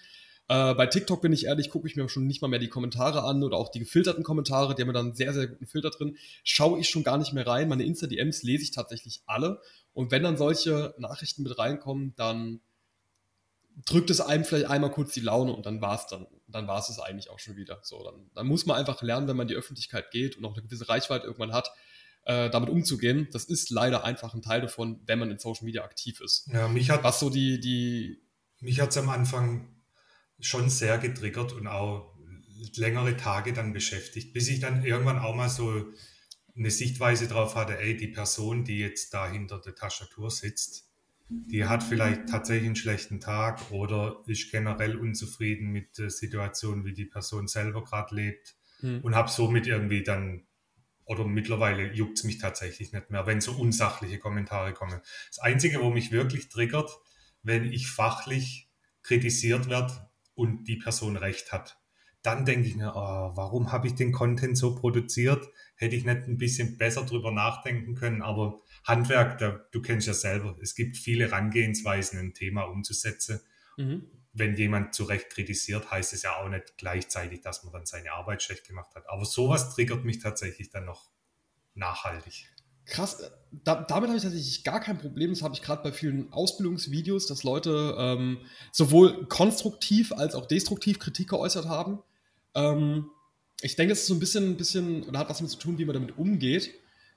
Äh, 0.49 0.73
bei 0.73 0.87
TikTok 0.87 1.21
bin 1.21 1.31
ich 1.31 1.45
ehrlich, 1.45 1.69
gucke 1.69 1.87
ich 1.87 1.95
mir 1.95 2.09
schon 2.09 2.25
nicht 2.25 2.41
mal 2.41 2.47
mehr 2.47 2.59
die 2.59 2.69
Kommentare 2.69 3.23
an 3.23 3.43
oder 3.43 3.55
auch 3.55 3.69
die 3.69 3.79
gefilterten 3.79 4.23
Kommentare, 4.23 4.73
die 4.73 4.81
haben 4.81 4.87
mir 4.87 4.93
dann 4.93 5.07
einen 5.07 5.15
sehr, 5.15 5.31
sehr 5.31 5.47
guten 5.47 5.67
Filter 5.67 5.91
drin. 5.91 6.17
Schaue 6.43 6.79
ich 6.79 6.89
schon 6.89 7.03
gar 7.03 7.17
nicht 7.19 7.33
mehr 7.33 7.45
rein. 7.47 7.69
Meine 7.69 7.83
Insta-DMs 7.83 8.43
lese 8.43 8.63
ich 8.63 8.71
tatsächlich 8.71 9.21
alle. 9.27 9.61
Und 9.93 10.11
wenn 10.11 10.23
dann 10.23 10.37
solche 10.37 10.93
Nachrichten 10.97 11.43
mit 11.43 11.57
reinkommen, 11.57 12.13
dann 12.15 12.61
drückt 13.85 14.09
es 14.09 14.21
einem 14.21 14.43
vielleicht 14.43 14.67
einmal 14.67 14.91
kurz 14.91 15.13
die 15.13 15.21
Laune 15.21 15.53
und 15.53 15.65
dann 15.65 15.81
war 15.81 15.95
es 15.95 16.07
dann. 16.07 16.27
Dann 16.47 16.67
war 16.67 16.79
es 16.79 16.89
es 16.89 16.99
eigentlich 16.99 17.29
auch 17.29 17.39
schon 17.39 17.55
wieder. 17.55 17.79
So, 17.83 18.03
dann, 18.03 18.29
dann 18.33 18.47
muss 18.47 18.65
man 18.65 18.77
einfach 18.77 19.01
lernen, 19.01 19.27
wenn 19.27 19.37
man 19.37 19.45
in 19.45 19.49
die 19.49 19.55
Öffentlichkeit 19.55 20.09
geht 20.11 20.35
und 20.35 20.45
auch 20.45 20.53
eine 20.53 20.63
gewisse 20.63 20.89
Reichweite 20.89 21.25
irgendwann 21.25 21.53
hat, 21.53 21.71
äh, 22.25 22.49
damit 22.49 22.69
umzugehen. 22.69 23.27
Das 23.31 23.45
ist 23.45 23.69
leider 23.69 24.03
einfach 24.03 24.33
ein 24.33 24.41
Teil 24.41 24.61
davon, 24.61 24.99
wenn 25.05 25.19
man 25.19 25.29
in 25.29 25.37
Social 25.37 25.65
Media 25.65 25.83
aktiv 25.83 26.21
ist. 26.21 26.47
Ja, 26.51 26.67
mich 26.67 26.89
hat 26.89 27.03
was 27.03 27.19
so 27.19 27.29
die 27.29 27.59
die 27.59 28.21
mich 28.61 28.81
hat 28.81 28.89
es 28.89 28.97
am 28.97 29.09
Anfang 29.09 29.69
schon 30.39 30.69
sehr 30.69 30.97
getriggert 30.97 31.53
und 31.53 31.67
auch 31.67 32.13
längere 32.75 33.15
Tage 33.15 33.53
dann 33.53 33.73
beschäftigt, 33.73 34.33
bis 34.33 34.49
ich 34.49 34.59
dann 34.59 34.83
irgendwann 34.83 35.19
auch 35.19 35.35
mal 35.35 35.49
so 35.49 35.85
eine 36.59 36.71
Sichtweise 36.71 37.27
drauf 37.27 37.55
hatte, 37.55 37.79
ey, 37.79 37.95
die 37.95 38.09
Person, 38.09 38.65
die 38.65 38.79
jetzt 38.79 39.13
da 39.13 39.31
hinter 39.31 39.59
der 39.59 39.75
Tastatur 39.75 40.29
sitzt, 40.29 40.89
die 41.29 41.65
hat 41.65 41.83
vielleicht 41.83 42.27
tatsächlich 42.27 42.65
einen 42.65 42.75
schlechten 42.75 43.19
Tag 43.19 43.71
oder 43.71 44.23
ist 44.27 44.51
generell 44.51 44.97
unzufrieden 44.97 45.69
mit 45.69 45.97
der 45.97 46.09
Situation, 46.09 46.85
wie 46.85 46.93
die 46.93 47.05
Person 47.05 47.47
selber 47.47 47.83
gerade 47.83 48.15
lebt 48.15 48.55
mhm. 48.81 49.01
und 49.01 49.15
habe 49.15 49.29
somit 49.29 49.67
irgendwie 49.67 50.03
dann, 50.03 50.47
oder 51.05 51.25
mittlerweile 51.25 51.93
juckt 51.93 52.17
es 52.17 52.23
mich 52.23 52.39
tatsächlich 52.39 52.91
nicht 52.93 53.11
mehr, 53.11 53.25
wenn 53.25 53.41
so 53.41 53.53
unsachliche 53.53 54.19
Kommentare 54.19 54.73
kommen. 54.73 54.99
Das 55.29 55.39
Einzige, 55.39 55.81
wo 55.81 55.91
mich 55.91 56.11
wirklich 56.11 56.49
triggert, 56.49 56.89
wenn 57.43 57.71
ich 57.71 57.89
fachlich 57.89 58.69
kritisiert 59.03 59.69
werde 59.69 60.09
und 60.33 60.65
die 60.65 60.77
Person 60.77 61.15
recht 61.15 61.51
hat. 61.51 61.78
Dann 62.21 62.45
denke 62.45 62.67
ich 62.67 62.75
mir, 62.75 62.93
oh, 62.95 63.31
warum 63.35 63.71
habe 63.71 63.87
ich 63.87 63.95
den 63.95 64.11
Content 64.11 64.57
so 64.57 64.75
produziert? 64.75 65.47
Hätte 65.75 65.95
ich 65.95 66.03
nicht 66.03 66.27
ein 66.27 66.37
bisschen 66.37 66.77
besser 66.77 67.05
drüber 67.05 67.31
nachdenken 67.31 67.95
können, 67.95 68.21
aber 68.21 68.59
Handwerk, 68.83 69.37
da, 69.37 69.51
du 69.71 69.81
kennst 69.81 70.07
ja 70.07 70.13
selber, 70.13 70.57
es 70.61 70.75
gibt 70.75 70.97
viele 70.97 71.25
Herangehensweisen, 71.25 72.19
ein 72.19 72.33
Thema 72.33 72.63
umzusetzen. 72.63 73.39
Mhm. 73.77 74.07
Wenn 74.33 74.55
jemand 74.55 74.93
zu 74.93 75.05
Recht 75.05 75.29
kritisiert, 75.29 75.89
heißt 75.89 76.13
es 76.13 76.23
ja 76.23 76.35
auch 76.35 76.49
nicht 76.49 76.77
gleichzeitig, 76.77 77.41
dass 77.41 77.63
man 77.63 77.73
dann 77.73 77.85
seine 77.85 78.11
Arbeit 78.11 78.43
schlecht 78.43 78.67
gemacht 78.67 78.93
hat. 78.95 79.09
Aber 79.09 79.25
sowas 79.25 79.73
triggert 79.73 80.03
mich 80.03 80.19
tatsächlich 80.19 80.69
dann 80.69 80.85
noch 80.85 81.09
nachhaltig. 81.73 82.49
Krass, 82.89 83.19
äh, 83.19 83.29
da, 83.51 83.75
damit 83.75 84.09
habe 84.09 84.17
ich 84.17 84.23
tatsächlich 84.23 84.63
gar 84.63 84.79
kein 84.79 84.97
Problem. 84.97 85.29
Das 85.29 85.41
habe 85.41 85.53
ich 85.53 85.61
gerade 85.61 85.83
bei 85.83 85.91
vielen 85.91 86.33
Ausbildungsvideos, 86.33 87.27
dass 87.27 87.43
Leute 87.43 87.95
ähm, 87.97 88.39
sowohl 88.71 89.27
konstruktiv 89.27 90.11
als 90.11 90.35
auch 90.35 90.47
destruktiv 90.47 90.99
Kritik 90.99 91.29
geäußert 91.29 91.65
haben. 91.65 91.99
Ähm, 92.55 93.09
ich 93.61 93.75
denke, 93.75 93.93
es 93.93 94.01
ist 94.01 94.07
so 94.07 94.13
ein 94.13 94.19
bisschen, 94.19 94.57
bisschen, 94.57 95.03
oder 95.03 95.19
hat 95.19 95.29
was 95.29 95.37
damit 95.37 95.51
zu 95.51 95.57
tun, 95.59 95.77
wie 95.77 95.85
man 95.85 95.93
damit 95.93 96.17
umgeht. 96.17 96.71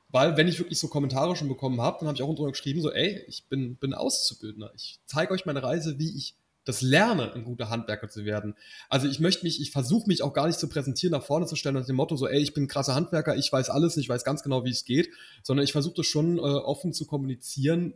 Weil, 0.09 0.37
wenn 0.37 0.47
ich 0.47 0.59
wirklich 0.59 0.79
so 0.79 0.89
Kommentare 0.89 1.37
schon 1.37 1.49
bekommen 1.49 1.81
habe, 1.81 1.99
dann 2.01 2.09
habe 2.09 2.17
ich 2.17 2.23
auch 2.23 2.35
drunter 2.35 2.53
geschrieben, 2.53 2.83
so, 2.83 2.93
ey, 2.93 3.25
ich 3.29 3.49
bin, 3.49 3.77
bin 3.77 3.95
Auszubildender. 3.95 4.71
Ich 4.77 5.01
zeige 5.07 5.33
euch 5.33 5.47
meine 5.47 5.63
Reise, 5.63 5.99
wie 5.99 6.17
ich 6.17 6.37
das 6.65 6.81
lerne, 6.81 7.33
ein 7.33 7.45
guter 7.45 7.71
Handwerker 7.71 8.09
zu 8.09 8.25
werden. 8.25 8.55
Also 8.89 9.09
ich 9.09 9.21
möchte 9.21 9.45
mich, 9.45 9.61
ich 9.61 9.73
versuche 9.73 10.07
mich 10.07 10.23
auch 10.23 10.33
gar 10.33 10.47
nicht 10.47 10.61
zu 10.61 10.69
präsentieren, 10.69 11.13
nach 11.13 11.25
vorne 11.25 11.47
zu 11.47 11.57
stellen 11.57 11.75
nach 11.75 11.87
dem 11.87 11.97
Motto 11.97 12.17
so, 12.17 12.29
ey, 12.29 12.41
ich 12.41 12.55
bin 12.55 12.65
ein 12.65 12.69
krasser 12.69 12.95
Handwerker, 12.95 13.37
ich 13.37 13.51
weiß 13.51 13.71
alles, 13.71 13.97
ich 13.97 14.09
weiß 14.09 14.23
ganz 14.23 14.43
genau, 14.43 14.65
wie 14.65 14.71
es 14.71 14.85
geht, 14.85 15.11
sondern 15.43 15.65
ich 15.65 15.73
versuche 15.73 15.95
das 15.97 16.07
schon 16.07 16.39
äh, 16.39 16.41
offen 16.41 16.93
zu 16.93 17.07
kommunizieren, 17.07 17.95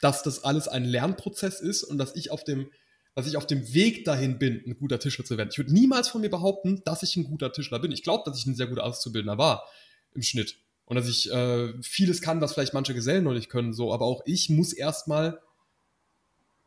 dass 0.00 0.22
das 0.22 0.42
alles 0.42 0.66
ein 0.66 0.84
Lernprozess 0.84 1.60
ist 1.60 1.84
und 1.84 1.98
dass 1.98 2.16
ich 2.16 2.32
auf 2.32 2.42
dem, 2.42 2.70
dass 3.14 3.26
ich 3.26 3.36
auf 3.36 3.46
dem 3.46 3.72
Weg 3.72 4.04
dahin 4.04 4.38
bin, 4.38 4.62
ein 4.66 4.76
guter 4.76 4.98
Tischler 4.98 5.24
zu 5.24 5.36
werden. 5.38 5.50
Ich 5.52 5.58
würde 5.58 5.72
niemals 5.72 6.08
von 6.08 6.20
mir 6.20 6.30
behaupten, 6.30 6.82
dass 6.84 7.02
ich 7.02 7.16
ein 7.16 7.24
guter 7.24 7.52
Tischler 7.52 7.78
bin. 7.78 7.92
Ich 7.92 8.02
glaube, 8.02 8.24
dass 8.26 8.38
ich 8.38 8.46
ein 8.46 8.54
sehr 8.54 8.66
guter 8.66 8.84
Auszubildender 8.84 9.38
war 9.38 9.64
im 10.14 10.22
Schnitt 10.22 10.56
und 10.86 10.96
dass 10.96 11.08
ich 11.08 11.30
äh, 11.30 11.72
vieles 11.82 12.20
kann, 12.20 12.40
was 12.40 12.54
vielleicht 12.54 12.74
manche 12.74 12.94
Gesellen 12.94 13.24
noch 13.24 13.32
nicht 13.32 13.48
können, 13.48 13.72
so, 13.72 13.92
aber 13.92 14.04
auch 14.04 14.22
ich 14.26 14.50
muss 14.50 14.72
erstmal 14.72 15.40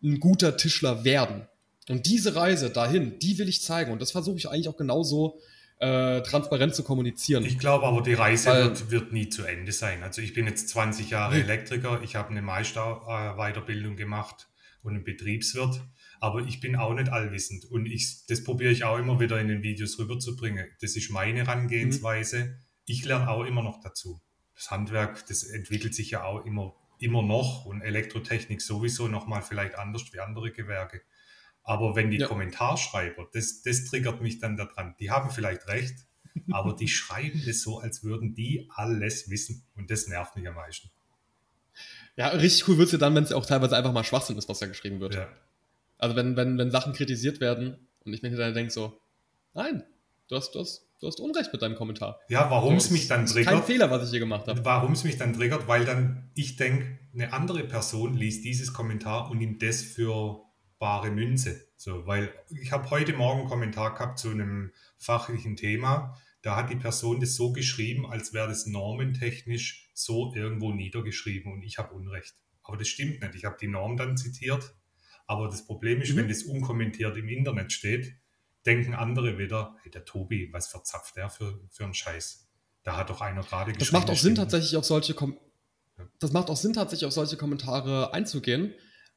ein 0.01 0.19
guter 0.19 0.57
Tischler 0.57 1.03
werden. 1.03 1.47
Und 1.89 2.05
diese 2.05 2.36
Reise 2.36 2.69
dahin, 2.69 3.17
die 3.19 3.38
will 3.38 3.47
ich 3.47 3.62
zeigen. 3.62 3.91
Und 3.91 4.01
das 4.01 4.12
versuche 4.12 4.38
ich 4.38 4.49
eigentlich 4.49 4.67
auch 4.67 4.77
genauso 4.77 5.39
äh, 5.79 6.21
transparent 6.21 6.75
zu 6.75 6.83
kommunizieren. 6.83 7.45
Ich 7.45 7.60
glaube 7.60 7.86
aber, 7.86 8.01
die 8.01 8.13
Reise 8.13 8.49
Weil, 8.49 8.63
wird, 8.65 8.91
wird, 8.91 9.13
nie 9.13 9.29
zu 9.29 9.43
Ende 9.43 9.71
sein. 9.71 10.03
Also 10.03 10.21
ich 10.21 10.33
bin 10.33 10.47
jetzt 10.47 10.69
20 10.69 11.10
Jahre. 11.10 11.36
Elektriker, 11.36 12.01
ich 12.03 12.15
habe 12.15 12.29
eine 12.29 12.41
Meisterweiterbildung 12.41 13.95
gemacht 13.95 14.47
und 14.83 14.95
einen 14.95 15.03
Betriebswirt. 15.03 15.81
Aber 16.19 16.41
ich 16.41 16.60
bin 16.60 16.75
auch 16.75 16.93
nicht 16.93 17.10
allwissend. 17.10 17.65
Und 17.65 17.86
ich, 17.86 18.25
das 18.27 18.43
probiere 18.43 18.71
ich 18.71 18.84
auch 18.84 18.97
immer 18.97 19.19
wieder 19.19 19.39
in 19.39 19.47
den 19.47 19.63
Videos 19.63 19.99
rüberzubringen. 19.99 20.67
Das 20.82 20.95
ist 20.95 21.10
meine 21.12 21.39
Herangehensweise. 21.39 22.45
Mhm 22.45 22.67
ich 22.88 23.06
lerne 23.06 23.30
auch 23.30 23.43
immer 23.43 23.62
noch 23.62 23.80
dazu. 23.82 24.21
Das 24.56 24.71
Handwerk, 24.71 25.27
das 25.27 25.43
entwickelt 25.43 25.93
sich 25.93 26.10
ja 26.10 26.23
auch 26.23 26.43
immer, 26.45 26.73
immer 26.97 27.21
noch 27.21 27.65
und 27.65 27.82
Elektrotechnik 27.82 28.62
sowieso 28.62 29.08
nochmal 29.08 29.43
vielleicht 29.43 29.75
anders 29.75 30.12
wie 30.13 30.19
andere 30.19 30.51
Gewerke. 30.51 31.01
Aber 31.63 31.95
wenn 31.95 32.10
die 32.10 32.17
ja. 32.17 32.27
Kommentarschreiber, 32.27 33.27
das, 33.34 33.62
das 33.62 33.86
triggert 33.86 34.21
mich 34.21 34.39
dann 34.39 34.56
daran, 34.56 34.95
die 34.99 35.12
haben 35.12 35.30
vielleicht 35.30 35.67
recht, 35.67 35.95
aber 36.49 36.73
die 36.73 36.88
schreiben 36.88 37.43
das 37.45 37.62
so, 37.62 37.80
als 37.80 38.03
würden 38.03 38.34
die 38.34 38.69
alles 38.73 39.30
wissen 39.30 39.63
und 39.75 39.91
das 39.91 40.08
nervt 40.08 40.36
mich 40.38 40.47
am 40.47 40.56
meisten. 40.56 40.89
Ja, 42.15 42.30
richtig 42.30 42.67
cool 42.67 42.77
wird 42.77 42.88
es 42.88 42.93
ja 42.93 42.97
dann, 42.97 43.13
wenn 43.13 43.25
es 43.25 43.34
auch 43.34 43.45
teilweise 43.45 43.75
einfach 43.75 43.91
mal 43.91 44.03
Schwachsinn 44.03 44.38
ist, 44.38 44.49
was 44.49 44.58
da 44.60 44.65
geschrieben 44.65 45.01
wird. 45.01 45.13
Ja. 45.13 45.27
Also 45.97 46.15
wenn, 46.15 46.36
wenn, 46.36 46.57
wenn 46.57 46.71
Sachen 46.71 46.93
kritisiert 46.93 47.39
werden 47.39 47.88
und 48.05 48.13
ich 48.13 48.21
mir 48.21 48.36
dann 48.36 48.53
denke 48.53 48.71
so, 48.71 48.99
nein, 49.53 49.83
du 50.27 50.36
hast, 50.36 50.53
du 50.53 50.60
hast 50.60 50.88
du 50.99 51.07
hast 51.07 51.19
Unrecht 51.19 51.51
mit 51.53 51.62
deinem 51.62 51.75
Kommentar. 51.75 52.19
Ja, 52.29 52.49
warum 52.49 52.75
es 52.75 52.89
mich 52.89 53.07
dann 53.07 53.25
triggert. 53.25 53.53
Kein 53.53 53.63
Fehler, 53.63 53.91
was 53.91 54.03
ich 54.05 54.10
hier 54.10 54.19
gemacht 54.19 54.47
habe. 54.47 54.63
Warum 54.65 54.93
es 54.93 55.03
mich 55.03 55.17
dann 55.17 55.33
triggert, 55.33 55.67
weil 55.67 55.86
dann 55.86 56.29
ich 56.33 56.55
denke, 56.55 56.99
eine 57.13 57.33
andere 57.33 57.63
Person 57.63 58.15
liest 58.15 58.43
dieses 58.43 58.73
Kommentar 58.73 59.29
und 59.29 59.38
nimmt 59.38 59.62
das 59.62 59.81
für 59.81 60.41
bare 60.79 61.10
Münze. 61.12 61.67
So, 61.75 62.05
weil 62.05 62.33
ich 62.62 62.71
habe 62.71 62.89
heute 62.89 63.13
Morgen 63.13 63.41
einen 63.41 63.49
Kommentar 63.49 63.93
gehabt 63.93 64.19
zu 64.19 64.29
einem 64.29 64.71
fachlichen 64.97 65.55
Thema. 65.55 66.17
Da 66.41 66.55
hat 66.55 66.69
die 66.69 66.75
Person 66.75 67.19
das 67.19 67.36
so 67.36 67.51
geschrieben, 67.51 68.05
als 68.05 68.33
wäre 68.33 68.47
das 68.47 68.67
normentechnisch 68.67 69.89
so 69.93 70.33
irgendwo 70.36 70.71
niedergeschrieben 70.71 71.51
und 71.51 71.63
ich 71.63 71.77
habe 71.77 71.93
Unrecht. 71.93 72.36
Aber 72.63 72.77
das 72.77 72.88
stimmt 72.88 73.21
nicht. 73.21 73.36
Ich 73.36 73.45
habe 73.45 73.57
die 73.60 73.67
Norm 73.67 73.97
dann 73.97 74.17
zitiert. 74.17 74.75
Aber 75.27 75.47
das 75.47 75.65
Problem 75.65 76.01
ist, 76.01 76.13
mhm. 76.13 76.17
wenn 76.17 76.29
das 76.29 76.43
unkommentiert 76.43 77.15
im 77.17 77.27
Internet 77.27 77.71
steht, 77.71 78.15
denken 78.65 78.93
andere 78.93 79.37
wieder, 79.37 79.75
hey, 79.83 79.91
der 79.91 80.05
Tobi, 80.05 80.49
was 80.51 80.67
verzapft 80.67 81.15
der 81.15 81.29
für, 81.29 81.59
für 81.69 81.83
einen 81.83 81.93
Scheiß? 81.93 82.47
Da 82.83 82.97
hat 82.97 83.09
doch 83.09 83.21
einer 83.21 83.43
gerade 83.43 83.73
geschrieben. 83.73 83.79
Das 83.79 83.91
macht 83.91 84.09
auch 84.09 84.17
Sinn, 84.17 84.35
tatsächlich 84.35 84.75
auf 84.77 84.85
solche 84.85 85.13
Kom 85.13 85.37
ja. 85.97 86.07
Das 86.19 86.31
macht 86.31 86.49
auch 86.49 86.57
Sinn, 86.57 86.73
tatsächlich 86.73 87.05
auf 87.07 87.13
solche 87.13 87.37
Kommentare 87.37 88.13
einzugehen. 88.13 88.73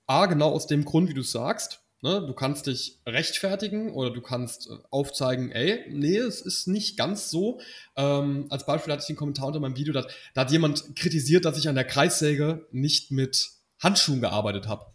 A, 0.07 0.27
genau 0.27 0.51
aus 0.51 0.67
dem 0.67 0.85
Grund, 0.85 1.09
wie 1.09 1.15
du 1.15 1.23
sagst. 1.23 1.81
Ne? 2.03 2.25
Du 2.27 2.33
kannst 2.33 2.67
dich 2.67 3.01
rechtfertigen 3.07 3.93
oder 3.93 4.11
du 4.11 4.23
kannst 4.23 4.69
äh, 4.69 4.71
aufzeigen, 4.91 5.53
ey, 5.53 5.85
nee, 5.91 6.17
es 6.17 6.41
ist 6.41 6.67
nicht 6.67 6.97
ganz 6.97 7.31
so. 7.31 7.61
Ähm, 7.95 8.47
als 8.49 8.65
Beispiel 8.65 8.93
hatte 8.93 9.03
ich 9.03 9.09
den 9.09 9.17
Kommentar 9.17 9.49
unter 9.49 9.61
meinem 9.61 9.77
Video, 9.77 9.93
da, 9.93 10.07
da 10.35 10.41
hat 10.41 10.51
jemand 10.51 10.97
kritisiert, 10.97 11.45
dass 11.45 11.59
ich 11.59 11.69
an 11.69 11.75
der 11.75 11.85
Kreissäge 11.85 12.67
nicht 12.73 13.11
mit 13.11 13.51
Handschuhen 13.79 14.23
gearbeitet 14.23 14.67
habe. 14.67 14.87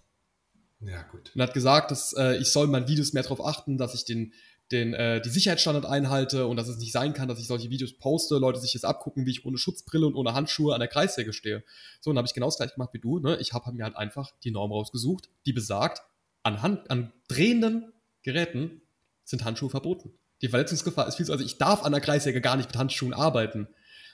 Ja, 0.81 1.03
gut. 1.03 1.31
Und 1.33 1.41
hat 1.41 1.53
gesagt, 1.53 1.91
dass 1.91 2.13
äh, 2.13 2.37
ich 2.37 2.51
soll 2.51 2.65
in 2.65 2.71
meinen 2.71 2.87
Videos 2.87 3.13
mehr 3.13 3.23
darauf 3.23 3.43
achten, 3.45 3.77
dass 3.77 3.93
ich 3.93 4.05
den, 4.05 4.33
den, 4.71 4.93
äh, 4.93 5.21
die 5.21 5.29
Sicherheitsstandard 5.29 5.85
einhalte 5.85 6.47
und 6.47 6.57
dass 6.57 6.67
es 6.67 6.77
nicht 6.77 6.91
sein 6.91 7.13
kann, 7.13 7.27
dass 7.27 7.39
ich 7.39 7.47
solche 7.47 7.69
Videos 7.69 7.97
poste, 7.97 8.37
Leute 8.37 8.59
sich 8.59 8.73
jetzt 8.73 8.85
abgucken, 8.85 9.25
wie 9.25 9.31
ich 9.31 9.45
ohne 9.45 9.57
Schutzbrille 9.57 10.05
und 10.05 10.15
ohne 10.15 10.33
Handschuhe 10.33 10.73
an 10.73 10.79
der 10.79 10.89
Kreissäge 10.89 11.33
stehe. 11.33 11.63
So, 12.01 12.09
und 12.11 12.17
habe 12.17 12.27
ich 12.27 12.33
genau 12.33 12.47
das 12.47 12.57
gleiche 12.57 12.73
gemacht 12.73 12.93
wie 12.93 12.99
du. 12.99 13.19
Ne? 13.19 13.37
Ich 13.37 13.53
habe 13.53 13.71
mir 13.71 13.83
halt 13.83 13.95
einfach 13.95 14.31
die 14.43 14.51
Norm 14.51 14.71
rausgesucht, 14.71 15.29
die 15.45 15.53
besagt, 15.53 16.01
an, 16.43 16.61
Hand, 16.61 16.91
an 16.91 17.11
drehenden 17.27 17.91
Geräten 18.21 18.81
sind 19.23 19.43
Handschuhe 19.43 19.69
verboten. 19.69 20.13
Die 20.41 20.49
Verletzungsgefahr 20.49 21.07
ist 21.07 21.15
viel 21.15 21.25
zu, 21.25 21.31
also 21.31 21.43
ich 21.43 21.57
darf 21.57 21.83
an 21.83 21.91
der 21.91 22.01
Kreissäge 22.01 22.41
gar 22.41 22.57
nicht 22.57 22.69
mit 22.69 22.77
Handschuhen 22.77 23.13
arbeiten. 23.13 23.67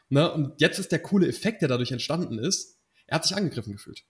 Ne? 0.09 0.31
Und 0.31 0.59
jetzt 0.61 0.79
ist 0.79 0.91
der 0.91 0.99
coole 0.99 1.27
Effekt, 1.27 1.61
der 1.61 1.69
dadurch 1.69 1.91
entstanden 1.91 2.37
ist, 2.39 2.77
er 3.07 3.15
hat 3.15 3.25
sich 3.25 3.35
angegriffen 3.35 3.73
gefühlt. 3.73 4.05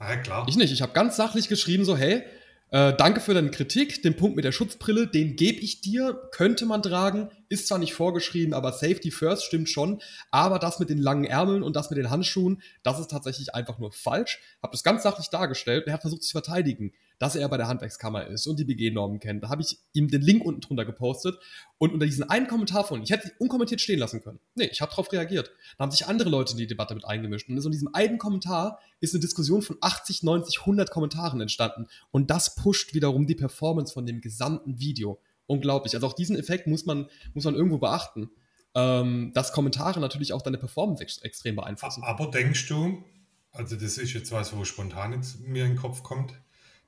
Ja, 0.00 0.16
klar. 0.16 0.46
Ich 0.48 0.56
nicht. 0.56 0.72
Ich 0.72 0.82
habe 0.82 0.92
ganz 0.92 1.16
sachlich 1.16 1.48
geschrieben, 1.48 1.84
so, 1.84 1.96
hey, 1.96 2.24
äh, 2.70 2.94
danke 2.94 3.20
für 3.20 3.34
deine 3.34 3.50
Kritik. 3.50 4.02
Den 4.02 4.16
Punkt 4.16 4.36
mit 4.36 4.44
der 4.44 4.52
Schutzbrille, 4.52 5.08
den 5.08 5.36
gebe 5.36 5.60
ich 5.60 5.80
dir. 5.80 6.14
Könnte 6.30 6.66
man 6.66 6.82
tragen. 6.82 7.30
Ist 7.48 7.66
zwar 7.66 7.78
nicht 7.78 7.94
vorgeschrieben, 7.94 8.54
aber 8.54 8.72
Safety 8.72 9.10
First 9.10 9.44
stimmt 9.44 9.68
schon. 9.68 10.00
Aber 10.30 10.58
das 10.58 10.78
mit 10.78 10.88
den 10.88 10.98
langen 10.98 11.24
Ärmeln 11.24 11.62
und 11.62 11.74
das 11.76 11.90
mit 11.90 11.98
den 11.98 12.10
Handschuhen, 12.10 12.62
das 12.82 13.00
ist 13.00 13.10
tatsächlich 13.10 13.54
einfach 13.54 13.78
nur 13.78 13.92
falsch. 13.92 14.40
Habe 14.62 14.72
das 14.72 14.84
ganz 14.84 15.02
sachlich 15.02 15.28
dargestellt. 15.28 15.86
Er 15.86 15.94
hat 15.94 16.02
versucht, 16.02 16.22
sich 16.22 16.30
zu 16.30 16.40
verteidigen 16.40 16.92
dass 17.20 17.36
er 17.36 17.46
bei 17.50 17.58
der 17.58 17.68
Handwerkskammer 17.68 18.26
ist 18.28 18.46
und 18.46 18.58
die 18.58 18.64
BG-Normen 18.64 19.20
kennt. 19.20 19.44
Da 19.44 19.50
habe 19.50 19.60
ich 19.60 19.78
ihm 19.92 20.08
den 20.08 20.22
Link 20.22 20.42
unten 20.42 20.62
drunter 20.62 20.86
gepostet 20.86 21.38
und 21.76 21.92
unter 21.92 22.06
diesen 22.06 22.24
einen 22.24 22.46
Kommentar 22.46 22.82
von, 22.82 23.02
ich 23.02 23.10
hätte 23.10 23.28
ihn 23.28 23.34
unkommentiert 23.38 23.82
stehen 23.82 23.98
lassen 23.98 24.22
können. 24.22 24.40
Nee, 24.54 24.70
ich 24.72 24.80
habe 24.80 24.90
darauf 24.90 25.12
reagiert. 25.12 25.52
Da 25.76 25.82
haben 25.84 25.90
sich 25.90 26.06
andere 26.06 26.30
Leute 26.30 26.52
in 26.52 26.58
die 26.58 26.66
Debatte 26.66 26.94
mit 26.94 27.04
eingemischt. 27.04 27.46
Und 27.50 27.62
in 27.62 27.70
diesem 27.70 27.94
einen 27.94 28.16
Kommentar 28.16 28.80
ist 29.00 29.14
eine 29.14 29.20
Diskussion 29.20 29.60
von 29.60 29.76
80, 29.82 30.22
90, 30.22 30.60
100 30.60 30.90
Kommentaren 30.90 31.42
entstanden. 31.42 31.88
Und 32.10 32.30
das 32.30 32.54
pusht 32.54 32.94
wiederum 32.94 33.26
die 33.26 33.34
Performance 33.34 33.92
von 33.92 34.06
dem 34.06 34.22
gesamten 34.22 34.80
Video. 34.80 35.20
Unglaublich. 35.44 35.94
Also 35.94 36.06
auch 36.06 36.14
diesen 36.14 36.38
Effekt 36.38 36.66
muss 36.66 36.86
man, 36.86 37.06
muss 37.34 37.44
man 37.44 37.54
irgendwo 37.54 37.76
beachten. 37.76 38.30
Ähm, 38.74 39.32
dass 39.34 39.52
Kommentare 39.52 40.00
natürlich 40.00 40.32
auch 40.32 40.42
deine 40.42 40.56
Performance 40.56 41.02
ex 41.02 41.18
extrem 41.18 41.56
beeinflussen. 41.56 42.02
Aber 42.02 42.30
denkst 42.30 42.66
du, 42.68 43.04
also 43.52 43.76
das 43.76 43.98
ist 43.98 44.14
jetzt 44.14 44.32
was, 44.32 44.56
wo 44.56 44.64
spontan 44.64 45.12
jetzt 45.12 45.40
mir 45.40 45.64
in 45.64 45.72
den 45.72 45.76
Kopf 45.76 46.02
kommt, 46.02 46.32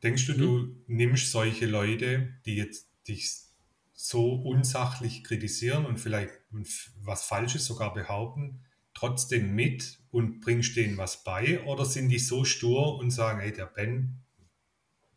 Denkst 0.03 0.27
du, 0.27 0.33
mhm. 0.33 0.39
du 0.39 0.85
nimmst 0.87 1.31
solche 1.31 1.67
Leute, 1.67 2.35
die 2.45 2.57
jetzt 2.57 2.89
dich 3.07 3.31
so 3.93 4.35
unsachlich 4.35 5.23
kritisieren 5.23 5.87
und 5.87 5.99
vielleicht 5.99 6.33
was 7.03 7.25
Falsches 7.25 7.65
sogar 7.65 7.95
behaupten, 7.95 8.65
trotzdem 8.95 9.55
mit 9.55 10.01
und 10.11 10.41
bringst 10.41 10.77
denen 10.77 10.97
was 10.97 11.23
bei? 11.23 11.63
Oder 11.65 11.85
sind 11.85 12.09
die 12.09 12.19
so 12.19 12.45
stur 12.45 12.99
und 12.99 13.11
sagen, 13.11 13.41
hey, 13.41 13.53
der 13.53 13.67
Ben, 13.67 14.23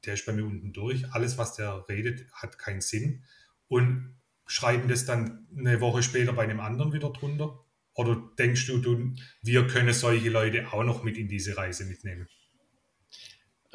der 0.05 0.13
ist 0.13 0.25
bei 0.25 0.33
mir 0.33 0.45
unten 0.45 0.71
durch, 0.71 1.11
alles, 1.11 1.37
was 1.37 1.55
der 1.55 1.85
redet, 1.89 2.31
hat 2.31 2.59
keinen 2.59 2.81
Sinn 2.81 3.23
und 3.67 4.15
schreiben 4.45 4.87
das 4.87 5.05
dann 5.05 5.47
eine 5.57 5.81
Woche 5.81 6.03
später 6.03 6.33
bei 6.33 6.43
einem 6.43 6.59
anderen 6.59 6.93
wieder 6.93 7.09
drunter? 7.09 7.65
Oder 7.95 8.21
denkst 8.37 8.67
du, 8.67 8.77
du 8.77 9.15
wir 9.41 9.67
können 9.67 9.93
solche 9.93 10.29
Leute 10.29 10.71
auch 10.71 10.83
noch 10.83 11.03
mit 11.03 11.17
in 11.17 11.27
diese 11.27 11.57
Reise 11.57 11.85
mitnehmen? 11.85 12.27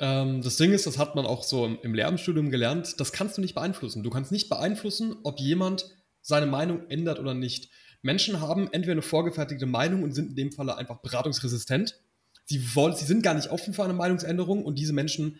Ähm, 0.01 0.43
das 0.43 0.57
Ding 0.57 0.73
ist, 0.73 0.87
das 0.87 0.99
hat 0.99 1.15
man 1.15 1.27
auch 1.27 1.45
so 1.45 1.67
im 1.67 1.95
Lehramtsstudium 1.95 2.51
gelernt, 2.51 2.99
das 2.99 3.13
kannst 3.13 3.37
du 3.37 3.43
nicht 3.43 3.55
beeinflussen. 3.55 4.03
Du 4.03 4.11
kannst 4.11 4.33
nicht 4.33 4.49
beeinflussen, 4.49 5.17
ob 5.23 5.39
jemand 5.39 5.91
seine 6.23 6.47
Meinung 6.47 6.89
ändert 6.89 7.19
oder 7.19 7.35
nicht. 7.35 7.69
Menschen 8.03 8.41
haben 8.41 8.73
entweder 8.73 8.93
eine 8.93 9.03
vorgefertigte 9.03 9.67
Meinung 9.67 10.03
und 10.03 10.13
sind 10.13 10.31
in 10.31 10.37
dem 10.37 10.53
Falle 10.53 10.77
einfach 10.77 11.01
beratungsresistent. 11.03 12.01
Sie, 12.47 12.75
wollen, 12.75 12.97
sie 12.97 13.05
sind 13.05 13.23
gar 13.23 13.35
nicht 13.35 13.51
offen 13.51 13.75
für 13.75 13.85
eine 13.85 13.93
Meinungsänderung 13.93 14.65
und 14.65 14.79
diese 14.79 14.95
Menschen 14.95 15.39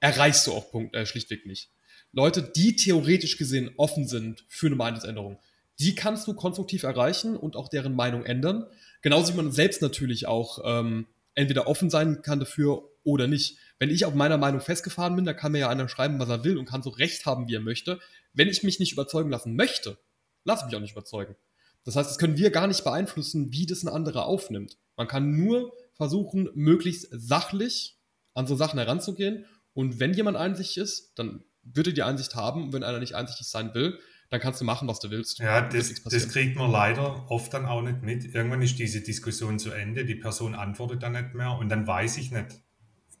erreichst 0.00 0.46
du 0.46 0.52
auch 0.52 0.70
Punkt, 0.70 0.94
äh, 0.94 1.06
schlichtweg 1.06 1.46
nicht. 1.46 1.70
Leute, 2.12 2.42
die 2.42 2.76
theoretisch 2.76 3.38
gesehen 3.38 3.70
offen 3.78 4.06
sind 4.06 4.44
für 4.48 4.66
eine 4.66 4.76
Meinungsänderung, 4.76 5.38
die 5.80 5.94
kannst 5.94 6.28
du 6.28 6.34
konstruktiv 6.34 6.82
erreichen 6.82 7.36
und 7.36 7.56
auch 7.56 7.68
deren 7.68 7.96
Meinung 7.96 8.24
ändern. 8.24 8.66
Genauso 9.02 9.32
wie 9.32 9.38
man 9.38 9.50
selbst 9.50 9.82
natürlich 9.82 10.26
auch 10.26 10.60
ähm, 10.64 11.06
entweder 11.34 11.66
offen 11.66 11.90
sein 11.90 12.22
kann 12.22 12.38
dafür 12.38 12.88
oder 13.02 13.26
nicht. 13.26 13.58
Wenn 13.78 13.90
ich 13.90 14.04
auf 14.04 14.14
meiner 14.14 14.38
Meinung 14.38 14.60
festgefahren 14.60 15.16
bin, 15.16 15.24
da 15.24 15.32
kann 15.32 15.52
mir 15.52 15.58
ja 15.58 15.68
einer 15.68 15.88
schreiben, 15.88 16.18
was 16.18 16.28
er 16.28 16.44
will 16.44 16.58
und 16.58 16.66
kann 16.66 16.82
so 16.82 16.90
recht 16.90 17.26
haben, 17.26 17.48
wie 17.48 17.54
er 17.54 17.60
möchte. 17.60 18.00
Wenn 18.32 18.48
ich 18.48 18.62
mich 18.62 18.78
nicht 18.78 18.92
überzeugen 18.92 19.30
lassen 19.30 19.56
möchte, 19.56 19.98
lasse 20.44 20.62
ich 20.62 20.66
mich 20.66 20.76
auch 20.76 20.80
nicht 20.80 20.92
überzeugen. 20.92 21.36
Das 21.84 21.96
heißt, 21.96 22.08
das 22.08 22.18
können 22.18 22.38
wir 22.38 22.50
gar 22.50 22.66
nicht 22.66 22.84
beeinflussen, 22.84 23.52
wie 23.52 23.66
das 23.66 23.82
ein 23.82 23.88
anderer 23.88 24.26
aufnimmt. 24.26 24.78
Man 24.96 25.08
kann 25.08 25.36
nur 25.36 25.72
versuchen, 25.94 26.48
möglichst 26.54 27.08
sachlich 27.10 27.98
an 28.32 28.46
so 28.46 28.56
Sachen 28.56 28.78
heranzugehen. 28.78 29.44
Und 29.74 30.00
wenn 30.00 30.14
jemand 30.14 30.36
einsichtig 30.36 30.78
ist, 30.78 31.12
dann 31.18 31.44
wird 31.62 31.88
er 31.88 31.92
die 31.92 32.02
Einsicht 32.02 32.34
haben. 32.34 32.64
Und 32.64 32.72
wenn 32.72 32.84
einer 32.84 33.00
nicht 33.00 33.14
einsichtig 33.14 33.48
sein 33.48 33.74
will, 33.74 33.98
dann 34.30 34.40
kannst 34.40 34.60
du 34.60 34.64
machen, 34.64 34.88
was 34.88 35.00
du 35.00 35.10
willst. 35.10 35.38
Ja, 35.38 35.60
das, 35.68 36.02
das 36.02 36.28
kriegt 36.28 36.56
man 36.56 36.70
leider 36.70 37.30
oft 37.30 37.52
dann 37.52 37.66
auch 37.66 37.82
nicht 37.82 38.02
mit. 38.02 38.34
Irgendwann 38.34 38.62
ist 38.62 38.78
diese 38.78 39.00
Diskussion 39.00 39.58
zu 39.58 39.70
Ende, 39.70 40.04
die 40.04 40.14
Person 40.14 40.54
antwortet 40.54 41.02
dann 41.02 41.12
nicht 41.12 41.34
mehr 41.34 41.52
und 41.52 41.68
dann 41.68 41.86
weiß 41.86 42.16
ich 42.16 42.30
nicht, 42.32 42.46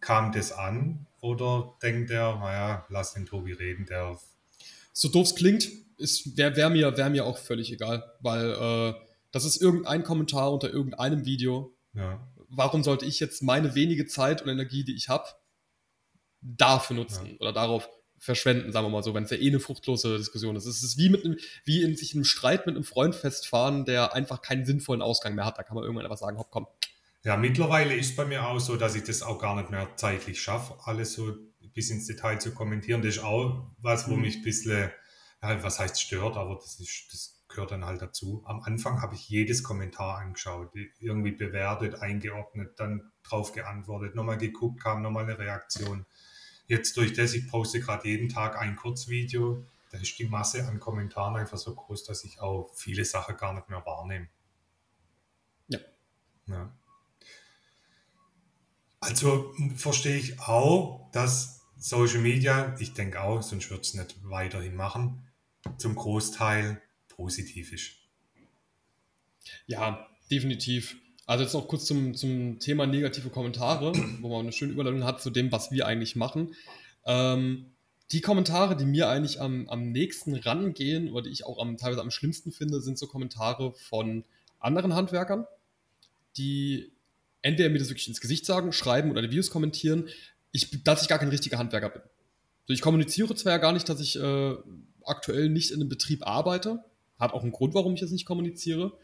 kam 0.04 0.32
das 0.32 0.52
an 0.52 1.06
oder 1.20 1.74
denkt 1.82 2.10
er, 2.10 2.36
naja, 2.36 2.86
lass 2.90 3.14
den 3.14 3.26
Tobi 3.26 3.52
reden, 3.52 3.86
der. 3.86 4.18
So 4.92 5.08
doof 5.08 5.28
es 5.28 5.34
klingt, 5.34 5.68
wäre 6.36 6.56
wär 6.56 6.70
mir, 6.70 6.96
wär 6.96 7.10
mir 7.10 7.24
auch 7.24 7.38
völlig 7.38 7.72
egal, 7.72 8.04
weil 8.20 8.52
äh, 8.52 8.94
das 9.32 9.44
ist 9.44 9.60
irgendein 9.60 10.04
Kommentar 10.04 10.52
unter 10.52 10.70
irgendeinem 10.70 11.24
Video. 11.24 11.74
Ja. 11.94 12.20
Warum 12.48 12.84
sollte 12.84 13.06
ich 13.06 13.18
jetzt 13.18 13.42
meine 13.42 13.74
wenige 13.74 14.06
Zeit 14.06 14.42
und 14.42 14.48
Energie, 14.48 14.84
die 14.84 14.94
ich 14.94 15.08
habe, 15.08 15.24
dafür 16.40 16.96
nutzen 16.96 17.26
ja. 17.26 17.36
oder 17.40 17.52
darauf 17.52 17.88
verschwenden, 18.18 18.72
sagen 18.72 18.86
wir 18.86 18.90
mal 18.90 19.02
so, 19.02 19.14
wenn 19.14 19.24
es 19.24 19.30
ja 19.30 19.36
eh 19.36 19.48
eine 19.48 19.60
fruchtlose 19.60 20.18
Diskussion 20.18 20.56
ist. 20.56 20.66
Es 20.66 20.82
ist 20.82 20.96
wie, 20.96 21.08
mit 21.08 21.24
einem, 21.24 21.36
wie 21.64 21.82
in 21.82 21.96
sich 21.96 22.14
einem 22.14 22.24
Streit 22.24 22.66
mit 22.66 22.74
einem 22.74 22.84
Freund 22.84 23.14
festfahren, 23.14 23.84
der 23.84 24.14
einfach 24.14 24.40
keinen 24.40 24.64
sinnvollen 24.64 25.02
Ausgang 25.02 25.34
mehr 25.34 25.44
hat. 25.44 25.58
Da 25.58 25.62
kann 25.62 25.74
man 25.74 25.84
irgendwann 25.84 26.06
einfach 26.06 26.18
sagen, 26.18 26.38
hopp, 26.38 26.50
komm, 26.50 26.66
ja, 27.24 27.38
mittlerweile 27.38 27.94
ist 27.94 28.16
bei 28.16 28.26
mir 28.26 28.46
auch 28.46 28.60
so, 28.60 28.76
dass 28.76 28.94
ich 28.94 29.04
das 29.04 29.22
auch 29.22 29.38
gar 29.38 29.56
nicht 29.56 29.70
mehr 29.70 29.96
zeitlich 29.96 30.40
schaffe, 30.40 30.76
alles 30.84 31.14
so 31.14 31.34
bis 31.72 31.90
ins 31.90 32.06
Detail 32.06 32.38
zu 32.38 32.52
kommentieren. 32.52 33.00
Das 33.00 33.16
ist 33.16 33.24
auch 33.24 33.72
was, 33.78 34.08
wo 34.08 34.14
mhm. 34.14 34.22
mich 34.22 34.36
ein 34.36 34.42
bisschen, 34.42 34.90
ja, 35.42 35.62
was 35.62 35.78
heißt 35.78 36.00
stört, 36.00 36.36
aber 36.36 36.56
das, 36.56 36.78
ist, 36.78 37.08
das 37.10 37.44
gehört 37.48 37.70
dann 37.70 37.86
halt 37.86 38.02
dazu. 38.02 38.42
Am 38.44 38.60
Anfang 38.60 39.00
habe 39.00 39.14
ich 39.14 39.26
jedes 39.28 39.62
Kommentar 39.62 40.18
angeschaut, 40.18 40.70
irgendwie 41.00 41.32
bewertet, 41.32 41.94
eingeordnet, 42.02 42.78
dann 42.78 43.10
drauf 43.22 43.52
geantwortet, 43.52 44.14
nochmal 44.14 44.36
geguckt, 44.36 44.82
kam 44.82 45.00
nochmal 45.00 45.24
eine 45.24 45.38
Reaktion. 45.38 46.04
Jetzt 46.66 46.94
durch 46.98 47.14
das, 47.14 47.32
ich 47.32 47.48
poste 47.48 47.80
gerade 47.80 48.06
jeden 48.06 48.28
Tag 48.28 48.58
ein 48.58 48.76
Kurzvideo, 48.76 49.64
da 49.90 49.98
ist 49.98 50.18
die 50.18 50.26
Masse 50.26 50.66
an 50.66 50.78
Kommentaren 50.78 51.36
einfach 51.36 51.56
so 51.56 51.74
groß, 51.74 52.04
dass 52.04 52.24
ich 52.24 52.40
auch 52.40 52.70
viele 52.74 53.04
Sachen 53.06 53.36
gar 53.38 53.54
nicht 53.54 53.70
mehr 53.70 53.84
wahrnehme. 53.86 54.28
Ja. 55.68 55.78
ja. 56.48 56.72
Also 59.04 59.52
verstehe 59.76 60.16
ich 60.16 60.40
auch, 60.40 61.10
dass 61.12 61.60
Social 61.76 62.20
Media, 62.20 62.74
ich 62.78 62.94
denke 62.94 63.20
auch, 63.20 63.42
sonst 63.42 63.68
würde 63.68 63.82
es 63.82 63.92
nicht 63.92 64.16
weiterhin 64.22 64.74
machen, 64.74 65.28
zum 65.76 65.94
Großteil 65.94 66.80
positiv 67.08 67.70
ist. 67.74 67.90
Ja, 69.66 70.08
definitiv. 70.30 70.96
Also 71.26 71.44
jetzt 71.44 71.52
noch 71.52 71.68
kurz 71.68 71.84
zum, 71.84 72.14
zum 72.14 72.58
Thema 72.60 72.86
negative 72.86 73.28
Kommentare, 73.28 73.92
wo 74.22 74.30
man 74.30 74.40
eine 74.40 74.52
schöne 74.52 74.72
Überleitung 74.72 75.04
hat 75.04 75.20
zu 75.20 75.28
dem, 75.28 75.52
was 75.52 75.70
wir 75.70 75.86
eigentlich 75.86 76.16
machen. 76.16 76.54
Ähm, 77.04 77.72
die 78.10 78.22
Kommentare, 78.22 78.74
die 78.74 78.86
mir 78.86 79.10
eigentlich 79.10 79.38
am, 79.38 79.68
am 79.68 79.92
nächsten 79.92 80.34
rangehen 80.34 81.10
oder 81.10 81.24
die 81.24 81.30
ich 81.30 81.44
auch 81.44 81.58
am, 81.58 81.76
teilweise 81.76 82.00
am 82.00 82.10
schlimmsten 82.10 82.52
finde, 82.52 82.80
sind 82.80 82.98
so 82.98 83.06
Kommentare 83.06 83.74
von 83.74 84.24
anderen 84.60 84.94
Handwerkern, 84.94 85.46
die 86.38 86.93
entweder 87.44 87.68
mir 87.68 87.78
das 87.78 87.90
wirklich 87.90 88.08
ins 88.08 88.20
Gesicht 88.20 88.46
sagen, 88.46 88.72
schreiben 88.72 89.10
oder 89.10 89.22
die 89.22 89.30
Videos 89.30 89.50
kommentieren, 89.50 90.08
ich, 90.50 90.82
dass 90.82 91.02
ich 91.02 91.08
gar 91.08 91.18
kein 91.18 91.28
richtiger 91.28 91.58
Handwerker 91.58 91.90
bin. 91.90 92.02
Also 92.02 92.72
ich 92.72 92.80
kommuniziere 92.80 93.34
zwar 93.34 93.52
ja 93.52 93.58
gar 93.58 93.72
nicht, 93.72 93.88
dass 93.88 94.00
ich 94.00 94.18
äh, 94.18 94.54
aktuell 95.04 95.50
nicht 95.50 95.70
in 95.70 95.80
einem 95.80 95.90
Betrieb 95.90 96.26
arbeite, 96.26 96.82
hat 97.18 97.32
auch 97.32 97.42
einen 97.42 97.52
Grund, 97.52 97.74
warum 97.74 97.94
ich 97.94 98.00
das 98.00 98.10
nicht 98.10 98.24
kommuniziere, 98.24 98.96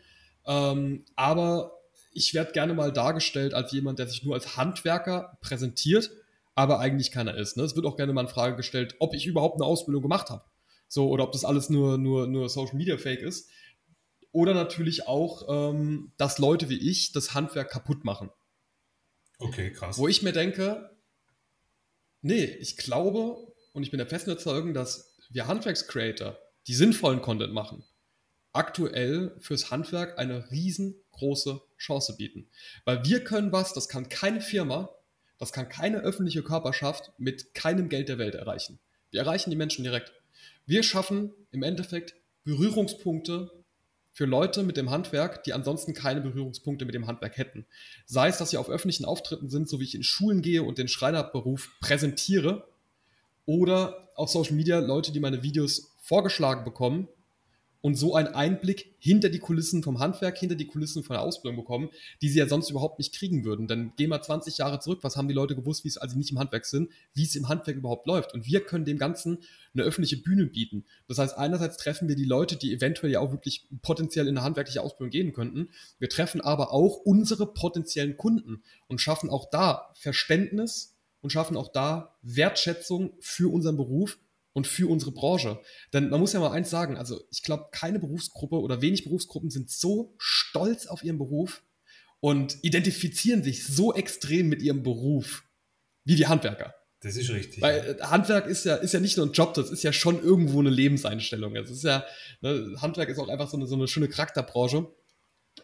ähm, 0.47 1.05
aber 1.17 1.73
ich 2.13 2.33
werde 2.33 2.53
gerne 2.53 2.73
mal 2.73 2.93
dargestellt 2.93 3.53
als 3.53 3.73
jemand, 3.73 3.99
der 3.99 4.09
sich 4.09 4.25
nur 4.25 4.35
als 4.35 4.57
Handwerker 4.57 5.37
präsentiert, 5.43 6.11
aber 6.55 6.81
eigentlich 6.81 7.13
keiner 7.13 7.37
ist. 7.37 7.59
Ne? 7.59 7.63
Es 7.63 7.77
wird 7.77 7.85
auch 7.85 7.97
gerne 7.97 8.15
mal 8.15 8.23
in 8.23 8.29
Frage 8.29 8.57
gestellt, 8.57 8.97
ob 8.99 9.15
ich 9.15 9.27
überhaupt 9.27 9.57
eine 9.57 9.67
Ausbildung 9.67 10.03
gemacht 10.03 10.31
habe. 10.31 10.45
So, 10.89 11.09
oder 11.09 11.25
ob 11.25 11.33
das 11.33 11.45
alles 11.45 11.69
nur, 11.69 11.99
nur, 11.99 12.27
nur 12.27 12.49
Social 12.49 12.77
Media 12.77 12.97
Fake 12.97 13.21
ist. 13.21 13.49
Oder 14.33 14.55
natürlich 14.55 15.07
auch, 15.07 15.73
ähm, 15.73 16.13
dass 16.17 16.39
Leute 16.39 16.69
wie 16.69 16.91
ich 16.91 17.13
das 17.13 17.35
Handwerk 17.35 17.71
kaputt 17.71 18.05
machen. 18.05 18.31
Okay, 19.39 19.73
krass. 19.73 19.99
Wo 19.99 20.07
ich 20.07 20.23
mir 20.23 20.33
denke, 20.33 20.91
Nee, 22.23 22.45
ich 22.45 22.77
glaube 22.77 23.51
und 23.73 23.83
ich 23.83 23.91
bin 23.91 23.99
der 23.99 24.07
festen 24.07 24.31
Überzeugung, 24.31 24.75
dass 24.75 25.17
wir 25.31 25.47
Handwerkscreator, 25.47 26.39
die 26.67 26.75
sinnvollen 26.75 27.23
Content 27.23 27.55
machen, 27.55 27.83
aktuell 28.53 29.35
fürs 29.39 29.71
Handwerk 29.71 30.19
eine 30.19 30.51
riesengroße 30.51 31.63
Chance 31.79 32.17
bieten. 32.17 32.49
Weil 32.85 33.05
wir 33.05 33.25
können 33.25 33.53
was, 33.53 33.73
das 33.73 33.89
kann 33.89 34.09
keine 34.11 34.43
Firma, 34.43 34.91
das 35.39 35.53
kann 35.53 35.69
keine 35.71 36.01
öffentliche 36.01 36.43
Körperschaft 36.43 37.13
mit 37.17 37.55
keinem 37.55 37.89
Geld 37.89 38.11
der 38.11 38.19
Welt 38.19 38.35
erreichen. 38.35 38.79
Wir 39.11 39.21
erreichen 39.21 39.51
die 39.51 39.57
Menschen 39.57 39.85
direkt. 39.85 40.13
Wir 40.67 40.83
schaffen 40.83 41.33
im 41.53 41.63
Endeffekt 41.63 42.15
Berührungspunkte 42.45 43.60
für 44.21 44.27
Leute 44.27 44.65
mit 44.65 44.77
dem 44.77 44.91
Handwerk, 44.91 45.45
die 45.45 45.55
ansonsten 45.55 45.95
keine 45.95 46.21
Berührungspunkte 46.21 46.85
mit 46.85 46.95
dem 46.95 47.07
Handwerk 47.07 47.39
hätten. 47.39 47.65
Sei 48.05 48.29
es, 48.29 48.37
dass 48.37 48.51
sie 48.51 48.59
auf 48.59 48.69
öffentlichen 48.69 49.07
Auftritten 49.07 49.49
sind, 49.49 49.67
so 49.67 49.81
wie 49.81 49.85
ich 49.85 49.95
in 49.95 50.03
Schulen 50.03 50.43
gehe 50.43 50.63
und 50.63 50.77
den 50.77 50.89
Schreinerberuf 50.89 51.71
präsentiere, 51.81 52.69
oder 53.47 54.11
auf 54.17 54.29
Social 54.29 54.57
Media 54.57 54.79
Leute, 54.79 55.11
die 55.11 55.21
meine 55.21 55.43
Videos 55.43 55.97
vorgeschlagen 56.03 56.65
bekommen 56.65 57.09
und 57.83 57.95
so 57.95 58.15
einen 58.15 58.29
Einblick 58.29 58.95
hinter 58.99 59.31
die 59.31 59.39
Kulissen 59.39 59.83
vom 59.83 59.99
Handwerk, 59.99 60.37
hinter 60.37 60.55
die 60.55 60.67
Kulissen 60.67 61.03
von 61.03 61.15
der 61.15 61.23
Ausbildung 61.23 61.57
bekommen, 61.57 61.89
die 62.21 62.29
sie 62.29 62.39
ja 62.39 62.47
sonst 62.47 62.71
überhaupt 62.71 62.99
nicht 62.99 63.15
kriegen 63.15 63.45
würden. 63.45 63.67
Dann 63.67 63.93
gehen 63.97 64.11
wir 64.11 64.21
20 64.21 64.59
Jahre 64.59 64.81
zurück, 64.81 65.01
was 65.03 65.17
haben 65.17 65.29
die 65.29 65.35
Leute 65.35 65.57
gewusst, 65.57 65.85
wie 65.85 65.89
es, 65.89 65.97
als 65.97 66.13
sie 66.13 66.19
nicht 66.19 66.31
im 66.31 66.39
Handwerk 66.39 66.67
sind, 66.67 66.91
wie 67.15 67.25
es 67.25 67.37
im 67.37 67.49
Handwerk 67.49 67.77
überhaupt 67.77 68.07
läuft. 68.07 68.35
Und 68.35 68.47
wir 68.47 68.61
können 68.61 68.85
dem 68.85 68.99
Ganzen 68.99 69.39
eine 69.73 69.85
öffentliche 69.85 70.19
Bühne 70.19 70.47
bieten. 70.47 70.85
Das 71.09 71.19
heißt, 71.19 71.39
einerseits 71.39 71.77
treffen 71.77 72.09
wir 72.09 72.17
die 72.17 72.25
Leute, 72.25 72.57
die 72.57 72.73
eventuell 72.73 73.13
ja 73.13 73.21
auch 73.21 73.31
wirklich 73.31 73.67
potenziell 73.83 74.29
in 74.29 74.37
eine 74.37 74.45
handwerkliche 74.45 74.83
Ausbildung 74.83 75.11
gehen 75.11 75.33
könnten. 75.33 75.71
Wir 75.99 76.09
treffen 76.09 76.41
aber 76.41 76.73
auch 76.73 76.97
unsere 76.97 77.47
potenziellen 77.47 78.17
Kunden 78.17 78.63
und 78.89 79.01
schaffen 79.01 79.31
auch 79.31 79.49
da 79.51 79.91
Verständnis 79.95 80.97
und 81.23 81.31
schaffen 81.31 81.57
auch 81.57 81.69
da 81.69 82.17
Wertschätzung 82.23 83.13
für 83.21 83.53
unseren 83.53 83.77
Beruf 83.77 84.19
und 84.53 84.67
für 84.67 84.91
unsere 84.91 85.13
Branche. 85.13 85.61
Denn 85.93 86.09
man 86.09 86.21
muss 86.21 86.33
ja 86.33 86.41
mal 86.41 86.51
eins 86.51 86.71
sagen, 86.71 86.97
also 86.97 87.21
ich 87.31 87.43
glaube, 87.43 87.69
keine 87.73 87.99
Berufsgruppe 87.99 88.61
oder 88.61 88.83
wenig 88.83 89.05
Berufsgruppen 89.05 89.51
sind 89.51 89.71
so 89.71 90.15
stolz 90.19 90.87
auf 90.87 91.05
ihren 91.05 91.19
Beruf 91.19 91.63
und 92.21 92.59
identifizieren 92.63 93.43
sich 93.43 93.67
so 93.67 93.95
extrem 93.95 94.49
mit 94.49 94.63
ihrem 94.63 94.83
Beruf 94.83 95.45
wie 96.05 96.17
die 96.17 96.27
Handwerker. 96.27 96.75
Das 97.03 97.17
ist 97.17 97.31
richtig. 97.31 97.63
Weil 97.63 97.97
äh, 97.99 98.03
Handwerk 98.03 98.47
ist 98.47 98.65
ja, 98.65 98.75
ist 98.77 98.93
ja 98.93 99.01
nicht 99.01 99.17
nur 99.17 99.27
ein 99.27 99.33
Job, 99.33 99.55
das 99.55 99.71
ist 99.71 99.83
ja 99.83 99.93
schon 99.93 100.23
irgendwo 100.23 100.61
eine 100.61 100.71
Lebenseinstellung. 100.71 101.57
Es 101.57 101.71
ist 101.71 101.83
ja, 101.83 102.05
ne, 102.43 102.77
Handwerk 102.81 103.09
ist 103.09 103.19
auch 103.19 103.29
einfach 103.29 103.49
so 103.49 103.57
eine, 103.57 103.67
so 103.67 103.75
eine 103.75 103.89
schöne 103.89 104.09
Charakterbranche, 104.09 104.87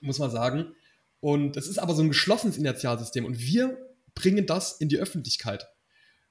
muss 0.00 0.18
man 0.18 0.30
sagen. 0.30 0.74
Und 1.20 1.56
es 1.56 1.66
ist 1.66 1.78
aber 1.78 1.94
so 1.94 2.02
ein 2.02 2.08
geschlossenes 2.08 2.56
Inertialsystem. 2.56 3.24
Und 3.24 3.38
wir 3.38 3.76
bringen 4.14 4.46
das 4.46 4.80
in 4.80 4.88
die 4.88 4.98
Öffentlichkeit. 4.98 5.66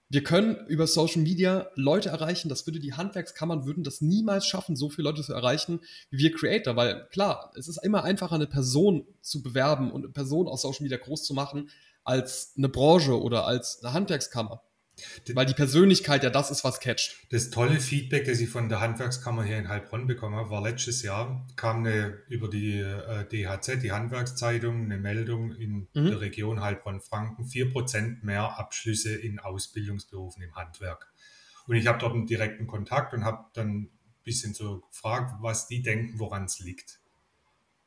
Wir 0.10 0.24
können 0.24 0.68
über 0.68 0.86
Social 0.86 1.22
Media 1.22 1.68
Leute 1.76 2.10
erreichen, 2.10 2.48
das 2.48 2.68
würde 2.68 2.80
die 2.80 2.94
Handwerkskammern 2.94 3.66
würden 3.66 3.84
das 3.84 4.02
niemals 4.02 4.46
schaffen, 4.46 4.76
so 4.76 4.90
viele 4.90 5.10
Leute 5.10 5.24
zu 5.24 5.34
erreichen 5.34 5.80
wie 6.12 6.20
wir 6.20 6.32
Creator, 6.32 6.76
weil 6.76 7.08
klar, 7.10 7.52
es 7.56 7.68
ist 7.68 7.84
immer 7.84 8.04
einfacher, 8.04 8.36
eine 8.36 8.46
Person 8.46 9.08
zu 9.22 9.42
bewerben 9.42 9.92
und 9.92 10.04
eine 10.04 10.14
Person 10.14 10.48
aus 10.48 10.62
Social 10.62 10.84
Media 10.84 10.98
groß 10.98 11.24
zu 11.24 11.34
machen, 11.34 11.70
als 12.04 12.54
eine 12.56 12.70
Branche 12.70 13.20
oder 13.20 13.48
als 13.48 13.84
eine 13.84 13.94
Handwerkskammer. 13.94 14.62
Weil 15.34 15.46
die 15.46 15.54
Persönlichkeit 15.54 16.24
ja 16.24 16.30
das 16.30 16.52
ist, 16.52 16.64
was 16.64 16.80
catcht. 16.80 17.18
Das 17.30 17.50
tolle 17.50 17.80
Feedback, 17.80 18.26
das 18.26 18.40
ich 18.40 18.50
von 18.50 18.70
der 18.70 18.80
Handwerkskammer 18.80 19.44
hier 19.44 19.58
in 19.58 19.68
Heilbronn 19.68 20.08
bekommen 20.08 20.36
habe, 20.36 20.50
war 20.50 20.62
letztes 20.62 21.02
Jahr, 21.02 21.46
kam 21.56 21.80
eine, 21.80 22.22
über 22.30 22.50
die 22.50 22.80
äh, 22.80 23.26
DHZ, 23.28 23.82
die 23.82 23.92
Handwerkszeitung, 23.92 24.86
eine 24.86 24.98
Meldung 24.98 25.54
in 25.56 25.88
mhm. 25.94 26.10
der 26.10 26.22
Region 26.22 26.62
Heilbronn-Franken, 26.62 27.46
4% 27.46 28.24
mehr 28.24 28.58
Abschlüsse 28.58 29.16
in 29.16 29.40
Ausbildungsberufen 29.40 30.42
im 30.44 30.56
Handwerk. 30.56 31.12
Und 31.68 31.76
ich 31.76 31.88
habe 31.88 31.98
dort 31.98 32.14
einen 32.14 32.28
direkten 32.28 32.68
Kontakt 32.68 33.14
und 33.14 33.26
habe 33.26 33.46
dann 33.54 33.76
ein 33.76 33.90
bisschen 34.24 34.54
so 34.54 34.82
gefragt, 34.82 35.34
was 35.42 35.68
die 35.68 35.82
denken, 35.82 36.20
woran 36.20 36.46
es 36.46 36.60
liegt. 36.60 37.00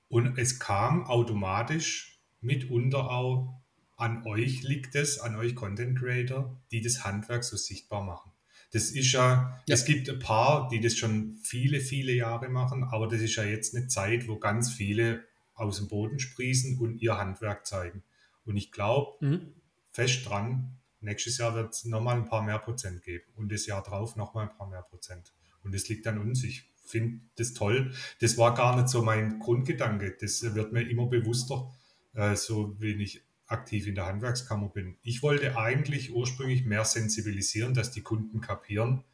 Und 0.08 0.38
es 0.38 0.58
kam 0.58 1.06
automatisch 1.06 2.20
mitunter 2.40 3.10
auch 3.10 3.60
an 3.98 4.24
euch 4.26 4.62
liegt 4.62 4.94
es, 4.94 5.18
an 5.18 5.36
euch 5.36 5.54
Content 5.54 5.98
Creator, 5.98 6.56
die 6.70 6.80
das 6.80 7.04
Handwerk 7.04 7.44
so 7.44 7.56
sichtbar 7.56 8.02
machen. 8.02 8.30
Das 8.70 8.90
ist 8.90 9.12
ja, 9.12 9.60
ja, 9.66 9.74
es 9.74 9.84
gibt 9.84 10.08
ein 10.08 10.18
paar, 10.18 10.68
die 10.68 10.80
das 10.80 10.96
schon 10.96 11.36
viele, 11.42 11.80
viele 11.80 12.12
Jahre 12.12 12.48
machen, 12.48 12.84
aber 12.84 13.08
das 13.08 13.20
ist 13.20 13.34
ja 13.36 13.44
jetzt 13.44 13.74
eine 13.74 13.88
Zeit, 13.88 14.28
wo 14.28 14.38
ganz 14.38 14.72
viele 14.72 15.24
aus 15.54 15.78
dem 15.78 15.88
Boden 15.88 16.20
sprießen 16.20 16.78
und 16.78 16.98
ihr 17.02 17.18
Handwerk 17.18 17.66
zeigen. 17.66 18.04
Und 18.44 18.56
ich 18.56 18.70
glaube 18.70 19.24
mhm. 19.24 19.54
fest 19.90 20.28
dran, 20.28 20.78
nächstes 21.00 21.38
Jahr 21.38 21.54
wird 21.54 21.74
es 21.74 21.84
nochmal 21.84 22.16
ein 22.16 22.26
paar 22.26 22.42
mehr 22.42 22.58
Prozent 22.58 23.02
geben 23.02 23.24
und 23.34 23.50
das 23.50 23.66
Jahr 23.66 23.82
drauf 23.82 24.14
nochmal 24.16 24.48
ein 24.48 24.56
paar 24.56 24.68
mehr 24.68 24.82
Prozent. 24.82 25.32
Und 25.64 25.74
das 25.74 25.88
liegt 25.88 26.06
an 26.06 26.18
uns. 26.18 26.44
Ich 26.44 26.70
finde 26.84 27.20
das 27.36 27.52
toll. 27.52 27.92
Das 28.20 28.38
war 28.38 28.54
gar 28.54 28.76
nicht 28.76 28.88
so 28.88 29.02
mein 29.02 29.40
Grundgedanke. 29.40 30.16
Das 30.20 30.54
wird 30.54 30.72
mir 30.72 30.88
immer 30.88 31.06
bewusster, 31.06 31.72
äh, 32.14 32.36
so 32.36 32.80
wenig 32.80 33.27
aktiv 33.48 33.86
in 33.86 33.94
der 33.94 34.06
Handwerkskammer 34.06 34.68
bin. 34.68 34.96
Ich 35.02 35.22
wollte 35.22 35.56
eigentlich 35.56 36.14
ursprünglich 36.14 36.64
mehr 36.64 36.84
sensibilisieren, 36.84 37.74
dass 37.74 37.90
die 37.90 38.02
Kunden 38.02 38.40
kapieren, 38.40 39.04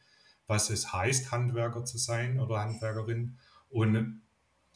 was 0.47 0.69
es 0.69 0.93
heißt, 0.93 1.31
Handwerker 1.31 1.85
zu 1.85 1.97
sein 1.97 2.39
oder 2.39 2.59
Handwerkerin 2.59 3.37
und 3.69 4.21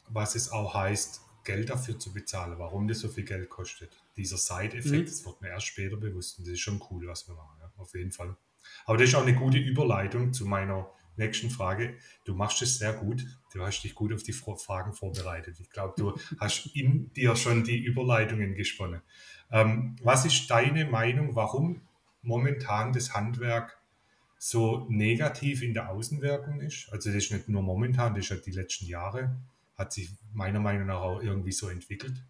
was 0.08 0.34
es 0.34 0.50
auch 0.50 0.74
heißt, 0.74 1.20
Geld 1.44 1.70
dafür 1.70 1.98
zu 1.98 2.12
bezahlen, 2.12 2.58
warum 2.58 2.88
das 2.88 3.00
so 3.00 3.08
viel 3.08 3.24
Geld 3.24 3.48
kostet. 3.48 3.96
Dieser 4.16 4.36
Side-Effekt, 4.36 5.04
mhm. 5.04 5.06
das 5.06 5.24
wird 5.24 5.40
mir 5.40 5.48
erst 5.48 5.66
später 5.66 5.96
bewusst 5.96 6.38
und 6.38 6.46
das 6.46 6.54
ist 6.54 6.60
schon 6.60 6.82
cool, 6.90 7.06
was 7.06 7.28
wir 7.28 7.34
machen, 7.34 7.58
ja, 7.60 7.72
auf 7.76 7.94
jeden 7.94 8.12
Fall. 8.12 8.36
Aber 8.84 8.98
das 8.98 9.08
ist 9.08 9.14
auch 9.14 9.22
eine 9.22 9.34
gute 9.34 9.58
Überleitung 9.58 10.32
zu 10.32 10.44
meiner 10.46 10.90
nächsten 11.16 11.50
Frage. 11.50 11.96
Du 12.24 12.34
machst 12.34 12.60
es 12.62 12.78
sehr 12.78 12.92
gut. 12.92 13.24
Du 13.52 13.62
hast 13.62 13.82
dich 13.82 13.94
gut 13.94 14.12
auf 14.12 14.22
die 14.22 14.32
Fragen 14.32 14.92
vorbereitet. 14.92 15.58
Ich 15.60 15.70
glaube, 15.70 15.94
du 15.96 16.14
hast 16.38 16.66
in 16.74 17.12
dir 17.12 17.34
schon 17.36 17.64
die 17.64 17.82
Überleitungen 17.82 18.54
gesponnen. 18.54 19.02
Ähm, 19.50 19.96
was 20.02 20.24
ist 20.24 20.48
deine 20.50 20.84
Meinung, 20.84 21.34
warum 21.34 21.80
momentan 22.22 22.92
das 22.92 23.14
Handwerk 23.14 23.78
so 24.38 24.86
negativ 24.88 25.62
in 25.62 25.74
der 25.74 25.90
Außenwirkung 25.90 26.60
ist? 26.60 26.88
Also 26.92 27.10
das 27.10 27.24
ist 27.24 27.32
nicht 27.32 27.48
nur 27.48 27.62
momentan, 27.62 28.14
das 28.14 28.24
ist 28.24 28.30
ja 28.30 28.36
die 28.36 28.52
letzten 28.52 28.86
Jahre, 28.86 29.36
hat 29.76 29.92
sich 29.92 30.10
meiner 30.32 30.60
Meinung 30.60 30.86
nach 30.86 31.00
auch 31.00 31.20
irgendwie 31.20 31.52
so 31.52 31.68
entwickelt. 31.68 32.22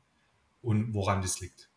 Und 0.63 0.95
woran 0.95 1.23
das 1.23 1.41
liegt? 1.41 1.69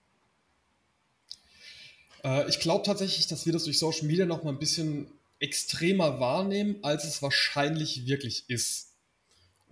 Äh, 2.23 2.47
ich 2.49 2.59
glaube 2.59 2.85
tatsächlich, 2.85 3.27
dass 3.27 3.45
wir 3.45 3.53
das 3.53 3.65
durch 3.65 3.77
Social 3.77 4.07
Media 4.07 4.25
noch 4.25 4.43
mal 4.43 4.51
ein 4.51 4.59
bisschen 4.59 5.07
extremer 5.39 6.19
wahrnehmen, 6.19 6.77
als 6.83 7.03
es 7.03 7.21
wahrscheinlich 7.21 8.05
wirklich 8.07 8.45
ist. 8.49 8.92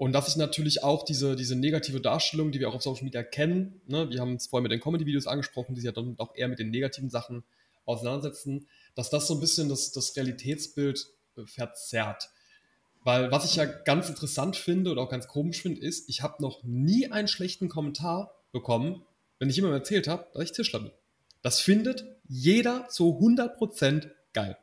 Und 0.02 0.14
das 0.14 0.28
ist 0.28 0.38
natürlich 0.38 0.84
auch 0.84 1.06
diese, 1.06 1.36
diese 1.36 1.56
negative 1.56 2.02
Darstellung, 2.02 2.52
die 2.52 2.60
wir 2.60 2.70
auch 2.70 2.74
auf 2.74 2.82
Social 2.82 3.04
Media 3.04 3.22
kennen. 3.22 3.82
Ne? 3.86 4.10
Wir 4.10 4.20
haben 4.20 4.34
es 4.34 4.48
vorhin 4.48 4.64
mit 4.64 4.72
den 4.72 4.80
Comedy-Videos 4.80 5.28
angesprochen, 5.28 5.76
die 5.76 5.82
sich 5.82 5.86
ja 5.86 5.92
dann 5.92 6.16
auch 6.18 6.34
eher 6.34 6.48
mit 6.48 6.58
den 6.58 6.72
negativen 6.72 7.12
Sachen 7.12 7.44
auseinandersetzen, 7.86 8.68
dass 8.96 9.12
das 9.12 9.28
so 9.28 9.36
ein 9.36 9.40
bisschen 9.40 9.70
das, 9.70 9.92
das 9.92 10.16
Realitätsbild 10.16 11.08
äh, 11.38 11.46
verzerrt. 11.46 12.32
Weil 13.04 13.32
was 13.32 13.46
ich 13.46 13.58
ja 13.58 13.66
ganz 13.66 14.10
interessant 14.10 14.56
finde 14.56 14.90
oder 14.90 15.04
auch 15.04 15.10
ganz 15.12 15.28
komisch 15.28 15.62
finde, 15.62 15.82
ist, 15.82 16.10
ich 16.10 16.24
habe 16.24 16.42
noch 16.42 16.64
nie 16.64 17.12
einen 17.12 17.28
schlechten 17.28 17.70
Kommentar 17.70 18.34
bekommen, 18.52 19.06
wenn 19.38 19.52
ich 19.52 19.56
jemandem 19.56 19.82
erzählt 19.82 20.08
habe, 20.08 20.26
dass 20.34 20.46
ich 20.46 20.52
Tischler 20.52 20.80
bin. 20.80 20.92
Das 21.44 21.60
findet 21.60 22.06
jeder 22.28 22.88
zu 22.90 23.20
100% 23.20 24.10
geil. 24.34 24.58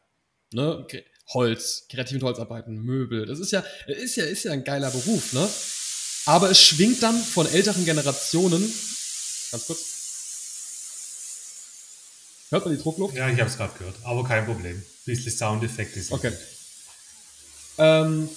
Ne? 0.53 0.79
Okay. 0.79 1.05
Holz, 1.31 1.85
kreativ 1.91 2.23
Holzarbeiten, 2.23 2.83
Möbel. 2.83 3.27
Das 3.27 3.39
ist 3.39 3.53
ja, 3.53 3.63
ist 3.87 4.17
ja, 4.17 4.25
ist 4.25 4.45
ja 4.45 4.53
ein 4.53 4.65
geiler 4.65 4.91
Beruf, 4.91 5.33
ne? 5.33 5.49
Aber 6.27 6.51
es 6.51 6.61
schwingt 6.61 7.03
dann 7.03 7.23
von 7.23 7.47
älteren 7.47 7.85
Generationen. 7.85 8.63
Ganz 9.51 9.67
kurz. 9.67 9.81
Hört 12.51 12.65
man 12.65 12.77
die 12.77 12.83
Druckluft? 12.83 13.15
Ja, 13.15 13.29
ich 13.29 13.39
habe 13.41 13.51
es 13.51 13.57
gerade 13.57 13.77
gehört, 13.79 13.97
aber 14.05 14.25
kein 14.25 14.47
Problem. 14.47 14.83
Bisschen 15.05 15.33
Soundeffekt 15.33 15.97
ist 15.97 16.13
Okay. 16.13 16.33
Ähm, 17.79 18.29